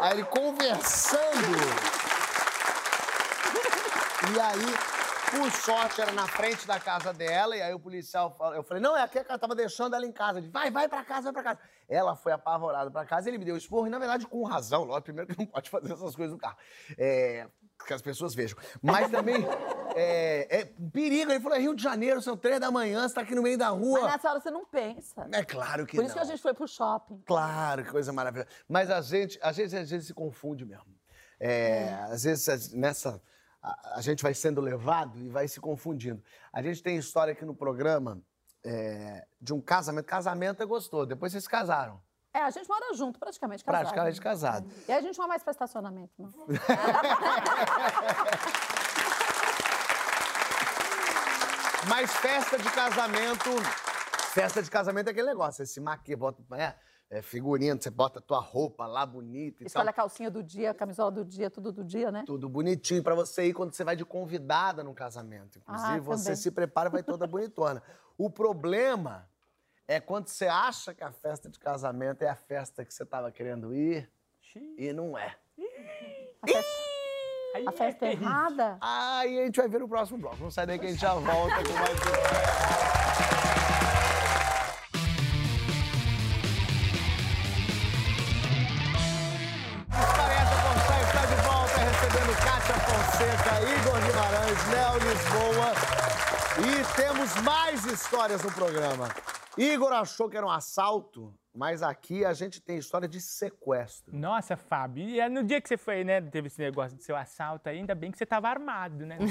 Aí 0.00 0.12
ele 0.12 0.24
conversando. 0.24 1.56
E 4.36 4.40
aí, 4.40 5.38
por 5.40 5.50
sorte, 5.52 6.00
era 6.02 6.12
na 6.12 6.26
frente 6.26 6.66
da 6.66 6.78
casa 6.78 7.12
dela, 7.14 7.56
e 7.56 7.62
aí 7.62 7.72
o 7.72 7.80
policial, 7.80 8.36
eu 8.54 8.62
falei, 8.62 8.82
não, 8.82 8.96
é 8.96 9.02
aqui 9.02 9.24
que 9.24 9.30
ela 9.30 9.38
tava 9.38 9.54
deixando 9.54 9.94
ela 9.96 10.04
em 10.04 10.12
casa. 10.12 10.38
Ele, 10.38 10.48
vai, 10.48 10.70
vai 10.70 10.88
pra 10.88 11.02
casa, 11.04 11.32
vai 11.32 11.32
pra 11.32 11.42
casa. 11.42 11.58
Ela 11.88 12.14
foi 12.14 12.32
apavorada 12.32 12.90
pra 12.90 13.04
casa, 13.06 13.28
ele 13.28 13.38
me 13.38 13.44
deu 13.44 13.56
esporro, 13.56 13.86
e 13.86 13.90
na 13.90 13.98
verdade 13.98 14.26
com 14.26 14.42
razão, 14.44 14.84
lógico, 14.84 15.04
primeiro 15.04 15.32
que 15.32 15.38
não 15.38 15.46
pode 15.46 15.70
fazer 15.70 15.92
essas 15.92 16.14
coisas 16.14 16.32
no 16.34 16.38
carro. 16.38 16.56
É, 16.98 17.48
que 17.86 17.94
as 17.94 18.02
pessoas 18.02 18.34
vejam. 18.34 18.58
Mas 18.82 19.10
também, 19.10 19.36
é, 19.94 20.60
é 20.60 20.64
perigo, 20.92 21.30
ele 21.30 21.40
falou, 21.40 21.56
é 21.56 21.60
Rio 21.60 21.74
de 21.74 21.82
Janeiro, 21.82 22.20
são 22.20 22.36
três 22.36 22.60
da 22.60 22.70
manhã, 22.70 23.08
você 23.08 23.14
tá 23.14 23.20
aqui 23.22 23.34
no 23.34 23.42
meio 23.42 23.56
da 23.56 23.70
Mas 23.72 23.80
rua. 23.80 24.06
nessa 24.06 24.30
hora 24.30 24.40
você 24.40 24.50
não 24.50 24.66
pensa. 24.66 25.26
É 25.32 25.42
claro 25.44 25.86
que 25.86 25.92
Por 25.96 26.02
não. 26.02 26.06
isso 26.06 26.14
que 26.14 26.20
a 26.20 26.24
gente 26.24 26.42
foi 26.42 26.52
pro 26.52 26.68
shopping. 26.68 27.22
Claro, 27.26 27.84
que 27.84 27.90
coisa 27.90 28.12
maravilhosa. 28.12 28.50
Mas 28.68 28.90
a 28.90 29.00
gente, 29.00 29.38
a 29.42 29.52
gente 29.52 29.74
às 29.76 29.88
vezes 29.90 30.06
se 30.06 30.14
confunde 30.14 30.64
mesmo. 30.66 30.94
É, 31.40 31.94
Às 32.10 32.24
vezes 32.24 32.72
nessa 32.72 33.22
a, 33.62 33.96
a 33.98 34.00
gente 34.00 34.22
vai 34.22 34.34
sendo 34.34 34.60
levado 34.60 35.18
e 35.18 35.28
vai 35.28 35.46
se 35.46 35.60
confundindo. 35.60 36.22
A 36.52 36.60
gente 36.62 36.82
tem 36.82 36.96
história 36.96 37.32
aqui 37.32 37.44
no 37.44 37.54
programa 37.54 38.20
é, 38.64 39.26
de 39.40 39.52
um 39.54 39.60
casamento. 39.60 40.06
Casamento 40.06 40.62
é 40.62 40.66
gostoso. 40.66 41.06
Depois 41.06 41.32
vocês 41.32 41.44
se 41.44 41.50
casaram. 41.50 42.00
É, 42.32 42.40
a 42.40 42.50
gente 42.50 42.68
mora 42.68 42.94
junto, 42.94 43.18
praticamente 43.18 43.64
casado. 43.64 43.80
Praticamente 43.80 44.20
casado. 44.20 44.70
E 44.86 44.92
a 44.92 45.00
gente 45.00 45.16
não 45.16 45.24
vai 45.26 45.28
mais 45.28 45.42
pra 45.42 45.50
estacionamento, 45.50 46.12
não. 46.18 46.30
Mas 51.88 52.12
festa 52.12 52.58
de 52.58 52.70
casamento. 52.70 53.50
festa 54.32 54.62
de 54.62 54.70
casamento 54.70 55.08
é 55.08 55.10
aquele 55.10 55.26
negócio, 55.26 55.64
você 55.64 55.72
se 55.72 55.80
maquia, 55.80 56.16
bota 56.16 56.42
é, 56.56 56.76
é, 57.10 57.22
figurino, 57.22 57.80
você 57.80 57.90
bota 57.90 58.18
a 58.18 58.22
tua 58.22 58.38
roupa 58.40 58.86
lá 58.86 59.06
bonita 59.06 59.62
e 59.62 59.66
Escolhe 59.66 59.84
tal. 59.86 59.90
a 59.90 59.92
calcinha 59.94 60.30
do 60.30 60.42
dia, 60.42 60.70
a 60.72 60.74
camisola 60.74 61.10
do 61.10 61.24
dia, 61.24 61.50
tudo 61.50 61.72
do 61.72 61.82
dia, 61.84 62.12
né? 62.12 62.24
Tudo 62.26 62.48
bonitinho 62.48 63.02
pra 63.02 63.14
você 63.14 63.46
ir 63.46 63.54
quando 63.54 63.72
você 63.72 63.82
vai 63.82 63.96
de 63.96 64.04
convidada 64.04 64.84
no 64.84 64.92
casamento. 64.94 65.58
Inclusive, 65.58 65.98
Ah, 65.98 66.00
você 66.00 66.36
se 66.36 66.50
prepara 66.50 66.88
e 66.88 66.92
vai 66.92 67.02
toda 67.02 67.26
bonitona. 67.26 67.82
O 68.16 68.28
problema 68.28 69.26
é 69.86 69.98
quando 70.00 70.28
você 70.28 70.46
acha 70.46 70.92
que 70.94 71.02
a 71.02 71.10
festa 71.10 71.48
de 71.48 71.58
casamento 71.58 72.22
é 72.22 72.28
a 72.28 72.36
festa 72.36 72.84
que 72.84 72.92
você 72.92 73.06
tava 73.06 73.32
querendo 73.32 73.74
ir 73.74 74.10
e 74.76 74.92
não 74.92 75.16
é. 75.16 75.34
A 76.42 76.46
festa, 76.46 76.70
Aí 77.54 77.66
a 77.66 77.72
festa 77.72 78.06
é 78.06 78.12
errada. 78.12 78.76
Aí 78.80 79.40
a 79.40 79.44
gente 79.46 79.56
vai 79.56 79.68
ver 79.68 79.80
no 79.80 79.88
próximo 79.88 80.18
bloco. 80.18 80.36
Vamos 80.36 80.52
sair 80.52 80.66
daí 80.66 80.78
que 80.78 80.84
a 80.84 80.90
gente 80.90 81.00
já 81.00 81.14
volta 81.14 81.56
com 81.64 81.72
mais. 81.72 83.47
Igor 93.28 94.00
Guimarães, 94.06 94.58
Léo 94.72 94.94
Lisboa. 95.06 95.72
E 96.64 96.96
temos 96.96 97.34
mais 97.42 97.84
histórias 97.84 98.42
no 98.42 98.50
programa. 98.50 99.08
Igor 99.56 99.92
achou 99.92 100.30
que 100.30 100.36
era 100.36 100.46
um 100.46 100.50
assalto, 100.50 101.34
mas 101.54 101.82
aqui 101.82 102.24
a 102.24 102.32
gente 102.32 102.58
tem 102.58 102.78
história 102.78 103.06
de 103.06 103.20
sequestro. 103.20 104.16
Nossa, 104.16 104.56
Fábio, 104.56 105.06
e 105.06 105.20
é 105.20 105.28
no 105.28 105.44
dia 105.44 105.60
que 105.60 105.68
você 105.68 105.76
foi, 105.76 106.04
né, 106.04 106.22
teve 106.22 106.46
esse 106.46 106.58
negócio 106.58 106.96
do 106.96 107.02
seu 107.02 107.14
assalto, 107.16 107.68
ainda 107.68 107.94
bem 107.94 108.10
que 108.10 108.16
você 108.16 108.24
tava 108.24 108.48
armado, 108.48 109.04
né? 109.04 109.18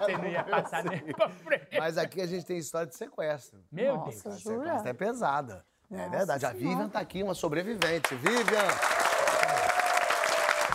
Você 0.00 0.16
não 0.16 0.26
ia 0.26 0.42
passar 0.42 0.82
nem 0.84 1.00
pra 1.12 1.28
frente. 1.28 1.78
Mas 1.78 1.96
aqui 1.98 2.20
a 2.20 2.26
gente 2.26 2.44
tem 2.46 2.58
história 2.58 2.88
de 2.88 2.96
sequestro. 2.96 3.60
Meu 3.70 3.96
Nossa, 3.96 4.30
Deus. 4.30 4.40
jura? 4.40 4.72
Essa 4.72 4.88
é 4.88 4.92
pesada. 4.92 5.64
é 5.90 5.96
Nossa 5.96 6.10
verdade. 6.10 6.46
A. 6.46 6.52
Vivian 6.52 6.88
tá 6.88 6.98
aqui, 7.00 7.22
uma 7.22 7.34
sobrevivente. 7.34 8.14
Vivian! 8.16 9.07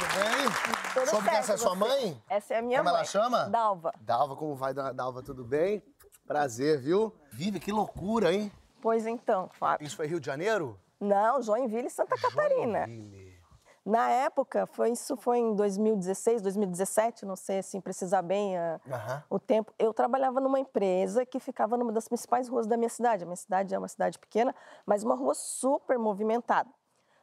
Tudo 0.03 0.23
bem? 0.23 0.93
Tudo 0.93 1.09
Soube 1.09 1.29
que 1.29 1.35
essa 1.35 1.53
é 1.53 1.57
sua 1.57 1.69
você? 1.69 1.75
mãe? 1.79 2.23
Essa 2.29 2.53
é 2.55 2.57
a 2.57 2.61
minha 2.61 2.79
Como 2.79 2.89
mãe. 2.89 2.97
ela 2.99 3.05
chama? 3.05 3.45
Dalva. 3.45 3.93
Dalva, 4.01 4.35
como 4.35 4.55
vai, 4.55 4.73
Dalva? 4.73 5.23
Tudo 5.23 5.43
bem? 5.45 5.81
Prazer, 6.27 6.79
viu? 6.79 7.13
Vivian, 7.31 7.59
que 7.59 7.71
loucura, 7.71 8.33
hein? 8.33 8.51
Pois 8.81 9.05
então, 9.07 9.49
Fábio. 9.53 9.85
Isso 9.85 9.95
foi 9.95 10.07
Rio 10.07 10.19
de 10.19 10.25
Janeiro? 10.25 10.77
Não, 10.99 11.41
Joinville, 11.41 11.89
Santa 11.89 12.15
Catarina. 12.19 12.85
Joinville. 12.85 13.33
Na 13.85 14.09
época, 14.09 14.65
foi, 14.65 14.91
isso 14.91 15.17
foi 15.17 15.39
em 15.39 15.55
2016, 15.55 16.41
2017, 16.41 17.25
não 17.25 17.35
sei 17.35 17.59
assim 17.59 17.81
precisar 17.81 18.21
bem 18.21 18.57
a- 18.57 18.79
Aham. 18.89 19.23
o 19.29 19.37
tempo. 19.39 19.73
Eu 19.77 19.93
trabalhava 19.93 20.39
numa 20.39 20.57
empresa 20.59 21.25
que 21.25 21.37
ficava 21.39 21.75
numa 21.77 21.91
das 21.91 22.07
principais 22.07 22.47
ruas 22.47 22.65
da 22.65 22.77
minha 22.77 22.89
cidade. 22.89 23.23
A 23.23 23.25
minha 23.25 23.35
cidade 23.35 23.75
é 23.75 23.77
uma 23.77 23.89
cidade 23.89 24.17
pequena, 24.17 24.55
mas 24.85 25.03
uma 25.03 25.15
rua 25.15 25.33
super 25.33 25.97
movimentada. 25.99 26.69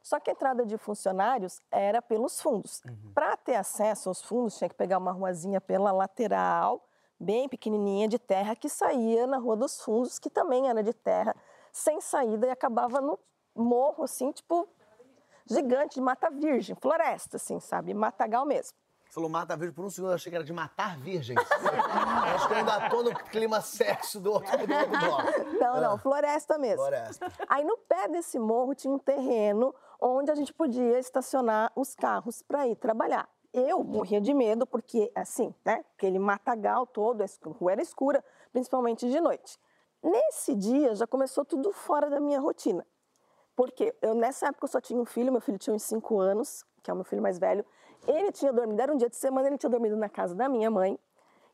Só 0.02 0.18
que 0.18 0.30
a 0.30 0.32
entrada 0.32 0.64
de 0.64 0.76
funcionários 0.78 1.60
era 1.70 2.00
pelos 2.00 2.40
fundos. 2.40 2.82
Para 3.14 3.36
ter 3.36 3.56
acesso 3.56 4.08
aos 4.08 4.22
fundos, 4.22 4.56
tinha 4.56 4.68
que 4.68 4.74
pegar 4.74 4.98
uma 4.98 5.12
ruazinha 5.12 5.60
pela 5.60 5.92
lateral, 5.92 6.82
bem 7.18 7.48
pequenininha 7.48 8.08
de 8.08 8.18
terra, 8.18 8.56
que 8.56 8.68
saía 8.68 9.26
na 9.26 9.36
Rua 9.36 9.56
dos 9.56 9.80
Fundos, 9.82 10.18
que 10.18 10.30
também 10.30 10.68
era 10.68 10.82
de 10.82 10.94
terra, 10.94 11.36
sem 11.70 12.00
saída 12.00 12.46
e 12.46 12.50
acabava 12.50 13.00
no 13.00 13.18
morro, 13.54 14.04
assim, 14.04 14.32
tipo, 14.32 14.66
gigante, 15.44 15.96
de 15.96 16.00
mata 16.00 16.30
virgem, 16.30 16.74
floresta, 16.76 17.36
assim, 17.36 17.60
sabe? 17.60 17.92
Matagal 17.92 18.46
mesmo. 18.46 18.76
Falou 19.10 19.28
mata 19.28 19.56
virgem 19.56 19.74
por 19.74 19.84
um 19.84 19.90
segundo, 19.90 20.10
eu 20.10 20.14
achei 20.14 20.30
que 20.30 20.36
era 20.36 20.44
de 20.44 20.52
matar 20.52 20.96
virgens. 20.96 21.36
Acho 22.34 22.46
que 22.46 22.54
eu 22.54 22.58
ainda 22.58 22.88
tô 22.88 23.02
no 23.02 23.12
clima 23.12 23.60
sexo 23.60 24.20
do 24.20 24.32
outro, 24.32 24.56
do 24.56 24.72
outro 24.72 24.98
bloco. 24.98 25.58
Não, 25.60 25.80
não, 25.80 25.98
floresta 25.98 26.56
mesmo. 26.56 26.76
Floresta. 26.76 27.32
Aí 27.48 27.64
no 27.64 27.76
pé 27.76 28.06
desse 28.06 28.38
morro 28.38 28.72
tinha 28.72 28.94
um 28.94 28.98
terreno 29.00 29.74
onde 30.00 30.30
a 30.30 30.34
gente 30.34 30.52
podia 30.52 30.98
estacionar 30.98 31.70
os 31.76 31.94
carros 31.94 32.42
para 32.42 32.66
ir 32.66 32.76
trabalhar. 32.76 33.28
Eu 33.52 33.82
morria 33.82 34.20
de 34.20 34.32
medo 34.32 34.66
porque, 34.66 35.10
assim, 35.14 35.54
né, 35.64 35.84
aquele 35.96 36.18
matagal 36.18 36.86
todo, 36.86 37.22
a 37.22 37.26
rua 37.48 37.72
era 37.72 37.82
escura, 37.82 38.24
principalmente 38.52 39.10
de 39.10 39.20
noite. 39.20 39.58
Nesse 40.02 40.54
dia 40.54 40.94
já 40.94 41.06
começou 41.06 41.44
tudo 41.44 41.72
fora 41.72 42.08
da 42.08 42.20
minha 42.20 42.40
rotina. 42.40 42.86
Porque 43.54 43.94
eu, 44.00 44.14
nessa 44.14 44.46
época 44.46 44.64
eu 44.64 44.68
só 44.68 44.80
tinha 44.80 44.98
um 44.98 45.04
filho, 45.04 45.30
meu 45.30 45.40
filho 45.40 45.58
tinha 45.58 45.74
uns 45.74 45.82
5 45.82 46.18
anos, 46.18 46.64
que 46.82 46.90
é 46.90 46.94
o 46.94 46.96
meu 46.96 47.04
filho 47.04 47.20
mais 47.20 47.38
velho. 47.38 47.64
Ele 48.06 48.32
tinha 48.32 48.52
dormido, 48.52 48.80
era 48.80 48.92
um 48.92 48.96
dia 48.96 49.10
de 49.10 49.16
semana, 49.16 49.48
ele 49.48 49.58
tinha 49.58 49.68
dormido 49.68 49.96
na 49.96 50.08
casa 50.08 50.34
da 50.34 50.48
minha 50.48 50.70
mãe. 50.70 50.98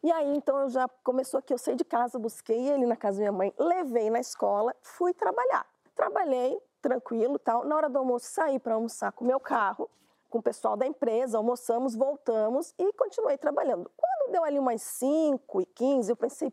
E 0.03 0.13
aí, 0.13 0.37
então, 0.37 0.61
eu 0.61 0.69
já 0.69 0.87
começou 1.03 1.39
aqui, 1.39 1.53
eu 1.53 1.59
saí 1.59 1.75
de 1.75 1.85
casa, 1.85 2.19
busquei 2.19 2.69
ele 2.69 2.87
na 2.87 2.95
casa 2.95 3.17
da 3.17 3.23
minha 3.23 3.33
mãe, 3.33 3.55
levei 3.59 4.11
na 4.11 4.21
escola, 4.21 4.73
fui 4.81 5.13
trabalhar. 5.13 5.67
Trabalhei, 5.97 6.61
tranquilo, 6.87 7.37
tal. 7.37 7.65
Na 7.65 7.75
hora 7.75 7.89
do 7.89 7.99
almoço, 7.99 8.27
saí 8.27 8.61
para 8.61 8.75
almoçar 8.75 9.11
com 9.11 9.25
o 9.25 9.27
meu 9.27 9.41
carro, 9.41 9.91
com 10.31 10.39
o 10.39 10.43
pessoal 10.43 10.77
da 10.77 10.87
empresa, 10.87 11.37
almoçamos, 11.37 11.97
voltamos 11.97 12.73
e 12.79 12.93
continuei 12.93 13.37
trabalhando. 13.37 13.91
Quando 13.97 14.31
deu 14.31 14.45
ali 14.45 14.57
umas 14.57 14.83
5 14.83 15.61
e 15.61 15.67
15, 15.67 16.13
eu 16.13 16.17
pensei, 16.17 16.53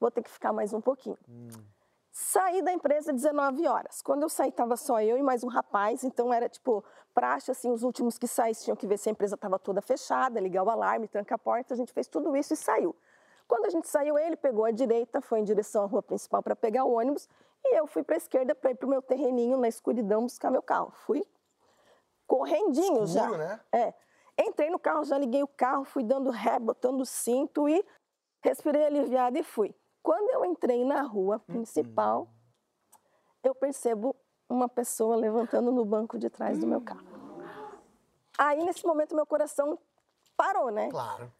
vou 0.00 0.10
ter 0.10 0.22
que 0.22 0.30
ficar 0.30 0.54
mais 0.54 0.72
um 0.72 0.80
pouquinho. 0.80 1.18
Saí 2.10 2.62
da 2.62 2.72
empresa 2.72 3.12
19 3.12 3.66
horas. 3.68 4.00
Quando 4.00 4.22
eu 4.22 4.28
saí, 4.30 4.48
estava 4.48 4.74
só 4.76 5.02
eu 5.02 5.18
e 5.18 5.22
mais 5.22 5.44
um 5.44 5.48
rapaz, 5.48 6.02
então 6.02 6.32
era 6.32 6.48
tipo 6.48 6.82
praxe, 7.14 7.50
assim, 7.50 7.70
os 7.70 7.82
últimos 7.82 8.16
que 8.16 8.26
saíssem 8.26 8.64
tinham 8.64 8.76
que 8.76 8.86
ver 8.86 8.98
se 8.98 9.10
a 9.10 9.12
empresa 9.12 9.34
estava 9.34 9.58
toda 9.58 9.82
fechada, 9.82 10.40
ligar 10.40 10.62
o 10.62 10.70
alarme, 10.70 11.08
trancar 11.08 11.36
a 11.36 11.38
porta, 11.38 11.74
a 11.74 11.76
gente 11.76 11.92
fez 11.92 12.06
tudo 12.06 12.34
isso 12.34 12.54
e 12.54 12.56
saiu. 12.56 12.96
Quando 13.46 13.66
a 13.66 13.68
gente 13.68 13.86
saiu, 13.86 14.18
ele 14.18 14.36
pegou 14.36 14.64
a 14.64 14.70
direita, 14.70 15.20
foi 15.20 15.40
em 15.40 15.44
direção 15.44 15.84
à 15.84 15.86
rua 15.86 16.02
principal 16.02 16.42
para 16.42 16.56
pegar 16.56 16.84
o 16.84 16.92
ônibus, 16.92 17.28
e 17.64 17.76
eu 17.78 17.86
fui 17.86 18.02
para 18.02 18.16
a 18.16 18.18
esquerda 18.18 18.54
para 18.54 18.70
ir 18.70 18.74
para 18.74 18.86
o 18.86 18.90
meu 18.90 19.00
terreninho 19.02 19.56
na 19.56 19.68
escuridão 19.68 20.22
buscar 20.22 20.50
meu 20.50 20.62
carro. 20.62 20.90
Fui 21.06 21.24
correndinho 22.26 23.06
já. 23.06 23.22
Escuro, 23.22 23.38
né? 23.38 23.60
É. 23.72 23.94
Entrei 24.38 24.70
no 24.70 24.78
carro, 24.78 25.04
já 25.04 25.18
liguei 25.18 25.42
o 25.42 25.48
carro, 25.48 25.84
fui 25.84 26.02
dando 26.02 26.30
ré, 26.30 26.58
botando 26.58 27.04
cinto 27.04 27.68
e 27.68 27.84
respirei 28.40 28.84
aliviada 28.86 29.38
e 29.38 29.42
fui. 29.42 29.74
Quando 30.02 30.30
eu 30.30 30.44
entrei 30.44 30.84
na 30.84 31.02
rua 31.02 31.38
principal, 31.38 32.28
eu 33.44 33.54
percebo 33.54 34.16
uma 34.48 34.68
pessoa 34.68 35.16
levantando 35.16 35.70
no 35.70 35.84
banco 35.84 36.18
de 36.18 36.28
trás 36.30 36.58
do 36.58 36.66
meu 36.66 36.80
carro. 36.80 37.06
Aí, 38.38 38.64
nesse 38.64 38.84
momento, 38.86 39.14
meu 39.14 39.26
coração 39.26 39.78
parou, 40.36 40.70
né? 40.70 40.90
Claro. 40.90 41.30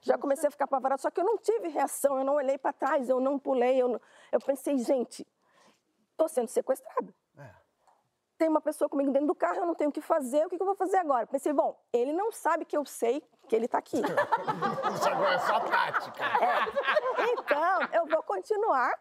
Já 0.00 0.16
comecei 0.16 0.48
a 0.48 0.50
ficar 0.50 0.64
apavorada, 0.64 1.00
só 1.00 1.10
que 1.10 1.20
eu 1.20 1.24
não 1.24 1.36
tive 1.36 1.68
reação, 1.68 2.18
eu 2.18 2.24
não 2.24 2.34
olhei 2.34 2.56
para 2.56 2.72
trás, 2.72 3.08
eu 3.08 3.20
não 3.20 3.38
pulei, 3.38 3.80
eu, 3.80 3.88
não- 3.88 4.00
eu 4.32 4.40
pensei, 4.40 4.78
gente, 4.78 5.26
estou 6.18 6.28
sendo 6.28 6.48
sequestrada. 6.48 7.14
É. 8.38 8.44
Tem 8.44 8.48
uma 8.48 8.60
pessoa 8.60 8.88
comigo 8.88 9.10
dentro 9.10 9.26
do 9.26 9.34
carro, 9.34 9.56
eu 9.56 9.66
não 9.66 9.74
tenho 9.74 9.90
o 9.90 9.92
que 9.92 10.00
fazer, 10.00 10.46
o 10.46 10.48
que 10.48 10.56
que 10.56 10.62
eu 10.62 10.66
vou 10.66 10.76
fazer 10.76 10.96
agora? 10.98 11.26
Pensei, 11.26 11.52
bom, 11.52 11.76
ele 11.92 12.12
não 12.12 12.30
sabe 12.30 12.64
que 12.64 12.76
eu 12.76 12.84
sei 12.84 13.22
que 13.48 13.56
ele 13.56 13.64
está 13.64 13.78
aqui. 13.78 13.96
Isso 14.94 15.08
agora 15.08 15.34
é 15.34 15.38
só 15.38 15.60
tática. 15.60 16.24
Então, 17.30 17.88
eu 17.94 18.06
vou 18.06 18.22
continuar 18.22 18.92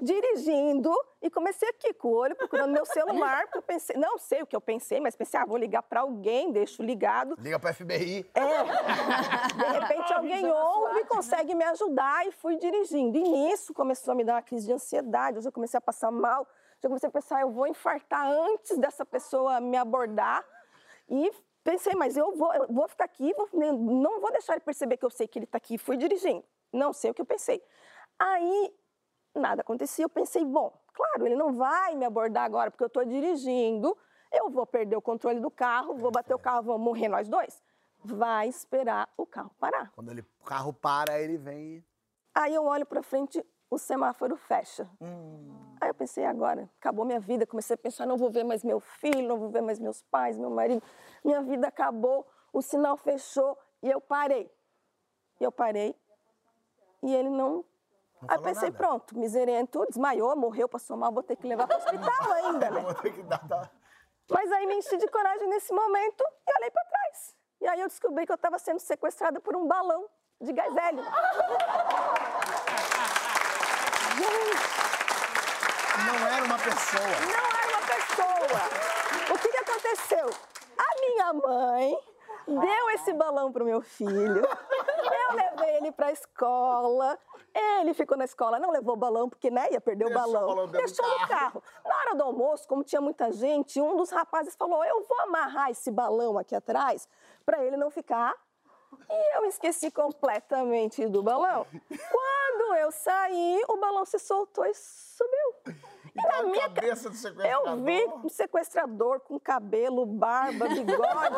dirigindo 0.00 0.92
e 1.20 1.28
comecei 1.28 1.68
aqui 1.68 1.92
com 1.92 2.08
o 2.08 2.12
olho 2.12 2.36
procurando 2.36 2.72
meu 2.72 2.86
celular, 2.86 3.42
porque 3.42 3.58
eu 3.58 3.62
pensei, 3.62 3.96
não 3.96 4.16
sei 4.16 4.42
o 4.42 4.46
que 4.46 4.54
eu 4.54 4.60
pensei, 4.60 5.00
mas 5.00 5.16
pensei, 5.16 5.40
ah, 5.40 5.44
vou 5.44 5.58
ligar 5.58 5.82
para 5.82 6.00
alguém, 6.00 6.52
deixo 6.52 6.82
ligado. 6.82 7.36
Liga 7.40 7.58
pro 7.58 7.74
FBI. 7.74 8.30
É. 8.32 8.64
De 9.54 9.78
repente 9.78 10.12
alguém 10.12 10.50
ouve 10.50 11.00
e 11.00 11.04
consegue 11.04 11.54
me 11.54 11.64
ajudar 11.64 12.26
e 12.26 12.32
fui 12.32 12.56
dirigindo. 12.56 13.18
E 13.18 13.22
nisso 13.22 13.74
começou 13.74 14.12
a 14.12 14.14
me 14.14 14.24
dar 14.24 14.34
uma 14.34 14.42
crise 14.42 14.66
de 14.66 14.72
ansiedade, 14.72 15.36
eu 15.38 15.42
já 15.42 15.50
comecei 15.50 15.76
a 15.76 15.80
passar 15.80 16.12
mal, 16.12 16.46
já 16.84 16.88
comecei 16.88 17.08
a 17.08 17.12
pensar, 17.12 17.40
eu 17.40 17.50
vou 17.50 17.66
infartar 17.66 18.26
antes 18.30 18.76
dessa 18.76 19.06
pessoa 19.06 19.58
me 19.60 19.76
abordar. 19.76 20.44
E 21.08 21.30
pensei, 21.62 21.94
mas 21.94 22.14
eu 22.16 22.36
vou, 22.36 22.52
eu 22.54 22.66
vou 22.68 22.86
ficar 22.86 23.04
aqui, 23.04 23.32
vou- 23.32 23.48
não 23.52 24.20
vou 24.20 24.30
deixar 24.30 24.52
ele 24.52 24.60
perceber 24.60 24.98
que 24.98 25.04
eu 25.04 25.10
sei 25.10 25.26
que 25.26 25.38
ele 25.38 25.44
está 25.46 25.56
aqui. 25.56 25.78
Fui 25.78 25.96
dirigindo. 25.96 26.44
Não 26.72 26.92
sei 26.92 27.10
o 27.10 27.14
que 27.14 27.22
eu 27.22 27.26
pensei. 27.26 27.62
Aí 28.18 28.74
nada 29.34 29.62
acontecia. 29.62 30.04
Eu 30.04 30.10
pensei, 30.10 30.44
bom, 30.44 30.78
claro, 30.92 31.26
ele 31.26 31.34
não 31.36 31.54
vai 31.54 31.94
me 31.96 32.04
abordar 32.04 32.44
agora 32.44 32.70
porque 32.70 32.84
eu 32.84 32.88
estou 32.88 33.04
dirigindo. 33.04 33.96
Eu 34.30 34.50
vou 34.50 34.66
perder 34.66 34.96
o 34.96 35.02
controle 35.02 35.40
do 35.40 35.50
carro, 35.50 35.94
vou 35.96 36.10
bater 36.10 36.34
o 36.34 36.38
carro, 36.38 36.64
vamos 36.64 36.82
morrer 36.82 37.08
nós 37.08 37.28
dois. 37.28 37.62
Vai 38.04 38.48
esperar 38.48 39.08
o 39.16 39.24
carro 39.24 39.50
parar. 39.58 39.90
Quando 39.92 40.10
ele, 40.10 40.20
o 40.40 40.44
carro 40.44 40.72
para, 40.74 41.18
ele 41.18 41.38
vem. 41.38 41.82
Aí 42.34 42.54
eu 42.54 42.64
olho 42.66 42.84
para 42.84 43.02
frente, 43.02 43.42
o 43.70 43.78
semáforo 43.78 44.36
fecha. 44.36 44.88
Aí 45.80 45.88
eu 45.90 45.94
pensei, 45.94 46.24
agora, 46.24 46.70
acabou 46.78 47.04
minha 47.04 47.20
vida. 47.20 47.46
Comecei 47.46 47.74
a 47.74 47.76
pensar, 47.78 48.06
não 48.06 48.16
vou 48.16 48.30
ver 48.30 48.44
mais 48.44 48.62
meu 48.62 48.80
filho, 48.80 49.26
não 49.28 49.38
vou 49.38 49.48
ver 49.50 49.60
mais 49.62 49.78
meus 49.78 50.02
pais, 50.02 50.38
meu 50.38 50.50
marido. 50.50 50.82
Minha 51.24 51.42
vida 51.42 51.66
acabou, 51.68 52.26
o 52.52 52.62
sinal 52.62 52.96
fechou 52.96 53.58
e 53.82 53.90
eu 53.90 54.00
parei. 54.00 54.50
E 55.40 55.44
eu 55.44 55.50
parei 55.52 55.94
e 57.02 57.14
ele 57.14 57.28
não... 57.28 57.64
Não 58.22 58.28
Aí 58.30 58.38
pensei, 58.38 58.70
nada. 58.70 58.78
pronto, 58.78 59.18
miserento, 59.18 59.84
desmaiou, 59.88 60.34
morreu, 60.36 60.66
passou 60.66 60.96
mal, 60.96 61.12
vou 61.12 61.22
ter 61.22 61.36
que 61.36 61.46
levar 61.46 61.66
para 61.66 61.76
o 61.76 61.78
hospital 61.80 62.32
ainda, 62.32 62.70
né? 62.70 62.80
Vou 62.80 62.94
ter 62.94 63.12
que 63.12 63.22
dar... 63.24 63.44
dar- 63.46 63.70
Mas 64.30 64.50
aí 64.52 64.66
me 64.66 64.76
enchi 64.76 64.96
de 64.96 65.06
coragem 65.08 65.46
nesse 65.48 65.74
momento 65.74 66.24
e 66.46 66.58
olhei 66.58 66.70
para 66.70 66.84
trás. 66.84 67.36
E 67.60 67.66
aí 67.66 67.80
eu 67.80 67.88
descobri 67.88 68.24
que 68.24 68.32
eu 68.32 68.36
estava 68.36 68.58
sendo 68.58 68.78
sequestrada 68.78 69.40
por 69.40 69.54
um 69.54 69.66
balão 69.66 70.06
de 70.40 70.52
gás 70.54 70.74
hélio. 70.74 71.04
Não 76.06 76.26
era 76.28 76.44
uma 76.44 76.58
pessoa. 76.58 77.02
Não 77.02 77.58
era 77.58 77.68
uma 77.76 77.86
pessoa. 77.86 79.34
O 79.34 79.38
que, 79.38 79.48
que 79.48 79.56
aconteceu? 79.58 80.30
A 80.78 81.00
minha 81.00 81.32
mãe 81.32 81.98
deu 82.46 82.90
esse 82.90 83.12
balão 83.14 83.52
pro 83.52 83.64
meu 83.64 83.80
filho. 83.80 84.42
Eu 84.46 85.36
levei 85.36 85.76
ele 85.76 85.92
pra 85.92 86.12
escola. 86.12 87.18
Ele 87.54 87.94
ficou 87.94 88.16
na 88.16 88.24
escola, 88.24 88.58
não 88.58 88.70
levou 88.70 88.94
o 88.94 88.96
balão, 88.96 89.28
porque 89.28 89.48
né, 89.50 89.68
ia 89.70 89.80
perder 89.80 90.06
Deixou 90.06 90.22
o 90.24 90.28
o 90.28 90.32
balão. 90.32 90.46
balão 90.48 90.66
dentro 90.68 90.86
do 90.88 90.96
Deixou 90.96 91.20
no 91.20 91.28
carro. 91.28 91.62
Na 91.84 91.96
hora 91.96 92.14
do 92.16 92.22
almoço, 92.24 92.66
como 92.66 92.82
tinha 92.82 93.00
muita 93.00 93.30
gente, 93.32 93.80
um 93.80 93.96
dos 93.96 94.10
rapazes 94.10 94.56
falou: 94.56 94.84
Eu 94.84 95.04
vou 95.08 95.20
amarrar 95.20 95.70
esse 95.70 95.90
balão 95.90 96.36
aqui 96.36 96.54
atrás 96.54 97.08
para 97.46 97.62
ele 97.64 97.76
não 97.76 97.90
ficar. 97.90 98.34
E 99.10 99.36
eu 99.36 99.44
esqueci 99.46 99.90
completamente 99.90 101.06
do 101.06 101.22
balão. 101.22 101.66
Quando 102.10 102.74
eu 102.76 102.90
saí, 102.92 103.62
o 103.68 103.76
balão 103.76 104.04
se 104.04 104.18
soltou 104.18 104.64
e 104.66 104.74
subiu. 104.74 105.74
E 106.16 106.22
na 106.28 106.42
minha 106.44 106.68
ca- 106.68 106.74
cabeça 106.76 107.10
do 107.10 107.16
sequestrador. 107.16 107.68
eu 107.68 107.82
vi 107.82 108.04
um 108.24 108.28
sequestrador 108.28 109.20
com 109.20 109.38
cabelo, 109.40 110.06
barba, 110.06 110.68
bigode. 110.68 111.36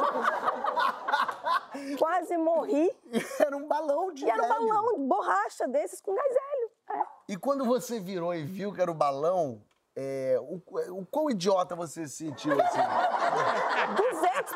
Quase 1.99 2.37
morri. 2.37 2.91
Era 3.41 3.57
um 3.57 3.67
balão 3.67 4.13
de 4.13 4.25
E 4.25 4.31
era 4.31 4.43
um 4.43 4.49
balão 4.49 4.95
de 4.95 5.01
borracha 5.05 5.69
desses 5.69 6.01
com 6.01 6.15
gás 6.15 6.31
hélio. 6.35 6.71
É. 6.91 7.07
E 7.29 7.37
quando 7.37 7.65
você 7.65 7.99
virou 8.01 8.35
e 8.35 8.45
viu 8.45 8.73
que 8.73 8.81
era 8.81 8.91
o 8.91 8.95
balão, 8.95 9.61
é, 9.99 10.39
o, 10.43 10.61
o 11.01 11.07
quão 11.07 11.31
idiota 11.31 11.75
você 11.75 12.07
se 12.07 12.27
sentiu 12.27 12.53
assim? 12.61 12.79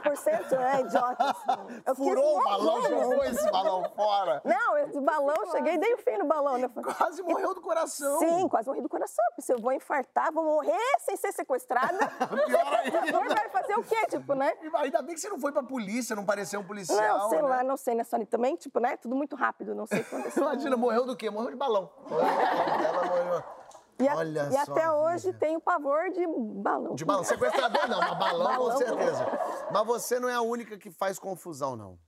200% 0.03 0.53
é 0.53 0.81
idiota. 0.81 1.25
assim. 1.31 1.83
Eu 1.87 1.95
Furou 1.95 2.39
o 2.39 2.45
balão, 2.45 2.83
morrer. 2.83 2.89
jogou 2.91 3.25
esse 3.25 3.51
balão 3.51 3.91
fora. 3.97 4.43
Não, 4.45 4.77
esse 4.77 5.01
balão, 5.01 5.51
cheguei 5.51 5.77
e 5.77 5.79
dei 5.79 5.95
o 5.95 5.99
fim 5.99 6.19
no 6.19 6.27
balão. 6.27 6.59
Né? 6.59 6.69
Quase 6.99 7.23
morreu 7.23 7.55
do 7.55 7.63
coração. 7.63 8.19
Sim, 8.19 8.49
quase 8.49 8.69
morri 8.69 8.83
do 8.83 8.89
coração. 8.89 9.25
Pensei, 9.35 9.55
eu 9.55 9.61
vou 9.61 9.73
infartar, 9.73 10.31
vou 10.31 10.45
morrer 10.45 10.79
sem 10.99 11.17
ser 11.17 11.33
sequestrada. 11.33 11.97
Pior 12.29 12.75
ainda. 12.85 13.35
Vai 13.35 13.49
fazer 13.49 13.75
o 13.77 13.83
quê, 13.83 14.07
tipo, 14.11 14.35
né? 14.35 14.53
Ainda 14.75 15.01
bem 15.01 15.15
que 15.15 15.23
você 15.23 15.31
não 15.31 15.41
foi 15.41 15.53
pra 15.53 15.63
polícia, 15.63 16.15
não 16.15 16.27
pareceu 16.27 16.61
um 16.61 16.65
policial. 16.65 17.19
Não, 17.19 17.29
sei 17.31 17.41
né? 17.41 17.49
lá, 17.49 17.65
não 17.65 17.77
sei, 17.79 17.95
né, 17.95 18.05
Sony? 18.05 18.27
Também, 18.27 18.57
tipo, 18.57 18.79
né? 18.79 18.99
Tudo 18.99 19.17
muito 19.17 19.37
rápido, 19.37 19.75
não 19.75 19.87
sei 19.87 20.01
o 20.01 20.05
que 20.05 20.15
aconteceu. 20.15 20.43
Imagina, 20.43 20.77
morreu 20.77 21.07
do 21.07 21.17
quê? 21.17 21.31
Morreu 21.31 21.51
de 21.51 21.57
balão. 21.57 21.91
Ela 22.11 23.05
morreu. 23.07 23.60
E, 24.01 24.09
a- 24.09 24.25
e 24.51 24.57
até 24.57 24.85
a 24.85 24.95
hoje 24.95 25.27
vida. 25.27 25.39
tenho 25.39 25.61
pavor 25.61 26.11
de 26.11 26.27
balão. 26.63 26.95
De 26.95 27.05
balão. 27.05 27.25
Sequestrador 27.25 27.89
não, 27.89 27.99
mas 28.01 28.19
balão, 28.19 28.47
com 28.57 28.65
Balão. 28.65 28.77
certeza. 28.79 29.27
Mas 29.73 29.87
você 29.87 30.19
não 30.21 30.29
é 30.29 30.35
a 30.35 30.41
única 30.43 30.79
que 30.79 30.91
faz 30.91 31.19
confusão, 31.19 31.77
não. 31.77 31.99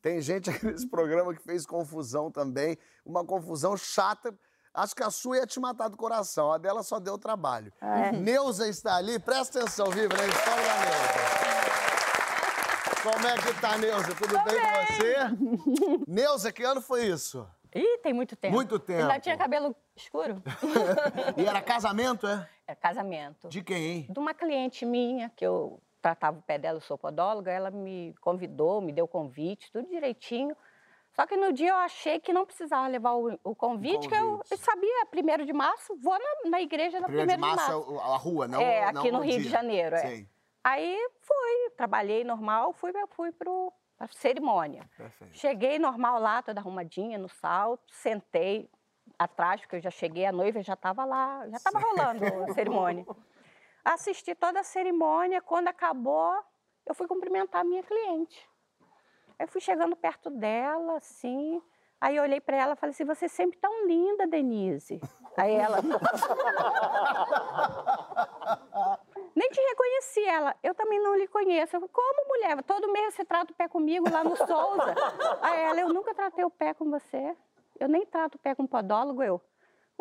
Tem 0.00 0.20
gente 0.20 0.50
aqui 0.50 0.66
nesse 0.66 0.88
programa 0.88 1.32
que 1.34 1.42
fez 1.42 1.64
confusão 1.64 2.30
também. 2.30 2.76
Uma 3.04 3.24
confusão 3.24 3.76
chata. 3.76 4.34
Acho 4.74 4.94
que 4.96 5.02
a 5.02 5.10
sua 5.10 5.36
ia 5.36 5.46
te 5.46 5.60
matar 5.60 5.88
do 5.88 5.96
coração. 5.96 6.50
A 6.50 6.58
dela 6.58 6.82
só 6.82 6.98
deu 6.98 7.16
trabalho. 7.18 7.72
É. 7.80 8.10
Neuza 8.10 8.66
está 8.68 8.96
ali. 8.96 9.18
Presta 9.18 9.60
atenção, 9.60 9.86
Viva, 9.90 10.14
na 10.16 10.26
história 10.26 10.64
da 10.64 10.78
Neuza. 10.80 11.32
Como 13.02 13.26
é 13.26 13.34
que 13.36 13.60
tá, 13.60 13.76
Neuza? 13.78 14.14
Tudo 14.14 14.34
bem 14.44 14.60
com 14.60 14.86
você? 14.86 16.04
Neuza, 16.08 16.52
que 16.52 16.62
ano 16.62 16.80
foi 16.80 17.06
isso? 17.06 17.46
Ih, 17.74 17.98
tem 18.02 18.12
muito 18.12 18.36
tempo. 18.36 18.54
Muito 18.54 18.78
tempo. 18.78 19.02
Ainda 19.02 19.18
tinha 19.20 19.36
cabelo 19.36 19.74
escuro. 19.96 20.42
E 21.36 21.46
era 21.46 21.60
casamento, 21.62 22.26
é? 22.26 22.48
É 22.66 22.74
casamento. 22.74 23.48
De 23.48 23.62
quem, 23.62 23.82
hein? 23.84 24.06
De 24.10 24.18
uma 24.18 24.34
cliente 24.34 24.84
minha, 24.84 25.30
que 25.30 25.44
eu 25.46 25.80
tratava 26.00 26.38
o 26.38 26.42
pé 26.42 26.58
dela, 26.58 26.78
eu 26.78 26.82
sou 26.82 26.98
podóloga, 26.98 27.50
ela 27.50 27.70
me 27.70 28.14
convidou, 28.20 28.80
me 28.80 28.92
deu 28.92 29.06
convite, 29.08 29.70
tudo 29.72 29.88
direitinho. 29.88 30.56
Só 31.14 31.26
que 31.26 31.36
no 31.36 31.52
dia 31.52 31.68
eu 31.70 31.76
achei 31.76 32.18
que 32.18 32.32
não 32.32 32.44
precisava 32.46 32.88
levar 32.88 33.12
o, 33.12 33.38
o 33.44 33.54
convite, 33.54 34.08
que 34.08 34.14
eu, 34.14 34.30
convite. 34.38 34.50
eu 34.52 34.56
sabia, 34.58 35.06
primeiro 35.10 35.44
de 35.44 35.52
março, 35.52 35.94
vou 36.02 36.18
na, 36.18 36.50
na 36.50 36.60
igreja 36.62 36.98
na 37.00 37.06
Primeiro 37.06 37.30
primeiro 37.30 37.52
de 37.52 37.58
março, 37.58 37.72
março. 37.78 37.90
é 37.90 37.94
o- 37.94 38.00
a 38.00 38.16
rua, 38.16 38.48
não 38.48 38.60
É, 38.60 38.90
não 38.92 39.00
aqui 39.00 39.12
no 39.12 39.18
o 39.18 39.22
Rio 39.22 39.32
de 39.36 39.42
dia. 39.42 39.50
Janeiro, 39.50 39.94
é. 39.94 39.98
Sei. 39.98 40.28
Aí 40.64 40.96
fui, 41.20 41.70
trabalhei 41.76 42.24
normal, 42.24 42.72
fui, 42.72 42.92
fui 43.10 43.30
pro, 43.32 43.72
pra 44.06 44.18
cerimônia. 44.18 44.88
Perfeito. 44.96 45.36
Cheguei 45.36 45.78
normal 45.78 46.20
lá, 46.20 46.42
toda 46.42 46.60
arrumadinha, 46.60 47.18
no 47.18 47.28
salto, 47.28 47.92
sentei 47.92 48.70
atrás, 49.18 49.60
porque 49.60 49.76
eu 49.76 49.80
já 49.80 49.90
cheguei, 49.90 50.26
a 50.26 50.32
noiva 50.32 50.62
já 50.62 50.74
estava 50.74 51.04
lá, 51.04 51.48
já 51.48 51.56
estava 51.56 51.78
rolando 51.78 52.24
a 52.44 52.54
cerimônia. 52.54 53.06
Assisti 53.84 54.34
toda 54.34 54.60
a 54.60 54.64
cerimônia, 54.64 55.42
quando 55.42 55.68
acabou, 55.68 56.34
eu 56.86 56.94
fui 56.94 57.06
cumprimentar 57.06 57.62
a 57.62 57.64
minha 57.64 57.82
cliente. 57.82 58.48
Aí 59.38 59.46
fui 59.46 59.60
chegando 59.60 59.96
perto 59.96 60.30
dela, 60.30 60.96
assim, 60.96 61.60
aí 62.00 62.16
eu 62.16 62.22
olhei 62.22 62.40
para 62.40 62.56
ela 62.56 62.72
e 62.74 62.76
falei 62.76 62.92
assim, 62.92 63.04
você 63.04 63.24
é 63.24 63.28
sempre 63.28 63.58
tão 63.58 63.86
linda, 63.86 64.26
Denise. 64.26 65.00
Aí 65.36 65.54
ela... 65.54 65.78
Nem 69.42 69.50
te 69.50 69.60
reconheci 69.60 70.24
ela. 70.24 70.54
Eu 70.62 70.72
também 70.72 71.02
não 71.02 71.16
lhe 71.16 71.26
conheço. 71.26 71.74
Eu 71.74 71.88
como 71.88 72.28
mulher? 72.28 72.62
Todo 72.62 72.92
mês 72.92 73.12
você 73.12 73.24
trata 73.24 73.52
o 73.52 73.56
pé 73.56 73.66
comigo 73.66 74.08
lá 74.08 74.22
no 74.22 74.36
Souza. 74.36 74.94
Aí 75.42 75.62
ela, 75.62 75.80
eu 75.80 75.88
nunca 75.88 76.14
tratei 76.14 76.44
o 76.44 76.50
pé 76.50 76.72
com 76.72 76.88
você. 76.88 77.36
Eu 77.80 77.88
nem 77.88 78.06
trato 78.06 78.36
o 78.36 78.38
pé 78.38 78.54
com 78.54 78.64
podólogo, 78.64 79.20
eu. 79.20 79.40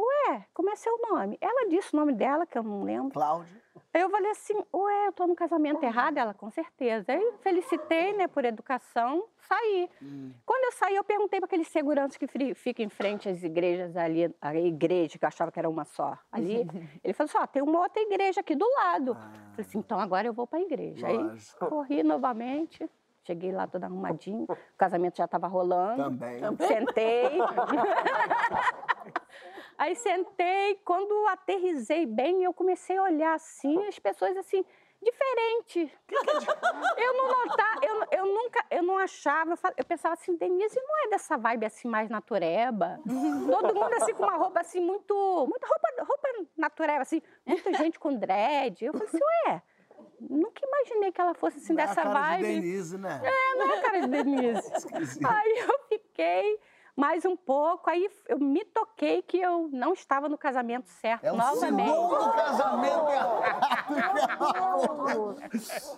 Ué, 0.02 0.46
como 0.54 0.70
é 0.72 0.76
seu 0.76 0.98
nome? 1.10 1.38
Ela 1.40 1.70
disse 1.70 1.94
o 1.94 1.98
nome 1.98 2.14
dela, 2.14 2.46
que 2.46 2.58
eu 2.58 2.64
não 2.64 2.84
lembro. 2.84 3.12
Cláudio. 3.12 3.62
Aí 3.94 4.02
eu 4.02 4.10
falei 4.10 4.32
assim, 4.32 4.56
ué, 4.74 5.08
eu 5.08 5.12
tô 5.12 5.28
no 5.28 5.36
casamento 5.36 5.84
errado? 5.84 6.18
Ela, 6.18 6.34
com 6.34 6.50
certeza. 6.50 7.12
Aí 7.12 7.34
felicitei, 7.42 8.14
né, 8.14 8.28
por 8.28 8.46
educação, 8.46 9.26
saí. 9.38 9.90
Quando 10.46 10.64
eu 10.64 10.72
saí, 10.72 10.96
eu 10.96 11.04
perguntei 11.04 11.40
para 11.40 11.46
aqueles 11.46 11.68
seguranças 11.68 12.18
que 12.18 12.26
ficam 12.56 12.86
em 12.86 12.90
frente 12.90 13.28
às 13.28 13.44
igrejas 13.44 13.96
ali, 13.98 14.34
a 14.42 14.56
igreja, 14.56 15.20
que 15.20 15.26
eu 15.26 15.28
achava 15.28 15.52
que 15.52 15.60
era 15.60 15.70
uma 15.70 15.84
só, 15.84 16.18
ali. 16.32 16.66
Ele 17.04 17.14
falou 17.14 17.30
assim, 17.30 17.38
ó, 17.38 17.46
tem 17.46 17.62
uma 17.62 17.82
outra 17.82 18.02
igreja 18.02 18.40
aqui 18.40 18.56
do 18.56 18.66
lado. 18.76 19.14
Falei 19.14 19.60
assim, 19.60 19.80
então 19.80 20.00
agora 20.00 20.26
eu 20.26 20.34
vou 20.34 20.48
para 20.48 20.60
a 20.60 20.62
igreja. 20.62 21.08
Lógico. 21.08 21.66
Aí 21.66 21.70
corri 21.70 22.02
novamente, 22.02 22.90
cheguei 23.24 23.52
lá 23.52 23.68
toda 23.68 23.88
arrumadinha, 23.88 24.46
o 24.48 24.58
casamento 24.78 25.18
já 25.18 25.26
estava 25.26 25.48
rolando. 25.48 26.04
Também. 26.04 26.40
Sentei. 26.66 27.40
Aí 29.82 29.96
sentei, 29.96 30.76
quando 30.86 31.28
aterrisei 31.30 32.06
bem, 32.06 32.44
eu 32.44 32.54
comecei 32.54 32.96
a 32.96 33.02
olhar 33.02 33.34
assim, 33.34 33.84
as 33.88 33.98
pessoas 33.98 34.38
assim, 34.38 34.64
diferente. 35.02 35.92
Eu 36.98 37.14
não 37.18 37.28
notava, 37.28 37.80
eu, 37.84 38.20
eu 38.20 38.26
nunca, 38.28 38.64
eu 38.70 38.84
não 38.84 38.98
achava, 38.98 39.56
eu, 39.76 39.84
pensava 39.84 40.14
assim, 40.14 40.36
Denise 40.36 40.80
não 40.80 41.06
é 41.06 41.10
dessa 41.10 41.36
vibe 41.36 41.66
assim 41.66 41.88
mais 41.88 42.10
natureba. 42.10 43.00
Todo 43.50 43.74
mundo 43.74 43.94
assim 43.94 44.14
com 44.14 44.24
uma 44.24 44.38
roupa 44.38 44.60
assim 44.60 44.80
muito, 44.80 45.48
muita 45.50 45.68
roupa, 45.68 45.88
roupa 46.04 46.48
natureba, 46.56 47.02
assim, 47.02 47.22
muita 47.46 47.74
gente 47.74 47.98
com 47.98 48.16
dread. 48.16 48.86
Eu 48.86 48.94
falei 48.94 49.08
assim, 49.08 49.20
ué, 49.48 49.64
nunca 50.20 50.62
imaginei 50.64 51.12
que 51.12 51.20
ela 51.20 51.34
fosse 51.34 51.58
assim 51.58 51.74
Não 51.74 51.82
é 51.82 51.84
a 51.84 51.88
dessa 51.88 52.04
cara 52.04 52.20
vibe. 52.20 52.48
de 52.48 52.62
Denise, 52.62 52.98
né? 53.00 53.22
É, 53.24 53.56
não 53.56 53.72
é 53.72 53.82
cara 53.82 54.02
de 54.02 54.08
Denise. 54.08 54.72
aí 55.28 55.60
eu 55.60 55.80
fiquei 55.90 56.60
mais 57.02 57.26
um 57.26 57.36
pouco, 57.36 57.90
aí 57.90 58.08
eu 58.30 58.38
me 58.38 58.64
toquei 58.64 59.24
que 59.24 59.40
eu 59.40 59.68
não 59.74 59.92
estava 59.92 60.30
no 60.30 60.38
casamento 60.38 60.88
certo 60.88 61.24
É 61.26 61.32
novamente. 61.32 61.90
segundo 61.90 62.32
casamento 62.32 63.06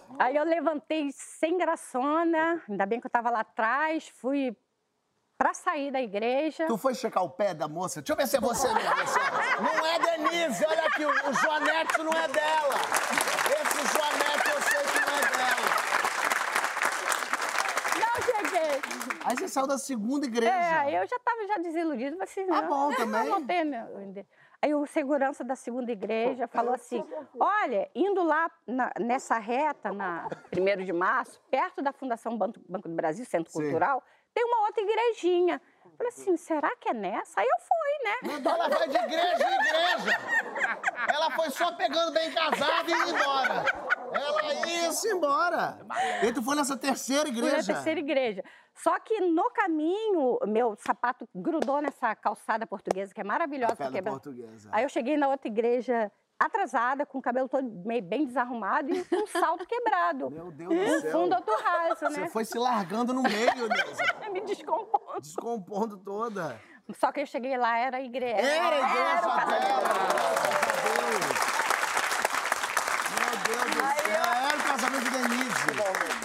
Aí 0.18 0.34
eu 0.38 0.46
levantei 0.46 1.10
sem 1.12 1.58
graçona, 1.58 2.64
ainda 2.70 2.86
bem 2.86 3.02
que 3.02 3.06
eu 3.06 3.10
estava 3.10 3.30
lá 3.30 3.42
atrás, 3.42 4.08
fui 4.16 4.56
para 5.38 5.54
sair 5.54 5.92
da 5.92 6.02
igreja. 6.02 6.68
Tu 6.68 6.78
foi 6.78 6.96
checar 6.96 7.22
o 7.26 7.30
pé 7.30 7.54
da 7.54 7.68
moça? 7.68 8.02
Deixa 8.02 8.14
eu 8.14 8.16
ver 8.16 8.26
se 8.28 8.38
é 8.38 8.40
você 8.40 8.74
mesmo. 8.74 8.90
Não 9.62 9.86
é 9.86 10.00
Denise, 10.00 10.66
olha 10.66 10.86
aqui, 10.86 11.04
o, 11.04 11.10
o 11.10 11.34
Joanete 11.34 11.98
não 12.02 12.14
é 12.14 12.28
dela. 12.30 12.76
Esse 13.60 13.88
Joanete 13.94 14.50
eu 14.56 14.62
sei 14.62 14.84
que 14.94 15.00
não 15.06 15.18
é 15.18 15.22
dela. 15.36 15.68
Não 18.00 18.16
cheguei. 18.24 18.82
Aí 19.26 19.33
você 19.48 19.54
saiu 19.54 19.68
da 19.68 19.78
segunda 19.78 20.26
igreja. 20.26 20.52
É, 20.86 21.02
eu 21.02 21.08
já 21.08 21.16
estava 21.16 21.48
já 21.48 21.58
desiludida, 21.58 22.12
falei 22.12 22.24
assim, 22.24 22.46
Tá 22.46 22.62
não, 22.62 22.70
bom 22.70 22.96
também. 22.96 23.30
Não 23.30 23.46
tenho 23.46 23.66
meu. 23.66 24.26
Aí 24.62 24.74
o 24.74 24.86
segurança 24.86 25.44
da 25.44 25.56
segunda 25.56 25.92
igreja 25.92 26.48
falou 26.48 26.74
assim, 26.74 27.04
olha, 27.38 27.90
indo 27.94 28.24
lá 28.24 28.50
na- 28.66 28.94
nessa 28.98 29.38
reta, 29.38 29.92
na 29.92 30.30
1 30.58 30.86
de 30.86 30.94
março, 30.94 31.42
perto 31.52 31.82
da 31.82 31.92
Fundação 31.92 32.38
Banco, 32.38 32.60
Banco 32.70 32.88
do 32.88 32.96
Brasil, 32.96 33.26
Centro 33.26 33.52
Sim. 33.52 33.62
Cultural, 33.62 34.02
tem 34.34 34.46
uma 34.46 34.66
outra 34.66 34.82
igrejinha. 34.82 35.62
Falei 35.98 36.10
assim, 36.10 36.36
será 36.38 36.76
que 36.78 36.90
é 36.90 36.94
nessa? 36.94 37.40
Aí 37.40 37.48
eu 37.48 37.58
fui, 37.60 38.04
né? 38.04 38.34
Mandou 38.34 38.54
ela 38.54 38.70
vai 38.70 38.88
de 38.88 38.98
igreja 38.98 39.50
em 39.50 39.56
igreja. 39.56 40.20
Ela 41.14 41.32
foi 41.32 41.50
só 41.52 41.72
pegando 41.76 42.12
bem 42.14 42.32
casada 42.32 42.90
e 42.90 42.94
indo 42.94 43.10
embora. 43.10 43.64
Ela 44.14 44.68
ia 44.68 44.92
se 44.92 45.08
embora. 45.10 45.78
E 46.24 46.32
tu 46.34 46.42
foi 46.44 46.56
nessa 46.56 46.78
terceira 46.78 47.24
Fui 47.28 47.38
igreja. 47.38 47.58
na 47.58 47.64
terceira 47.64 48.00
igreja. 48.00 48.44
Só 48.76 49.00
que 49.00 49.20
no 49.22 49.50
caminho, 49.52 50.40
meu 50.48 50.76
sapato 50.78 51.28
grudou 51.34 51.82
nessa 51.82 52.16
calçada 52.16 52.66
portuguesa, 52.66 53.14
que 53.14 53.22
é 53.22 53.24
maravilhosa. 53.24 53.76
Café 53.76 53.84
da 53.84 53.90
porque 53.92 54.00
é- 54.00 54.12
portuguesa. 54.12 54.70
Aí 54.72 54.84
eu 54.84 54.90
cheguei 54.90 55.16
na 55.18 55.28
outra 55.30 55.48
igreja 55.48 56.12
atrasada, 56.46 57.06
com 57.06 57.18
o 57.18 57.22
cabelo 57.22 57.48
todo 57.50 57.68
meio 57.86 58.02
bem 58.02 58.26
desarrumado 58.26 58.92
e 58.94 59.04
com 59.06 59.16
um 59.18 59.28
salto 59.28 59.66
quebrado. 59.66 60.30
Meu 60.32 60.52
Deus 60.52 60.70
do 60.74 61.02
céu. 61.02 61.12
fundo 61.12 61.36
outro 61.36 61.54
raso, 61.64 61.96
Você 62.06 62.22
né? 62.22 62.30
foi 62.30 62.46
se 62.46 62.58
largando 62.58 63.14
no 63.14 63.22
meio, 63.24 63.52
Neuza. 63.68 64.30
Me 64.32 64.42
descompondo. 64.42 65.22
Descompondo 65.22 65.98
toda. 65.98 66.60
Só 66.96 67.12
que 67.12 67.22
eu 67.22 67.26
cheguei 67.26 67.58
lá, 67.58 67.78
era 67.78 68.02
igreja. 68.02 68.42
Era 68.42 68.76
a 68.76 68.80
igreja 68.80 69.10
Era 69.10 69.28
o 69.28 69.32
casamento. 69.32 69.62
dela, 69.62 69.82
graças 69.82 70.46
a 70.46 71.20
Deus. 71.20 71.46
Meu 71.48 71.53
Deus 73.44 73.64
do 73.64 74.02
céu, 74.02 74.24
era 74.48 74.58
o 74.58 74.64
casamento 74.64 75.04
de 75.04 75.10
Denise. 75.10 75.54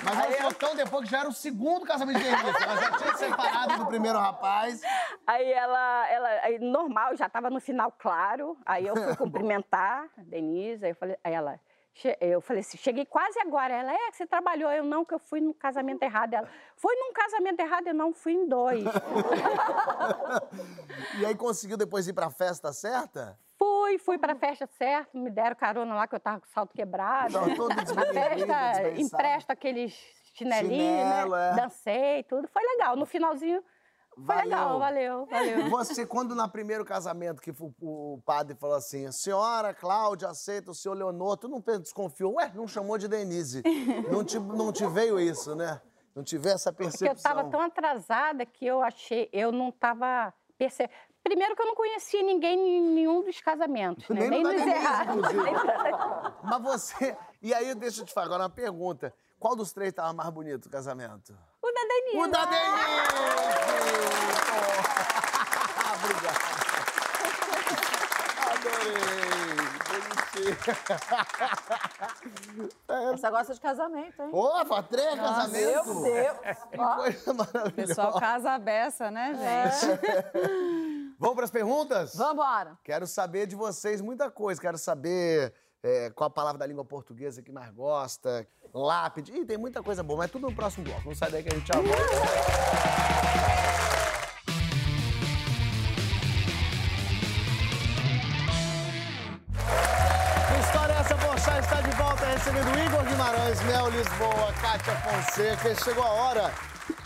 Mas 0.04 0.18
ela 0.18 0.32
falou 0.36 0.54
tão 0.54 0.74
depois 0.74 1.04
que 1.04 1.10
já 1.10 1.20
era 1.20 1.28
o 1.28 1.32
segundo 1.32 1.84
casamento 1.84 2.18
de 2.18 2.24
Denise. 2.24 2.62
Ela 2.62 2.76
já 2.76 2.92
tinha 2.92 3.14
separado 3.14 3.76
do 3.78 3.86
primeiro 3.86 4.18
rapaz. 4.18 4.80
Aí 5.26 5.52
ela, 5.52 6.08
ela 6.10 6.28
aí 6.42 6.58
normal, 6.58 7.16
já 7.16 7.26
estava 7.26 7.50
no 7.50 7.60
final 7.60 7.92
claro. 7.92 8.56
Aí 8.64 8.86
eu 8.86 8.96
fui 8.96 9.16
cumprimentar 9.16 10.08
a 10.16 10.22
Denise, 10.22 10.84
aí 10.84 10.92
eu 10.92 10.96
falei, 10.96 11.16
aí 11.22 11.34
ela, 11.34 11.60
eu 12.20 12.40
falei 12.40 12.60
assim, 12.60 12.78
cheguei 12.78 13.04
quase 13.04 13.38
agora. 13.40 13.74
Ela, 13.74 13.92
é 13.92 14.10
que 14.10 14.16
você 14.16 14.26
trabalhou, 14.26 14.70
eu 14.70 14.84
não, 14.84 15.04
que 15.04 15.14
eu 15.14 15.18
fui 15.18 15.40
no 15.40 15.52
casamento 15.52 16.02
errado. 16.02 16.34
Ela, 16.34 16.48
foi 16.76 16.94
num 16.96 17.12
casamento 17.12 17.60
errado, 17.60 17.88
eu 17.88 17.94
não 17.94 18.12
fui 18.12 18.32
em 18.32 18.48
dois. 18.48 18.84
E 21.18 21.26
aí 21.26 21.34
conseguiu 21.34 21.76
depois 21.76 22.06
ir 22.06 22.12
pra 22.12 22.30
festa 22.30 22.72
certa? 22.72 23.38
Fui, 23.59 23.98
fui 23.98 24.18
pra 24.18 24.36
festa 24.36 24.66
certa, 24.78 25.18
me 25.18 25.30
deram 25.30 25.56
carona 25.56 25.94
lá 25.94 26.06
que 26.06 26.14
eu 26.14 26.20
tava 26.20 26.40
com 26.40 26.46
o 26.46 26.50
salto 26.50 26.72
quebrado. 26.74 27.32
Tava 27.32 27.54
todo 27.56 27.68
Na 27.94 28.12
festa, 28.12 29.00
empresta 29.00 29.52
aqueles 29.52 29.94
chinelinhos, 30.34 30.78
Chinelo, 30.78 31.36
né? 31.36 31.50
é. 31.50 31.54
Dancei, 31.56 32.22
tudo. 32.24 32.48
Foi 32.48 32.62
legal. 32.62 32.96
No 32.96 33.04
finalzinho, 33.04 33.62
foi 34.14 34.24
Valeu. 34.24 34.44
legal, 34.44 34.78
valeu, 34.78 35.26
valeu. 35.26 35.70
Você, 35.70 36.06
quando 36.06 36.34
na 36.34 36.48
primeiro 36.48 36.84
casamento 36.84 37.40
que 37.40 37.52
o, 37.80 38.20
padre 38.24 38.56
falou 38.56 38.76
assim, 38.76 39.11
senhora 39.12 39.72
Cláudia 39.74 40.28
aceita 40.28 40.70
o 40.70 40.74
senhor 40.74 40.94
Leonor, 40.94 41.36
tu 41.36 41.48
não 41.48 41.61
desconfiou? 41.61 42.34
Ué, 42.34 42.50
não 42.54 42.66
chamou 42.66 42.98
de 42.98 43.06
Denise. 43.06 43.62
Não 44.11 44.24
te, 44.24 44.38
não 44.38 44.72
te 44.72 44.86
veio 44.86 45.20
isso, 45.20 45.54
né? 45.54 45.80
Não 46.14 46.24
tive 46.24 46.48
essa 46.48 46.72
Porque 46.72 46.84
percepção. 46.84 47.09
eu 47.09 47.14
estava 47.14 47.44
tão 47.48 47.61
atrasada 47.61 48.44
que 48.44 48.66
eu 48.66 48.82
achei, 48.82 49.28
eu 49.32 49.52
não 49.52 49.68
estava 49.68 50.34
percebendo. 50.59 50.92
Primeiro 51.29 51.55
que 51.55 51.61
eu 51.61 51.66
não 51.66 51.74
conhecia 51.74 52.22
ninguém 52.22 52.59
em 52.59 52.81
nenhum 52.95 53.22
dos 53.22 53.39
casamentos, 53.39 54.09
né? 54.09 54.29
Nem 54.29 54.43
no 54.43 54.49
da 54.49 54.55
nos 54.57 54.66
errados. 54.66 55.26
Mas 56.43 56.62
você... 56.62 57.14
E 57.43 57.53
aí, 57.53 57.74
deixa 57.74 58.01
eu 58.01 58.07
te 58.07 58.14
falar 58.14 58.24
agora 58.29 58.45
uma 58.45 58.49
pergunta. 58.49 59.12
Qual 59.39 59.55
dos 59.55 59.70
três 59.70 59.91
estava 59.91 60.11
mais 60.14 60.31
bonito 60.31 60.64
o 60.64 60.70
casamento? 60.70 61.37
O 61.61 61.70
da 61.70 61.83
Denise. 61.83 62.16
O 62.16 62.26
da 62.29 62.47
Denise! 62.47 62.68
Obrigado. 66.03 66.49
Adorei. 68.49 69.18
Você 73.12 73.31
gosta 73.31 73.55
de 73.55 73.61
casamento, 73.61 74.22
hein? 74.22 74.29
Opa, 74.33 74.83
três 74.83 75.14
Meu 75.14 75.24
casamentos! 75.24 76.03
Deus! 76.03 76.37
Que 76.70 76.76
coisa 76.79 77.33
O 77.33 77.35
maravilhosa. 77.35 77.70
pessoal 77.72 78.18
casa 78.18 78.51
a 78.53 78.59
beça, 78.59 79.11
né, 79.11 79.35
gente? 79.35 79.99
Vamos 81.18 81.34
para 81.34 81.46
as 81.46 81.50
perguntas? 81.50 82.14
Vambora! 82.14 82.78
Quero 82.84 83.04
saber 83.04 83.48
de 83.48 83.56
vocês 83.56 84.00
muita 84.00 84.30
coisa. 84.30 84.60
Quero 84.60 84.78
saber 84.78 85.52
é, 85.82 86.10
qual 86.10 86.28
a 86.28 86.30
palavra 86.30 86.60
da 86.60 86.66
língua 86.66 86.84
portuguesa 86.84 87.42
que 87.42 87.50
mais 87.50 87.72
gosta, 87.72 88.46
lápide. 88.72 89.32
Ih, 89.32 89.44
tem 89.44 89.58
muita 89.58 89.82
coisa 89.82 90.00
boa, 90.04 90.18
mas 90.18 90.30
tudo 90.30 90.48
no 90.48 90.54
próximo 90.54 90.84
bloco. 90.84 91.02
Não 91.04 91.16
sai 91.16 91.32
daí 91.32 91.42
que 91.42 91.48
a 91.52 91.58
gente 91.58 91.66
já 91.66 91.80
volta. 91.80 92.02
É 100.70 101.00
essa? 101.00 101.16
Bochá 101.16 101.58
está 101.58 101.80
de 101.80 101.90
volta 101.96 102.26
recebendo 102.26 102.78
Igor 102.78 103.04
Guimarães, 103.04 103.60
Mel 103.62 103.88
Lisboa, 103.90 104.52
Kátia 104.60 104.94
Fonseca. 104.96 105.74
Chegou 105.82 106.04
a 106.04 106.10
hora 106.10 106.52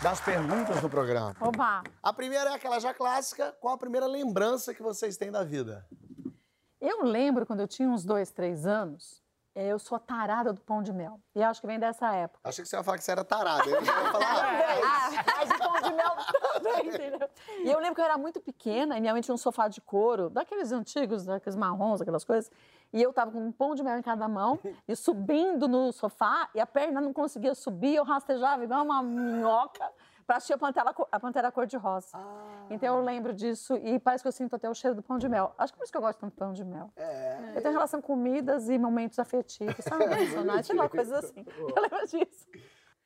das 0.01 0.19
perguntas 0.21 0.81
do 0.81 0.89
programa. 0.89 1.35
Oba! 1.39 1.83
A 2.01 2.13
primeira 2.13 2.51
é 2.51 2.53
aquela 2.53 2.79
já 2.79 2.93
clássica. 2.93 3.55
Qual 3.59 3.73
a 3.73 3.77
primeira 3.77 4.05
lembrança 4.05 4.73
que 4.73 4.83
vocês 4.83 5.17
têm 5.17 5.31
da 5.31 5.43
vida? 5.43 5.87
Eu 6.81 7.03
lembro 7.03 7.45
quando 7.45 7.61
eu 7.61 7.67
tinha 7.67 7.87
uns 7.87 8.03
dois, 8.03 8.29
três 8.29 8.65
anos, 8.65 9.22
eu 9.55 9.77
sou 9.77 9.95
a 9.95 9.99
tarada 9.99 10.51
do 10.51 10.61
pão 10.61 10.81
de 10.81 10.91
mel. 10.91 11.19
E 11.35 11.43
acho 11.43 11.61
que 11.61 11.67
vem 11.67 11.79
dessa 11.79 12.11
época. 12.13 12.39
Achei 12.43 12.63
que 12.63 12.69
você 12.69 12.75
ia 12.75 12.83
falar 12.83 12.97
que 12.97 13.03
você 13.03 13.11
era 13.11 13.23
tarada. 13.23 13.69
Eu 13.69 13.81
ia 13.81 13.85
falar, 13.85 14.43
ah, 14.83 15.09
Mas 15.37 15.49
o 15.51 15.57
pão 15.57 15.81
de 15.81 15.93
mel 15.93 16.15
também, 16.53 16.87
entendeu? 16.87 17.29
E 17.63 17.69
eu 17.69 17.79
lembro 17.79 17.95
que 17.95 18.01
eu 18.01 18.05
era 18.05 18.17
muito 18.17 18.41
pequena 18.41 18.97
e 18.97 19.01
minha 19.01 19.13
mãe 19.13 19.21
tinha 19.21 19.35
um 19.35 19.37
sofá 19.37 19.67
de 19.67 19.79
couro, 19.81 20.29
daqueles 20.29 20.71
antigos, 20.71 21.25
daqueles 21.25 21.55
marrons, 21.55 22.01
aquelas 22.01 22.23
coisas. 22.23 22.51
E 22.91 23.01
eu 23.01 23.13
tava 23.13 23.31
com 23.31 23.39
um 23.39 23.51
pão 23.51 23.75
de 23.75 23.83
mel 23.83 23.97
em 23.97 24.01
cada 24.01 24.27
mão 24.27 24.59
e 24.87 24.95
subindo 24.95 25.67
no 25.67 25.91
sofá 25.91 26.49
e 26.55 26.59
a 26.59 26.65
perna 26.65 26.99
não 26.99 27.13
conseguia 27.13 27.53
subir, 27.53 27.95
eu 27.95 28.03
rastejava 28.03 28.63
igual 28.63 28.83
uma 28.83 29.03
minhoca 29.03 29.87
pra 30.25 30.37
assistir 30.37 30.53
a 30.53 30.57
Pantera, 30.57 30.95
a 31.11 31.19
Pantera 31.19 31.51
Cor-de-Rosa. 31.51 32.17
Então 32.69 32.97
eu 32.97 33.03
lembro 33.03 33.33
disso 33.33 33.75
e 33.75 33.99
parece 33.99 34.23
que 34.23 34.27
eu 34.27 34.31
sinto 34.31 34.55
até 34.55 34.69
o 34.69 34.73
cheiro 34.73 34.95
do 34.95 35.03
pão 35.03 35.17
de 35.17 35.27
mel. 35.27 35.53
Acho 35.57 35.73
que 35.73 35.77
por 35.77 35.83
isso 35.83 35.91
que 35.91 35.97
eu 35.97 36.01
gosto 36.01 36.19
tanto 36.19 36.33
do 36.33 36.37
pão 36.37 36.53
de 36.53 36.63
mel. 36.63 36.91
Eu 37.55 37.61
tenho 37.61 37.73
relação 37.73 38.01
com 38.01 38.13
comidas 38.13 38.69
e 38.69 38.77
momentos 38.77 39.17
afetivos, 39.17 39.83
sabe? 39.83 40.03
Emocionais, 40.05 40.67
sei 40.67 40.75
lá, 40.75 40.87
coisas 40.87 41.25
assim. 41.25 41.43
Eu 41.57 41.81
lembro 41.81 42.07
disso. 42.07 42.47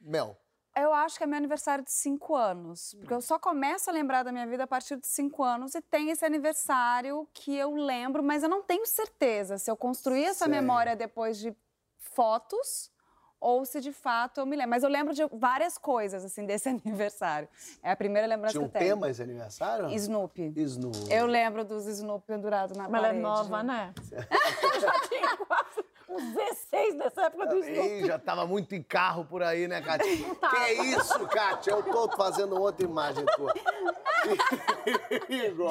Mel. 0.01 0.37
Eu 0.75 0.93
acho 0.93 1.17
que 1.17 1.23
é 1.23 1.27
meu 1.27 1.37
aniversário 1.37 1.83
de 1.83 1.91
cinco 1.91 2.35
anos. 2.35 2.93
Porque 2.99 3.13
eu 3.13 3.21
só 3.21 3.39
começo 3.39 3.89
a 3.89 3.93
lembrar 3.93 4.21
da 4.23 4.31
minha 4.31 4.45
vida 4.45 4.65
a 4.65 4.67
partir 4.67 4.97
de 4.97 5.07
cinco 5.07 5.43
anos 5.43 5.73
e 5.73 5.81
tem 5.81 6.11
esse 6.11 6.23
aniversário 6.23 7.27
que 7.33 7.55
eu 7.55 7.73
lembro, 7.73 8.21
mas 8.21 8.43
eu 8.43 8.49
não 8.49 8.61
tenho 8.61 8.85
certeza 8.85 9.57
se 9.57 9.71
eu 9.71 9.75
construí 9.77 10.23
essa 10.23 10.45
Sei. 10.45 10.53
memória 10.53 10.95
depois 10.95 11.39
de 11.39 11.55
fotos 11.97 12.91
ou 13.39 13.65
se 13.65 13.79
de 13.81 13.91
fato 13.91 14.39
eu 14.39 14.45
me 14.45 14.55
lembro. 14.55 14.69
Mas 14.71 14.83
eu 14.83 14.89
lembro 14.89 15.13
de 15.13 15.23
várias 15.33 15.77
coisas, 15.77 16.23
assim, 16.25 16.45
desse 16.45 16.69
aniversário. 16.69 17.47
É 17.83 17.91
a 17.91 17.95
primeira 17.95 18.27
lembrança 18.27 18.53
Tinha 18.53 18.63
um 18.65 18.69
que 18.69 18.77
eu 18.77 18.81
tenho. 18.81 18.93
tema 18.95 19.09
esse 19.09 19.21
aniversário? 19.21 19.89
Snoopy. 19.91 20.53
Snoopy. 20.55 21.13
Eu 21.13 21.25
lembro 21.25 21.63
dos 21.65 21.85
Snoopy 21.87 22.25
pendurados 22.27 22.75
na 22.77 22.83
Mas 22.89 22.93
ela 22.93 23.07
é 23.07 23.09
parede. 23.09 23.21
nova, 23.23 23.63
né? 23.63 23.93
Eu 24.11 24.17
já 24.81 24.99
tinha 25.07 25.37
quase 25.37 25.85
uns 26.09 26.23
16 26.33 26.95
nessa 26.95 27.21
época 27.25 27.47
do 27.47 27.57
Snoopy. 27.59 27.87
Ih, 28.01 28.07
já 28.07 28.17
tava 28.19 28.45
muito 28.47 28.73
em 28.73 28.81
carro 28.81 29.25
por 29.25 29.43
aí, 29.43 29.67
né, 29.67 29.81
tava. 29.81 30.03
Que 30.03 30.55
é 30.55 30.73
isso, 30.85 31.27
Kátia? 31.27 31.71
Eu 31.71 31.83
tô 31.83 32.09
fazendo 32.15 32.59
outra 32.59 32.85
imagem 32.85 33.25
tua. 33.35 33.53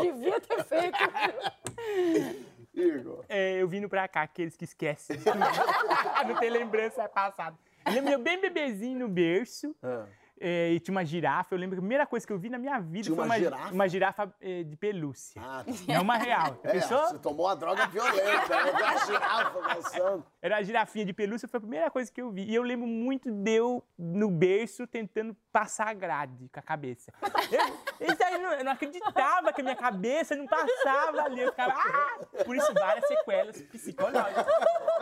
Devia 0.03 0.41
ter 0.41 0.64
feito. 0.64 2.56
Igor. 2.77 3.24
É, 3.29 3.61
eu 3.61 3.66
vindo 3.66 3.89
pra 3.89 4.07
cá, 4.07 4.22
aqueles 4.22 4.57
que 4.57 4.64
esquecem. 4.64 5.16
não 6.29 6.37
tem 6.39 6.51
lembrança 6.51 7.03
é 7.03 7.09
passado. 7.09 7.57
Eu 7.87 7.93
lembro 7.93 8.18
bem 8.18 8.41
bebezinho 8.41 8.99
no 8.99 9.09
berço. 9.09 9.74
É, 10.41 10.72
e 10.72 10.80
tinha 10.80 10.93
uma 10.93 11.05
girafa. 11.05 11.55
Eu 11.55 11.59
lembro 11.59 11.76
que 11.76 11.80
a 11.80 11.82
primeira 11.82 12.07
coisa 12.07 12.26
que 12.26 12.32
eu 12.32 12.39
vi 12.39 12.51
na 12.51 12.59
minha 12.59 12.78
vida 12.78 13.05
Tinha 13.05 13.16
foi 13.16 13.24
uma 13.24 13.34
uma, 13.34 13.39
girafa? 13.39 13.74
uma 13.74 13.89
girafa 13.89 14.34
é, 14.41 14.62
de 14.62 14.76
pelúcia. 14.76 15.41
Ah, 15.43 15.64
tá. 15.64 15.95
Não 15.95 16.03
uma 16.03 16.16
real. 16.16 16.61
É, 16.66 16.72
Pensou? 16.72 16.99
você 17.09 17.18
tomou 17.18 17.47
uma 17.47 17.55
droga 17.57 17.87
violenta, 17.87 18.64
né? 18.64 18.72
Viu 18.76 18.87
a 18.87 19.05
girafa 19.05 19.74
dançando. 19.74 20.26
Era 20.43 20.57
a 20.57 20.62
girafinha 20.62 21.05
de 21.05 21.12
pelúcia, 21.12 21.49
foi 21.49 21.59
a 21.59 21.61
primeira 21.61 21.91
coisa 21.91 22.11
que 22.11 22.20
eu 22.20 22.30
vi. 22.30 22.45
E 22.45 22.55
eu 22.55 22.62
lembro 22.62 22.87
muito 22.87 23.30
de 23.30 23.51
eu 23.51 23.84
no 23.97 24.30
berço 24.30 24.87
tentando 24.87 25.37
passar 25.53 25.89
a 25.89 25.95
grade 25.95 26.49
com 26.53 26.59
a 26.59 26.62
cabeça. 26.62 27.12
Eu, 27.51 28.09
isso 28.12 28.24
aí, 28.24 28.34
eu 28.34 28.41
não, 28.41 28.53
eu 28.53 28.64
não 28.64 28.72
acreditava 28.72 29.53
que 29.53 29.61
a 29.61 29.64
minha 29.64 29.76
cabeça 29.76 30.34
não 30.34 30.47
passava 30.47 31.22
ali. 31.22 31.41
Eu 31.41 31.51
ficava, 31.51 31.72
ah! 31.76 32.45
Por 32.45 32.57
isso, 32.57 32.72
várias 32.74 33.07
sequelas 33.07 33.62
psicológicas. 33.62 34.47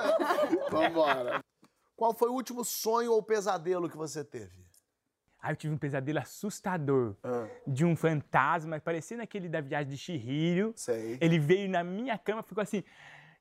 Vambora. 0.70 1.40
Qual 1.96 2.12
foi 2.12 2.28
o 2.28 2.32
último 2.32 2.64
sonho 2.64 3.12
ou 3.12 3.22
pesadelo 3.22 3.88
que 3.88 3.96
você 3.96 4.24
teve? 4.24 4.63
Aí 5.44 5.52
eu 5.52 5.56
tive 5.56 5.74
um 5.74 5.76
pesadelo 5.76 6.18
assustador 6.18 7.16
de 7.66 7.84
um 7.84 7.94
fantasma, 7.94 8.80
parecendo 8.80 9.22
aquele 9.22 9.46
da 9.46 9.60
viagem 9.60 9.90
de 9.90 9.98
Chihiro. 9.98 10.72
Sei. 10.74 11.18
Ele 11.20 11.38
veio 11.38 11.68
na 11.68 11.84
minha 11.84 12.16
cama 12.16 12.40
e 12.40 12.48
ficou 12.48 12.62
assim: 12.62 12.82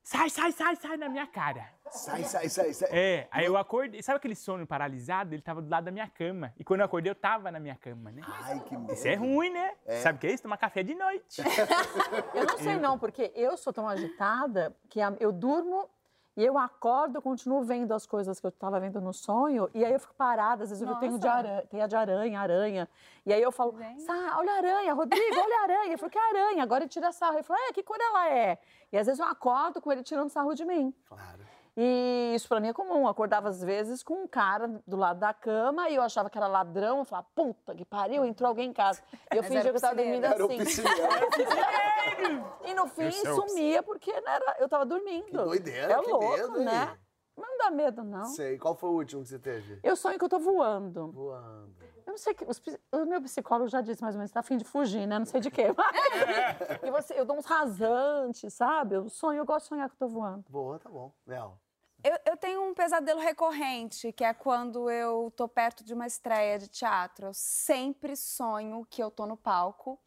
sai, 0.04 0.30
sai, 0.30 0.52
sai, 0.52 0.76
sai 0.76 0.98
na 0.98 1.08
minha 1.08 1.26
cara. 1.26 1.66
Sai, 1.90 2.26
sai, 2.26 2.50
sai, 2.50 2.74
sai. 2.74 2.90
É, 2.92 3.28
aí 3.32 3.46
eu 3.46 3.56
acordei. 3.56 4.04
Sabe 4.04 4.18
aquele 4.18 4.36
sono 4.36 4.68
paralisado? 4.68 5.34
Ele 5.34 5.42
tava 5.42 5.62
do 5.62 5.70
lado 5.70 5.86
da 5.86 5.92
minha 5.92 6.10
cama. 6.10 6.54
E 6.60 6.64
quando 6.66 6.82
eu 6.82 6.86
acordei, 6.86 7.10
eu 7.10 7.16
tava 7.16 7.50
na 7.50 7.60
minha 7.60 7.76
cama, 7.76 8.12
né? 8.12 8.22
Ai, 8.26 8.60
que 8.60 8.76
medo. 8.76 8.92
Isso 8.92 9.08
é 9.08 9.16
ruim, 9.16 9.50
né? 9.50 9.74
Sabe 10.02 10.18
o 10.18 10.20
que 10.20 10.28
é 10.28 10.34
isso? 10.34 10.44
Tomar 10.44 10.58
café 10.58 10.84
de 10.84 10.96
noite. 10.96 11.42
Eu 12.36 12.46
não 12.46 12.58
sei 12.58 12.76
não, 12.76 13.00
porque 13.00 13.32
eu 13.34 13.56
sou 13.56 13.72
tão 13.72 13.88
agitada 13.88 14.76
que 14.90 15.00
eu 15.20 15.32
durmo 15.32 15.90
e 16.36 16.44
eu 16.44 16.58
acordo, 16.58 17.18
eu 17.18 17.22
continuo 17.22 17.62
vendo 17.64 17.94
as 17.94 18.06
coisas 18.06 18.40
que 18.40 18.46
eu 18.46 18.50
estava 18.50 18.80
vendo 18.80 19.00
no 19.00 19.14
sonho, 19.14 19.70
e 19.74 19.86
aí 19.86 19.94
eu 19.94 20.00
fico 20.00 20.16
parada, 20.16 20.64
às 20.64 20.70
vezes 20.72 20.88
eu 20.88 20.96
tenho 20.96 21.20
de 21.20 21.26
Nossa. 21.26 21.38
aranha, 21.38 21.68
teia 21.70 21.88
de 21.88 21.96
aranha, 21.96 22.40
aranha. 22.40 22.90
E 23.26 23.32
aí 23.32 23.42
eu 23.42 23.52
falo. 23.52 23.76
Sá, 24.00 24.36
olha 24.38 24.52
a 24.52 24.56
aranha, 24.58 24.94
Rodrigo, 24.94 25.40
olha 25.40 25.60
a 25.60 25.64
aranha. 25.64 25.86
Ele 25.86 25.98
falou, 25.98 26.12
que 26.12 26.18
aranha? 26.18 26.64
Agora 26.64 26.84
ele 26.84 26.90
tira 26.90 27.12
sarro. 27.12 27.36
Ele 27.36 27.44
falou, 27.44 27.62
é, 27.70 27.72
que 27.72 27.84
cor 27.84 27.98
ela 28.00 28.30
é? 28.30 28.58
E 28.92 28.98
às 28.98 29.06
vezes 29.06 29.20
eu 29.20 29.26
acordo 29.26 29.80
com 29.80 29.92
ele 29.92 30.04
tirando 30.04 30.30
sarro 30.30 30.54
de 30.54 30.66
mim. 30.66 30.94
Claro. 31.06 31.40
E 31.76 32.34
isso 32.36 32.48
pra 32.48 32.60
mim 32.60 32.68
é 32.68 32.74
comum. 32.74 33.00
Eu 33.02 33.08
acordava 33.08 33.50
às 33.50 33.62
vezes 33.64 34.04
com 34.04 34.24
um 34.24 34.28
cara 34.28 34.82
do 34.86 34.96
lado 34.96 35.20
da 35.20 35.34
cama 35.34 35.90
e 35.90 35.96
eu 35.96 36.04
achava 36.04 36.30
que 36.30 36.38
era 36.38 36.48
ladrão. 36.48 37.00
Eu 37.00 37.06
falava, 37.06 37.28
puta 37.34 37.74
que 37.74 37.84
pariu, 37.84 38.24
entrou 38.26 38.48
alguém 38.48 38.70
em 38.70 38.74
casa. 38.74 39.02
E 39.34 39.38
eu 39.38 39.42
Mas 39.42 39.48
fingia 39.52 39.60
era 39.62 39.70
que 39.72 39.78
eu 39.78 39.82
tava 39.82 39.96
dormindo 39.96 40.26
Era 40.26 40.46
o 40.46 40.52
assim. 40.52 40.84
E 42.70 42.74
no 42.76 42.88
fim 42.88 43.06
é 43.06 43.12
sumia 43.12 43.82
porque 43.82 44.12
né, 44.12 44.22
era, 44.36 44.58
eu 44.60 44.70
tava 44.70 44.86
dormindo. 44.86 45.26
Que 45.26 45.32
doideira, 45.32 45.94
É 45.94 46.02
que 46.02 46.10
louco, 46.12 46.30
medo, 46.38 46.60
hein? 46.60 46.66
né? 46.66 46.98
Mas 47.36 47.48
não 47.50 47.58
dá 47.58 47.72
medo, 47.72 48.04
não. 48.04 48.26
Sei. 48.26 48.60
Qual 48.60 48.76
foi 48.76 48.90
o 48.90 48.94
último 48.94 49.24
que 49.24 49.30
você 49.30 49.40
teve? 49.40 49.80
Eu 49.82 49.96
sonho 49.96 50.20
que 50.20 50.26
eu 50.26 50.30
tô 50.30 50.38
voando. 50.38 51.12
Voando. 51.12 51.74
Eu 52.06 52.12
não 52.12 52.18
sei 52.18 52.34
que. 52.36 52.46
os 52.46 52.62
o 52.92 53.06
meu 53.06 53.22
psicólogo 53.22 53.70
já 53.70 53.82
disse 53.82 54.04
mais 54.04 54.14
ou 54.14 54.20
menos, 54.20 54.32
tá 54.32 54.42
afim 54.42 54.58
de 54.58 54.66
fugir, 54.66 55.08
né? 55.08 55.18
Não 55.18 55.26
sei 55.26 55.40
de 55.42 55.50
quê. 55.50 55.68
mas- 55.76 56.84
e 56.84 56.92
você, 56.92 57.20
eu 57.20 57.26
dou 57.26 57.38
uns 57.38 57.46
rasantes, 57.46 58.54
sabe? 58.54 58.96
Eu 58.96 59.10
sonho, 59.10 59.40
eu 59.40 59.46
gosto 59.46 59.64
de 59.64 59.70
sonhar 59.70 59.90
que 59.90 59.96
eu 59.96 60.08
tô 60.08 60.08
voando. 60.08 60.46
Boa, 60.50 60.78
tá 60.78 60.90
bom. 60.90 61.12
Mel. 61.26 61.58
Eu, 62.04 62.18
eu 62.26 62.38
tenho 62.38 62.62
um 62.68 62.74
pesadelo 62.74 63.20
recorrente, 63.20 64.12
que 64.12 64.24
é 64.26 64.34
quando 64.34 64.90
eu 64.90 65.32
tô 65.36 65.48
perto 65.48 65.84
de 65.84 65.94
uma 65.94 66.06
estreia 66.06 66.60
de 66.60 66.68
teatro. 66.68 67.28
Eu 67.28 67.34
sempre 67.34 68.16
sonho 68.16 68.86
que 68.90 69.02
eu 69.02 69.10
tô 69.10 69.26
no 69.26 69.38
palco 69.38 69.98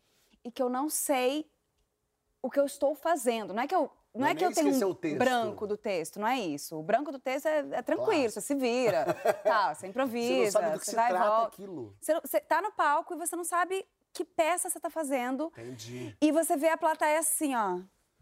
e 0.44 0.50
que 0.50 0.62
eu 0.62 0.68
não 0.68 0.90
sei 0.90 1.50
o 2.42 2.50
que 2.50 2.60
eu 2.60 2.66
estou 2.66 2.94
fazendo. 2.94 3.54
Não 3.54 3.62
é 3.62 3.66
que 3.66 3.74
eu, 3.74 3.90
não 4.14 4.20
Não 4.20 4.26
é 4.26 4.32
é 4.32 4.34
que 4.34 4.44
eu 4.44 4.52
tenho 4.52 4.68
um 4.74 5.18
branco 5.18 5.66
do 5.66 5.76
texto, 5.76 6.20
não 6.20 6.28
é 6.28 6.38
isso. 6.38 6.78
O 6.78 6.82
branco 6.82 7.10
do 7.10 7.18
texto 7.18 7.46
é, 7.46 7.58
é 7.72 7.82
tranquilo, 7.82 8.10
Claro. 8.18 8.30
você 8.30 8.40
se 8.42 8.54
vira, 8.54 9.04
tá, 9.42 9.74
você 9.74 9.80
Você 9.80 9.86
improvisa, 9.86 10.60
não 10.60 10.68
sabe 10.68 10.72
do 10.74 10.78
que 10.80 10.84
você 10.84 10.90
se 10.90 10.96
vai 10.96 11.08
trata 11.08 11.28
volta. 11.28 11.48
aquilo. 11.48 11.96
Você, 12.00 12.20
você 12.20 12.40
tá 12.40 12.60
no 12.60 12.72
palco 12.72 13.14
e 13.14 13.16
você 13.16 13.34
não 13.34 13.44
sabe 13.44 13.86
que 14.12 14.24
peça 14.24 14.68
você 14.68 14.78
tá 14.78 14.90
fazendo. 14.90 15.46
Entendi. 15.56 16.16
E 16.20 16.30
você 16.30 16.56
vê 16.56 16.68
a 16.68 16.76
plateia 16.76 17.18
assim, 17.18 17.54
ó. 17.56 17.80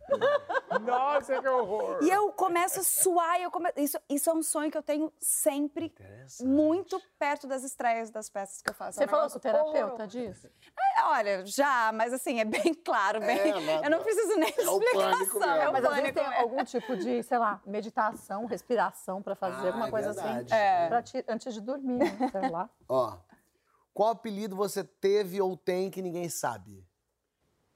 Nossa, 0.80 1.40
que 1.40 1.48
horror! 1.48 1.98
E 2.02 2.10
eu 2.10 2.30
começo 2.32 2.80
a 2.80 2.82
suar, 2.82 3.38
e 3.40 3.44
eu 3.44 3.50
come... 3.50 3.70
isso, 3.76 3.98
isso 4.08 4.28
é 4.28 4.32
um 4.34 4.42
sonho 4.42 4.70
que 4.70 4.76
eu 4.76 4.82
tenho 4.82 5.12
sempre, 5.20 5.94
muito 6.40 7.00
perto 7.18 7.46
das 7.46 7.62
estreias 7.62 8.10
das 8.10 8.28
peças 8.28 8.60
que 8.60 8.70
eu 8.70 8.74
faço. 8.74 9.00
É 9.00 9.04
Você 9.06 9.08
um 9.08 9.08
falou 9.10 9.30
com 9.30 9.36
o 9.36 9.40
terapeuta 9.40 10.06
disso? 10.06 10.48
É, 10.96 11.04
Olha, 11.04 11.46
já, 11.46 11.90
mas 11.92 12.12
assim, 12.12 12.40
é 12.40 12.44
bem 12.44 12.74
claro, 12.74 13.20
bem. 13.20 13.52
nada. 13.52 13.84
eu 13.86 13.90
não 13.90 14.02
preciso 14.02 14.36
nem 14.36 14.52
de 14.52 14.60
É 14.60 14.64
explicação. 14.64 15.42
É 15.56 15.68
o 15.68 15.72
Mas 15.72 15.84
às 15.84 15.94
vezes 15.96 16.12
tem 16.12 16.26
algum 16.38 16.64
tipo 16.64 16.96
de, 16.96 17.22
sei 17.22 17.38
lá, 17.38 17.60
meditação, 17.66 18.44
respiração 18.46 19.22
pra 19.22 19.34
fazer, 19.34 19.64
Ah, 19.64 19.66
alguma 19.68 19.88
é 19.88 19.90
coisa 19.90 20.12
verdade. 20.12 20.52
assim. 20.52 20.54
É. 20.54 20.88
pra 20.88 21.02
ti- 21.02 21.24
antes 21.28 21.54
de 21.54 21.60
dormir, 21.60 21.98
né? 21.98 22.28
sei 22.30 22.48
lá. 22.50 22.68
Ó, 22.88 23.16
qual 23.92 24.10
apelido 24.10 24.56
você 24.56 24.82
teve 24.82 25.40
ou 25.40 25.56
tem 25.56 25.90
que 25.90 26.02
ninguém 26.02 26.28
sabe? 26.28 26.84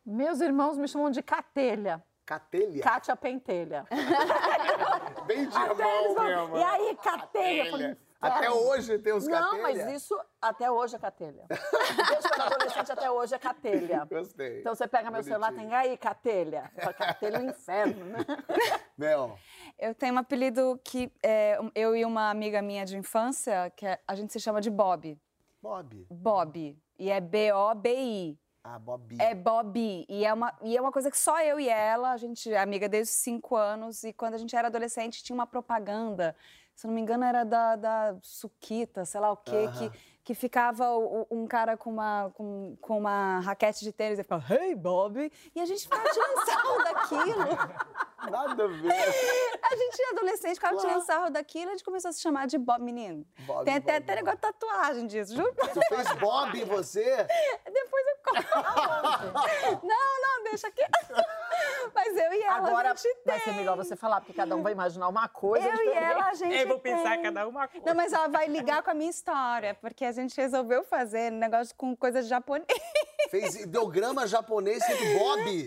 Meus 0.05 0.41
irmãos 0.41 0.79
me 0.79 0.89
chamam 0.89 1.11
de 1.11 1.23
Catelha. 1.23 2.03
Catelha? 2.33 2.83
Cátia 2.83 3.17
Pentelha. 3.17 3.87
Bem 5.27 5.49
de 5.49 5.57
irmão 5.57 6.15
mesmo. 6.15 6.59
E 6.59 6.63
aí, 6.63 6.95
Catelha? 7.03 7.71
Falei, 7.71 7.97
Até 8.21 8.51
hoje 8.51 8.99
tem 8.99 9.15
os 9.15 9.27
Não, 9.27 9.39
catelha? 9.57 9.63
mas 9.63 9.93
isso 9.95 10.21
até 10.43 10.71
hoje 10.71 10.97
é 10.97 10.99
Catelha. 10.99 11.47
Desde 11.49 12.29
que 12.29 12.35
eu 12.35 12.35
era 12.35 12.45
adolescente 12.55 12.93
até 12.93 13.11
hoje 13.11 13.35
é 13.35 13.39
Catelha. 13.39 14.05
Gostei. 14.13 14.61
Então 14.61 14.75
você 14.75 14.87
pega 14.87 15.11
meu 15.11 15.23
celular, 15.23 15.53
tem 15.55 15.75
aí, 15.75 15.97
Catelha. 15.97 16.71
Catelha 16.99 17.37
é 17.37 17.41
o 17.41 17.45
inferno, 17.49 18.05
né? 18.05 18.19
Mel, 18.99 19.39
Eu 19.79 19.95
tenho 19.95 20.13
um 20.15 20.19
apelido 20.19 20.79
que 20.85 21.11
é, 21.23 21.59
um- 21.59 21.71
eu 21.75 21.97
e 21.97 22.05
uma 22.05 22.29
amiga 22.29 22.61
minha 22.61 22.85
de 22.85 22.99
infância, 22.99 23.73
que 23.75 23.87
é- 23.87 23.99
a 24.07 24.15
gente 24.15 24.35
se 24.35 24.41
chama 24.41 24.61
de 24.61 24.69
Bob. 24.69 25.19
Bob. 25.63 26.07
Bob. 26.11 26.79
E 26.99 27.11
é 27.11 27.21
B-O-B-I. 27.21 28.39
Ah, 28.65 28.79
Bobi. 28.79 29.17
É 29.21 29.35
Bobby. 29.35 30.05
E 30.09 30.25
é, 30.27 30.33
uma, 30.33 30.53
e 30.63 30.77
é 30.77 30.81
uma 30.81 30.93
coisa 30.93 31.11
que 31.11 31.19
só 31.19 31.41
eu 31.41 31.59
e 31.59 31.69
ela, 31.69 32.11
a 32.13 32.17
gente 32.17 32.53
é 32.53 32.59
amiga 32.61 32.89
desde 32.89 33.13
os 33.13 33.19
cinco 33.21 33.57
anos. 33.57 34.05
E 34.05 34.13
quando 34.13 34.35
a 34.35 34.39
gente 34.39 34.55
era 34.55 34.69
adolescente, 34.69 35.23
tinha 35.23 35.35
uma 35.35 35.47
propaganda. 35.47 36.37
Se 36.75 36.87
não 36.87 36.95
me 36.95 37.01
engano, 37.01 37.25
era 37.25 37.45
da, 37.45 37.75
da 37.77 38.17
Suquita, 38.23 39.05
sei 39.05 39.21
lá 39.21 39.33
o 39.33 39.37
quê, 39.37 39.65
Aham. 39.67 39.91
que, 39.91 39.99
que 40.23 40.35
ficava 40.35 40.93
o- 40.97 41.27
um 41.29 41.45
cara 41.47 41.77
com 41.77 41.91
uma, 41.91 42.31
com, 42.35 42.77
com 42.81 42.99
uma 42.99 43.41
raquete 43.41 43.85
de 43.85 43.93
tênis 43.93 44.19
e 44.19 44.23
ficava, 44.23 44.55
hey, 44.55 44.77
Bob! 44.77 45.33
E 45.57 45.61
a 45.61 45.67
gente 45.67 45.83
ficava 45.83 46.09
tirando 46.09 46.37
sarro 46.47 46.79
daquilo. 46.85 48.31
Nada 48.31 48.65
a 48.65 48.69
ver. 48.69 48.93
A 48.93 49.77
gente 49.77 50.01
era 50.03 50.11
adolescente, 50.13 50.55
ficava 50.55 50.75
Claro. 50.75 50.89
tirando 50.89 51.05
sarro 51.05 51.31
daquilo, 51.31 51.69
a 51.71 51.73
gente 51.73 51.85
começou 51.85 52.11
a 52.11 52.13
se 52.13 52.21
chamar 52.21 52.47
de 52.47 52.59
Bob 52.59 52.81
Menino. 52.81 53.27
Bob, 53.41 53.65
Tem 53.65 53.75
até, 53.75 53.95
Bob, 53.95 54.03
até 54.05 54.15
negócio 54.17 54.37
de 54.37 54.43
tatuagem 54.43 55.07
disso, 55.09 55.35
juro. 55.35 55.53
Você 55.57 55.81
fez 55.89 56.13
Bob 56.21 56.61
em 56.61 56.65
você? 56.65 57.27
Depois. 57.65 58.08
não, 59.83 60.21
não, 60.23 60.45
deixa 60.45 60.69
aqui. 60.69 60.83
Mas 61.95 62.17
eu 62.17 62.33
e 62.33 62.43
ela, 62.43 62.69
Agora 62.69 62.93
a 62.93 62.95
gente 62.95 63.03
tem. 63.03 63.23
vai 63.25 63.41
ser 63.41 63.53
melhor 63.53 63.77
você 63.77 63.97
falar, 63.97 64.21
porque 64.21 64.33
cada 64.33 64.55
um 64.55 64.63
vai 64.63 64.73
imaginar 64.73 65.09
uma 65.09 65.29
coisa. 65.29 65.67
Eu 65.67 65.75
e 65.75 65.77
diferente. 65.79 66.05
ela, 66.13 66.29
a 66.29 66.35
gente 66.35 66.57
Eu 66.57 66.69
vou 66.69 66.79
pensar 66.79 67.11
tem. 67.11 67.23
cada 67.23 67.49
uma 67.49 67.67
coisa. 67.67 67.87
Não, 67.87 67.95
mas 67.95 68.13
ela 68.13 68.29
vai 68.29 68.47
ligar 68.47 68.83
com 68.83 68.91
a 68.91 68.95
minha 68.95 69.11
história, 69.11 69.75
porque 69.75 70.05
a 70.05 70.13
gente 70.13 70.37
resolveu 70.37 70.85
fazer 70.85 71.31
negócio 71.31 71.75
com 71.77 71.97
coisa 71.97 72.23
de 72.23 72.29
japonês. 72.29 72.67
Fez 73.31 73.57
ideograma 73.57 74.27
japonês 74.27 74.79
escrito 74.79 75.19
Bob? 75.19 75.67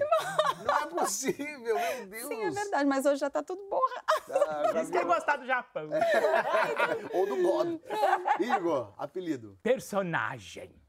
Não 0.65 0.75
é 0.77 0.85
possível, 0.87 1.75
meu 1.75 2.07
Deus. 2.07 2.27
Sim, 2.27 2.43
é 2.43 2.49
verdade, 2.49 2.85
mas 2.85 3.05
hoje 3.05 3.17
já 3.17 3.29
tá 3.29 3.43
tudo 3.43 3.61
borra. 3.69 4.03
Ah, 4.31 4.71
já 4.73 4.81
Isso 4.81 4.91
que 4.91 4.97
é 4.97 5.03
gostar 5.03 5.37
do 5.37 5.45
Japão. 5.45 5.89
Ou 7.13 7.25
do 7.27 7.35
Bob. 7.37 7.79
Igor, 8.39 8.93
apelido. 8.97 9.59
Personagem. 9.61 10.80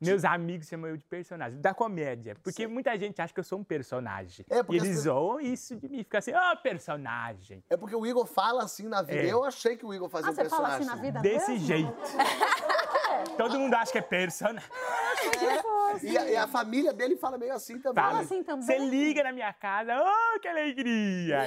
Meus 0.00 0.24
amigos 0.24 0.68
chamam 0.68 0.90
eu 0.90 0.96
de 0.96 1.04
personagem, 1.06 1.58
da 1.60 1.72
comédia. 1.72 2.36
Porque 2.42 2.66
muita 2.66 2.96
gente 2.98 3.20
acha 3.22 3.32
que 3.32 3.40
eu 3.40 3.44
sou 3.44 3.58
um 3.58 3.64
personagem. 3.64 4.44
É, 4.50 4.62
porque 4.62 4.76
e 4.76 4.86
eles 4.86 5.00
zoam 5.00 5.40
isso 5.40 5.74
de 5.76 5.88
mim. 5.88 5.98
Fica 5.98 6.18
assim, 6.18 6.32
ó, 6.34 6.54
personagem. 6.56 7.64
É 7.70 7.76
porque 7.76 7.96
o 7.96 8.04
Igor 8.06 8.26
fala 8.26 8.62
assim 8.64 8.86
na 8.88 9.00
vida. 9.02 9.22
É. 9.22 9.32
Eu 9.32 9.42
achei 9.44 9.76
que 9.76 9.86
o 9.86 9.94
Igor 9.94 10.08
fazia 10.10 10.28
Ah, 10.28 10.32
um 10.32 10.34
você 10.34 10.48
fala 10.48 10.68
personagem. 10.68 10.86
assim 10.88 10.96
na 10.96 11.02
vida 11.02 11.20
Desse 11.20 11.52
mesmo? 11.52 11.66
jeito. 11.66 11.92
Todo 13.38 13.58
mundo 13.58 13.72
acha 13.74 13.92
que 13.92 13.98
é 13.98 14.02
personagem. 14.02 14.68
E 16.02 16.16
a, 16.18 16.30
e 16.30 16.36
a 16.36 16.46
família 16.46 16.92
dele 16.92 17.16
fala 17.16 17.38
meio 17.38 17.54
assim 17.54 17.78
também. 17.78 18.04
Fala 18.04 18.20
assim 18.20 18.42
também. 18.42 18.66
Você 18.66 18.78
liga 18.78 19.22
na 19.24 19.32
minha 19.32 19.52
casa, 19.52 19.98
oh, 19.98 20.40
que 20.40 20.46
alegria. 20.48 21.44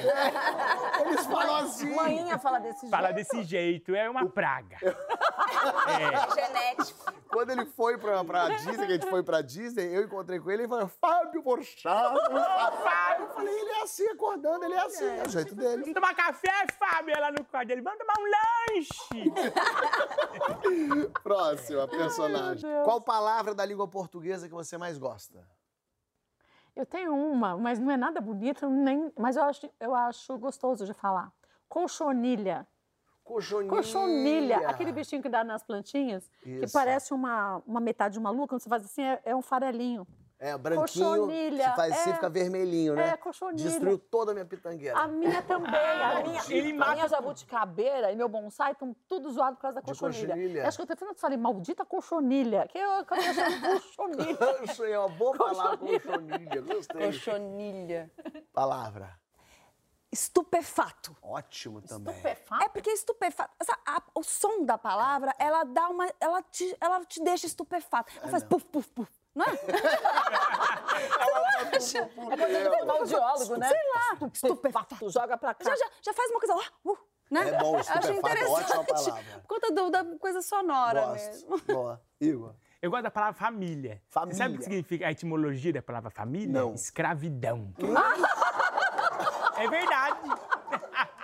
Eles 1.02 1.26
falam 1.28 1.56
assim. 1.58 1.94
Manhinha 1.94 2.40
fala 2.40 2.60
desse 2.60 2.82
jeito. 2.82 2.92
Fala 2.92 3.12
desse 3.12 3.44
jeito, 3.44 3.94
é 3.96 4.10
uma 4.10 4.28
praga. 4.28 4.78
É. 5.88 6.36
Genético. 6.36 7.14
Quando 7.30 7.52
ele 7.52 7.66
foi 7.66 7.98
pra, 7.98 8.24
pra 8.24 8.50
Disney, 8.50 8.76
que 8.76 8.82
a 8.82 8.88
gente 8.88 9.10
foi 9.10 9.24
pra 9.24 9.42
Disney, 9.42 9.96
eu 9.96 10.04
encontrei 10.04 10.40
com 10.40 10.50
ele 10.50 10.64
e 10.64 10.66
ele 10.66 10.70
falou, 10.70 10.88
Fábio 10.88 11.42
Borchardt. 11.42 11.82
Fábio. 11.84 13.26
Eu 13.26 13.30
falei, 13.34 13.54
ele 13.54 13.70
é 13.72 13.84
assim, 13.84 14.08
acordando, 14.08 14.66
ele 14.66 14.74
é 14.74 14.82
assim, 14.82 15.06
é 15.06 15.24
o 15.24 15.30
jeito 15.30 15.56
dele. 15.56 15.82
Vamos 15.82 15.94
tomar 15.94 16.16
café, 16.16 16.66
Fábio? 16.78 17.16
Ela 17.16 17.32
no 17.32 17.44
quarto 17.46 17.68
dele, 17.68 17.82
vamos 17.82 18.00
tomar 18.00 18.14
um 18.20 18.26
lanche. 18.76 18.90
Próxima 21.24 21.88
personagem. 21.88 22.70
Qual 22.84 23.02
palavra 23.02 23.54
da 23.54 23.66
língua 23.66 23.88
portuguesa 23.88 24.48
que 24.48 24.54
você 24.54 24.78
mais 24.78 24.98
gosta? 24.98 25.48
Eu 26.76 26.86
tenho 26.86 27.14
uma, 27.14 27.58
mas 27.58 27.78
não 27.78 27.92
é 27.92 27.98
nada 27.98 28.22
bonita, 28.22 28.68
nem, 28.70 29.12
mas 29.18 29.36
eu 29.36 29.44
acho, 29.44 29.70
eu 29.80 29.94
acho 29.94 30.38
gostoso 30.38 30.86
de 30.86 30.94
falar. 30.94 31.32
Colchonilha. 31.68 32.66
Cochonilha. 33.30 33.70
Colchonilha, 33.70 34.58
aquele 34.68 34.92
bichinho 34.92 35.22
que 35.22 35.30
dá 35.30 35.44
nas 35.44 35.62
plantinhas, 35.62 36.28
que 36.42 36.66
Isso. 36.66 36.74
parece 36.74 37.14
uma, 37.14 37.62
uma 37.68 37.80
metade 37.80 38.14
de 38.14 38.20
uma 38.20 38.32
lua, 38.32 38.48
quando 38.48 38.60
você 38.60 38.68
faz 38.68 38.84
assim, 38.84 39.04
é, 39.04 39.22
é 39.24 39.36
um 39.36 39.42
farelinho. 39.42 40.08
É, 40.40 40.58
branquinho, 40.58 41.06
Cochonilha, 41.06 41.70
se 41.70 41.76
faz 41.76 41.94
assim, 41.94 42.10
é. 42.10 42.14
fica 42.14 42.30
vermelhinho, 42.30 42.96
né? 42.96 43.10
É, 43.10 43.18
cochonilha. 43.18 43.70
Destruiu 43.70 44.00
toda 44.00 44.32
a 44.32 44.34
minha 44.34 44.46
pitangueira. 44.46 44.98
A 44.98 45.06
minha 45.06 45.42
também, 45.44 45.76
a 45.76 46.24
minha, 46.26 46.42
Ele 46.50 46.72
a 46.72 46.76
mata 46.76 46.94
minha 46.94 47.08
jabuticabeira 47.10 48.12
e 48.12 48.16
meu 48.16 48.30
bonsai 48.30 48.72
estão 48.72 48.96
tudo 49.08 49.30
zoado 49.30 49.58
por 49.58 49.64
causa 49.64 49.76
da 49.76 49.82
cochonilha. 49.82 50.36
Eu 50.36 50.66
acho 50.66 50.78
que 50.78 50.84
eu 50.84 50.88
tô 50.88 50.96
falando, 50.96 51.18
falei, 51.18 51.38
maldita 51.38 51.86
colchonilha, 51.86 52.68
que 52.68 52.78
eu 52.78 52.92
acabei 52.94 53.28
achando. 53.28 53.82
Cochonilha, 53.82 54.94
é 54.94 55.00
uma 55.00 55.10
boa 55.10 55.38
palavra, 55.38 55.78
cochonilha. 55.78 56.62
Gostei. 56.62 57.06
Cochonilha. 57.06 58.12
Palavra. 58.54 59.19
Estupefato. 60.12 61.16
Ótimo 61.22 61.82
também. 61.82 62.14
Estupefato? 62.16 62.64
É 62.64 62.70
porque 62.70 62.90
estupefato, 62.90 63.54
essa- 63.60 63.78
a- 63.86 64.02
o 64.16 64.24
som 64.24 64.66
da 64.66 64.78
palavra, 64.78 65.36
ela 65.38 65.64
dá 65.64 65.88
uma, 65.90 66.08
ela 66.20 66.42
te, 66.42 66.76
ela 66.82 67.06
te 67.06 67.24
deixa 67.24 67.46
estupefato. 67.46 68.12
Ela 68.20 68.28
faz 68.30 68.44
puf, 68.44 68.66
puf, 68.66 68.88
puf, 68.90 69.12
não 69.36 69.46
é? 69.46 69.50
É 71.00 72.38
quando 72.38 72.42
ele 72.44 72.58
é 72.76 72.80
audiólogo, 72.90 73.56
né? 73.58 73.68
Sei 73.70 73.78
lá, 73.96 74.30
Estupefato, 74.34 75.10
joga 75.10 75.38
pra 75.38 75.54
cá. 75.54 75.64
Já, 75.64 75.76
já, 75.76 75.90
já 76.02 76.14
faz 76.14 76.30
uma 76.32 76.40
coisa, 76.40 76.56
ó, 76.56 76.92
uh, 76.92 76.98
né? 77.32 77.48
É 77.50 77.58
bom, 77.60 77.74
Eu 77.76 77.80
achei 77.80 77.94
estupefato, 77.96 78.18
interessante. 78.20 78.52
ótima 78.72 78.84
palavra. 78.84 79.40
Por 79.40 79.48
conta 79.48 79.72
do- 79.72 79.90
da 79.90 80.04
coisa 80.18 80.42
sonora 80.42 81.08
mesmo. 81.12 81.50
Gosto. 81.50 81.66
Boa. 81.72 82.02
Igor. 82.20 82.56
Eu 82.82 82.90
gosto 82.92 83.04
da 83.04 83.12
palavra 83.12 83.34
família. 83.40 84.02
Família. 84.10 84.34
Você 84.36 84.38
sabe 84.44 84.56
o 84.56 84.58
que 84.58 84.64
significa 84.64 85.08
a 85.08 85.12
etimologia 85.12 85.72
da 85.74 85.82
palavra 85.82 86.10
família? 86.10 86.48
Não. 86.62 86.74
Escravidão. 86.74 87.74
É 89.64 89.70
verdade. 89.70 90.20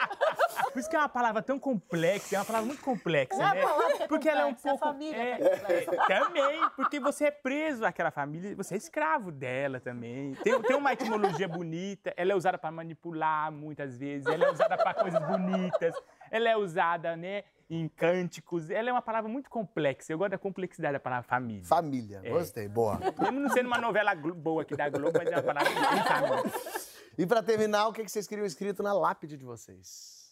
Por 0.71 0.79
isso 0.79 0.89
que 0.89 0.95
é 0.95 0.99
uma 0.99 1.09
palavra 1.09 1.41
tão 1.41 1.57
complexa, 1.57 2.35
é 2.35 2.39
uma 2.39 2.45
palavra 2.45 2.67
muito 2.67 2.81
complexa, 2.81 3.37
Não 3.37 3.53
né? 3.53 3.61
é 3.99 4.07
porque 4.07 4.27
ela 4.27 4.41
é 4.41 4.45
um 4.45 4.49
é 4.49 4.51
a 4.51 4.55
pouco. 4.55 4.77
família 4.79 5.17
é, 5.17 5.41
é 5.41 6.19
também, 6.19 6.69
porque 6.75 6.99
você 6.99 7.25
é 7.25 7.31
preso 7.31 7.85
àquela 7.85 8.11
família, 8.11 8.55
você 8.55 8.73
é 8.73 8.77
escravo 8.77 9.31
dela 9.31 9.79
também. 9.79 10.33
Tem, 10.35 10.61
tem 10.61 10.75
uma 10.75 10.91
etimologia 10.91 11.47
bonita, 11.47 12.13
ela 12.17 12.33
é 12.33 12.35
usada 12.35 12.57
para 12.57 12.71
manipular 12.71 13.51
muitas 13.51 13.97
vezes, 13.97 14.27
ela 14.27 14.45
é 14.45 14.51
usada 14.51 14.75
para 14.77 14.93
coisas 14.93 15.21
bonitas, 15.25 15.95
ela 16.29 16.49
é 16.49 16.57
usada, 16.57 17.15
né, 17.15 17.43
em 17.69 17.87
cânticos. 17.87 18.69
Ela 18.69 18.89
é 18.89 18.91
uma 18.91 19.01
palavra 19.01 19.29
muito 19.29 19.49
complexa. 19.49 20.11
Eu 20.11 20.17
gosto 20.17 20.31
da 20.31 20.37
complexidade 20.37 20.93
da 20.93 20.99
palavra 20.99 21.27
família. 21.27 21.63
Família. 21.63 22.21
É. 22.23 22.29
Gostei. 22.29 22.67
Boa. 22.67 22.99
Mesmo 23.19 23.39
não 23.39 23.49
sendo 23.49 23.67
uma 23.67 23.79
novela 23.79 24.13
boa 24.15 24.61
aqui 24.63 24.75
da 24.75 24.89
Globo, 24.89 25.17
mas 25.17 25.27
é 25.29 25.35
uma 25.35 25.43
palavra 25.43 25.69
bem 25.69 26.03
família. 26.03 26.94
E 27.17 27.25
pra 27.25 27.41
terminar, 27.41 27.87
o 27.87 27.93
que 27.93 28.03
que 28.03 28.11
vocês 28.11 28.27
queriam 28.27 28.45
escrito 28.45 28.83
na 28.83 28.93
lápide 28.93 29.37
de 29.37 29.45
vocês? 29.45 30.23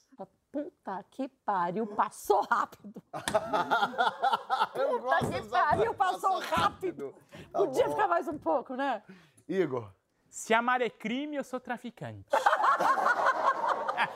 puta 0.51 1.03
que 1.09 1.27
pariu, 1.43 1.87
passou 1.87 2.41
rápido. 2.43 3.01
Eu 4.75 5.01
gosto 5.01 5.31
que 5.31 5.49
pariu, 5.49 5.95
passou 5.95 6.37
rápido. 6.39 7.15
Tá 7.51 7.59
Podia 7.59 7.85
bom. 7.85 7.91
ficar 7.91 8.07
mais 8.07 8.27
um 8.27 8.37
pouco, 8.37 8.75
né? 8.75 9.01
Igor, 9.49 9.91
Se 10.29 10.53
amar 10.53 10.79
é 10.79 10.91
crime, 10.91 11.37
eu 11.37 11.43
sou 11.43 11.59
traficante. 11.59 12.29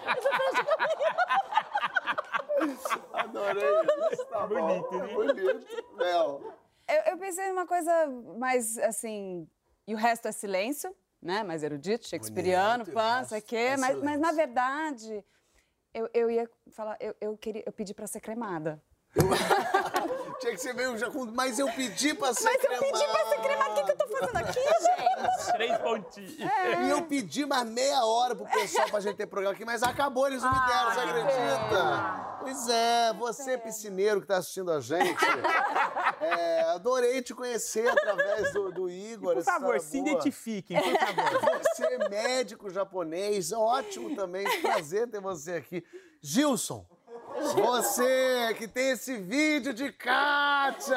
adorei 3.13 3.63
isso. 4.11 4.25
Tá 4.25 4.47
Bonito, 4.47 4.89
bom, 4.91 4.97
né? 4.97 5.13
Bonito. 5.13 5.95
Mel. 5.95 6.53
Eu, 6.87 7.01
eu 7.11 7.17
pensei 7.17 7.47
numa 7.49 7.65
coisa 7.65 8.07
mais 8.37 8.77
assim. 8.77 9.47
E 9.87 9.93
o 9.93 9.97
resto 9.97 10.27
é 10.27 10.31
silêncio, 10.31 10.93
né? 11.21 11.43
Mais 11.43 11.63
erudito, 11.63 12.07
shakespeariano, 12.07 12.85
Bonito, 12.85 12.89
e 12.89 12.91
o 12.91 12.93
pan, 12.93 13.17
resto 13.19 13.29
sei 13.29 13.37
o 13.37 13.39
é 13.39 13.41
quê. 13.41 13.77
Mas, 13.77 14.03
mas 14.03 14.19
na 14.19 14.31
verdade, 14.31 15.25
eu, 15.93 16.09
eu 16.13 16.31
ia 16.31 16.49
falar, 16.71 16.97
eu, 16.99 17.15
eu, 17.19 17.37
queria, 17.37 17.63
eu 17.65 17.71
pedi 17.71 17.93
pra 17.93 18.07
ser 18.07 18.19
cremada. 18.19 18.81
Tinha 20.39 20.53
que 20.53 20.61
ser 20.61 20.73
meio 20.73 20.97
já 20.97 21.09
com. 21.09 21.25
Mas 21.25 21.57
eu 21.57 21.71
pedi 21.71 22.13
pra 22.13 22.33
ser 22.35 22.43
Mas 22.43 22.63
eu 22.63 22.69
pedi 22.69 23.07
pra 23.07 23.25
ser 23.29 23.41
cremada, 23.41 23.71
o 23.71 23.75
que, 23.75 23.83
que 23.83 23.91
eu 23.91 23.97
tô 23.97 24.07
fazendo 24.07 24.37
aqui, 24.37 24.59
Três 25.53 25.77
pontinhos. 25.79 26.37
E 26.85 26.89
eu 26.89 27.03
pedi 27.03 27.45
mais 27.45 27.67
meia 27.67 28.05
hora 28.05 28.35
pro 28.35 28.45
pessoal 28.45 28.89
pra 28.89 28.99
gente 28.99 29.15
ter 29.15 29.25
programa 29.25 29.53
aqui, 29.53 29.65
mas 29.65 29.83
acabou, 29.83 30.27
eles 30.27 30.41
não 30.41 30.51
me 30.51 30.67
deram, 30.67 30.91
você 30.93 30.99
acredita? 30.99 32.37
Pois 32.39 32.69
é, 32.69 33.13
você, 33.13 33.57
piscineiro 33.57 34.21
que 34.21 34.27
tá 34.27 34.37
assistindo 34.37 34.71
a 34.71 34.79
gente, 34.79 35.17
é, 36.21 36.61
adorei 36.75 37.21
te 37.21 37.33
conhecer 37.33 37.87
através 37.89 38.53
do, 38.53 38.71
do 38.71 38.89
Igor. 38.89 39.33
Por 39.33 39.39
essa 39.39 39.51
favor, 39.53 39.79
se 39.79 39.99
boa. 40.01 40.11
identifiquem, 40.11 40.81
por 40.81 40.99
favor. 40.99 41.59
Você 41.63 41.83
é 41.85 42.09
médico 42.09 42.69
japonês, 42.69 43.51
ótimo 43.51 44.15
também, 44.15 44.45
prazer 44.61 45.09
ter 45.09 45.19
você 45.19 45.55
aqui. 45.55 45.83
Gilson, 46.21 46.85
você 47.53 48.53
que 48.57 48.67
tem 48.67 48.91
esse 48.91 49.17
vídeo 49.17 49.73
de 49.73 49.91
Kátia. 49.91 50.95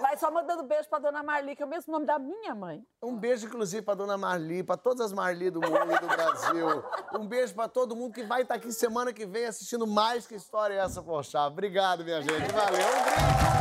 Vai 0.00 0.16
só 0.16 0.30
mandando 0.30 0.62
beijo 0.64 0.88
pra 0.88 0.98
dona 0.98 1.22
Marli, 1.22 1.56
que 1.56 1.62
é 1.62 1.66
o 1.66 1.68
mesmo 1.68 1.92
nome 1.92 2.06
da 2.06 2.18
minha 2.18 2.54
mãe. 2.54 2.82
Um 3.02 3.16
beijo, 3.16 3.46
inclusive, 3.46 3.82
pra 3.82 3.94
dona 3.94 4.16
Marli, 4.16 4.62
pra 4.62 4.76
todas 4.76 5.00
as 5.00 5.12
Marli 5.12 5.50
do 5.50 5.60
mundo 5.60 5.92
e 5.94 5.98
do 5.98 6.06
Brasil. 6.06 6.84
Um 7.18 7.26
beijo 7.26 7.54
pra 7.54 7.68
todo 7.68 7.96
mundo 7.96 8.12
que 8.12 8.24
vai 8.24 8.42
estar 8.42 8.54
aqui 8.54 8.72
semana 8.72 9.12
que 9.12 9.26
vem 9.26 9.46
assistindo 9.46 9.86
mais 9.86 10.26
que 10.26 10.34
história 10.34 10.74
é 10.74 10.78
essa, 10.78 11.02
poxa. 11.02 11.46
Obrigado, 11.46 12.04
minha 12.04 12.20
gente. 12.20 12.52
Valeu. 12.52 12.86
Um 12.86 13.02
brinde. 13.04 13.57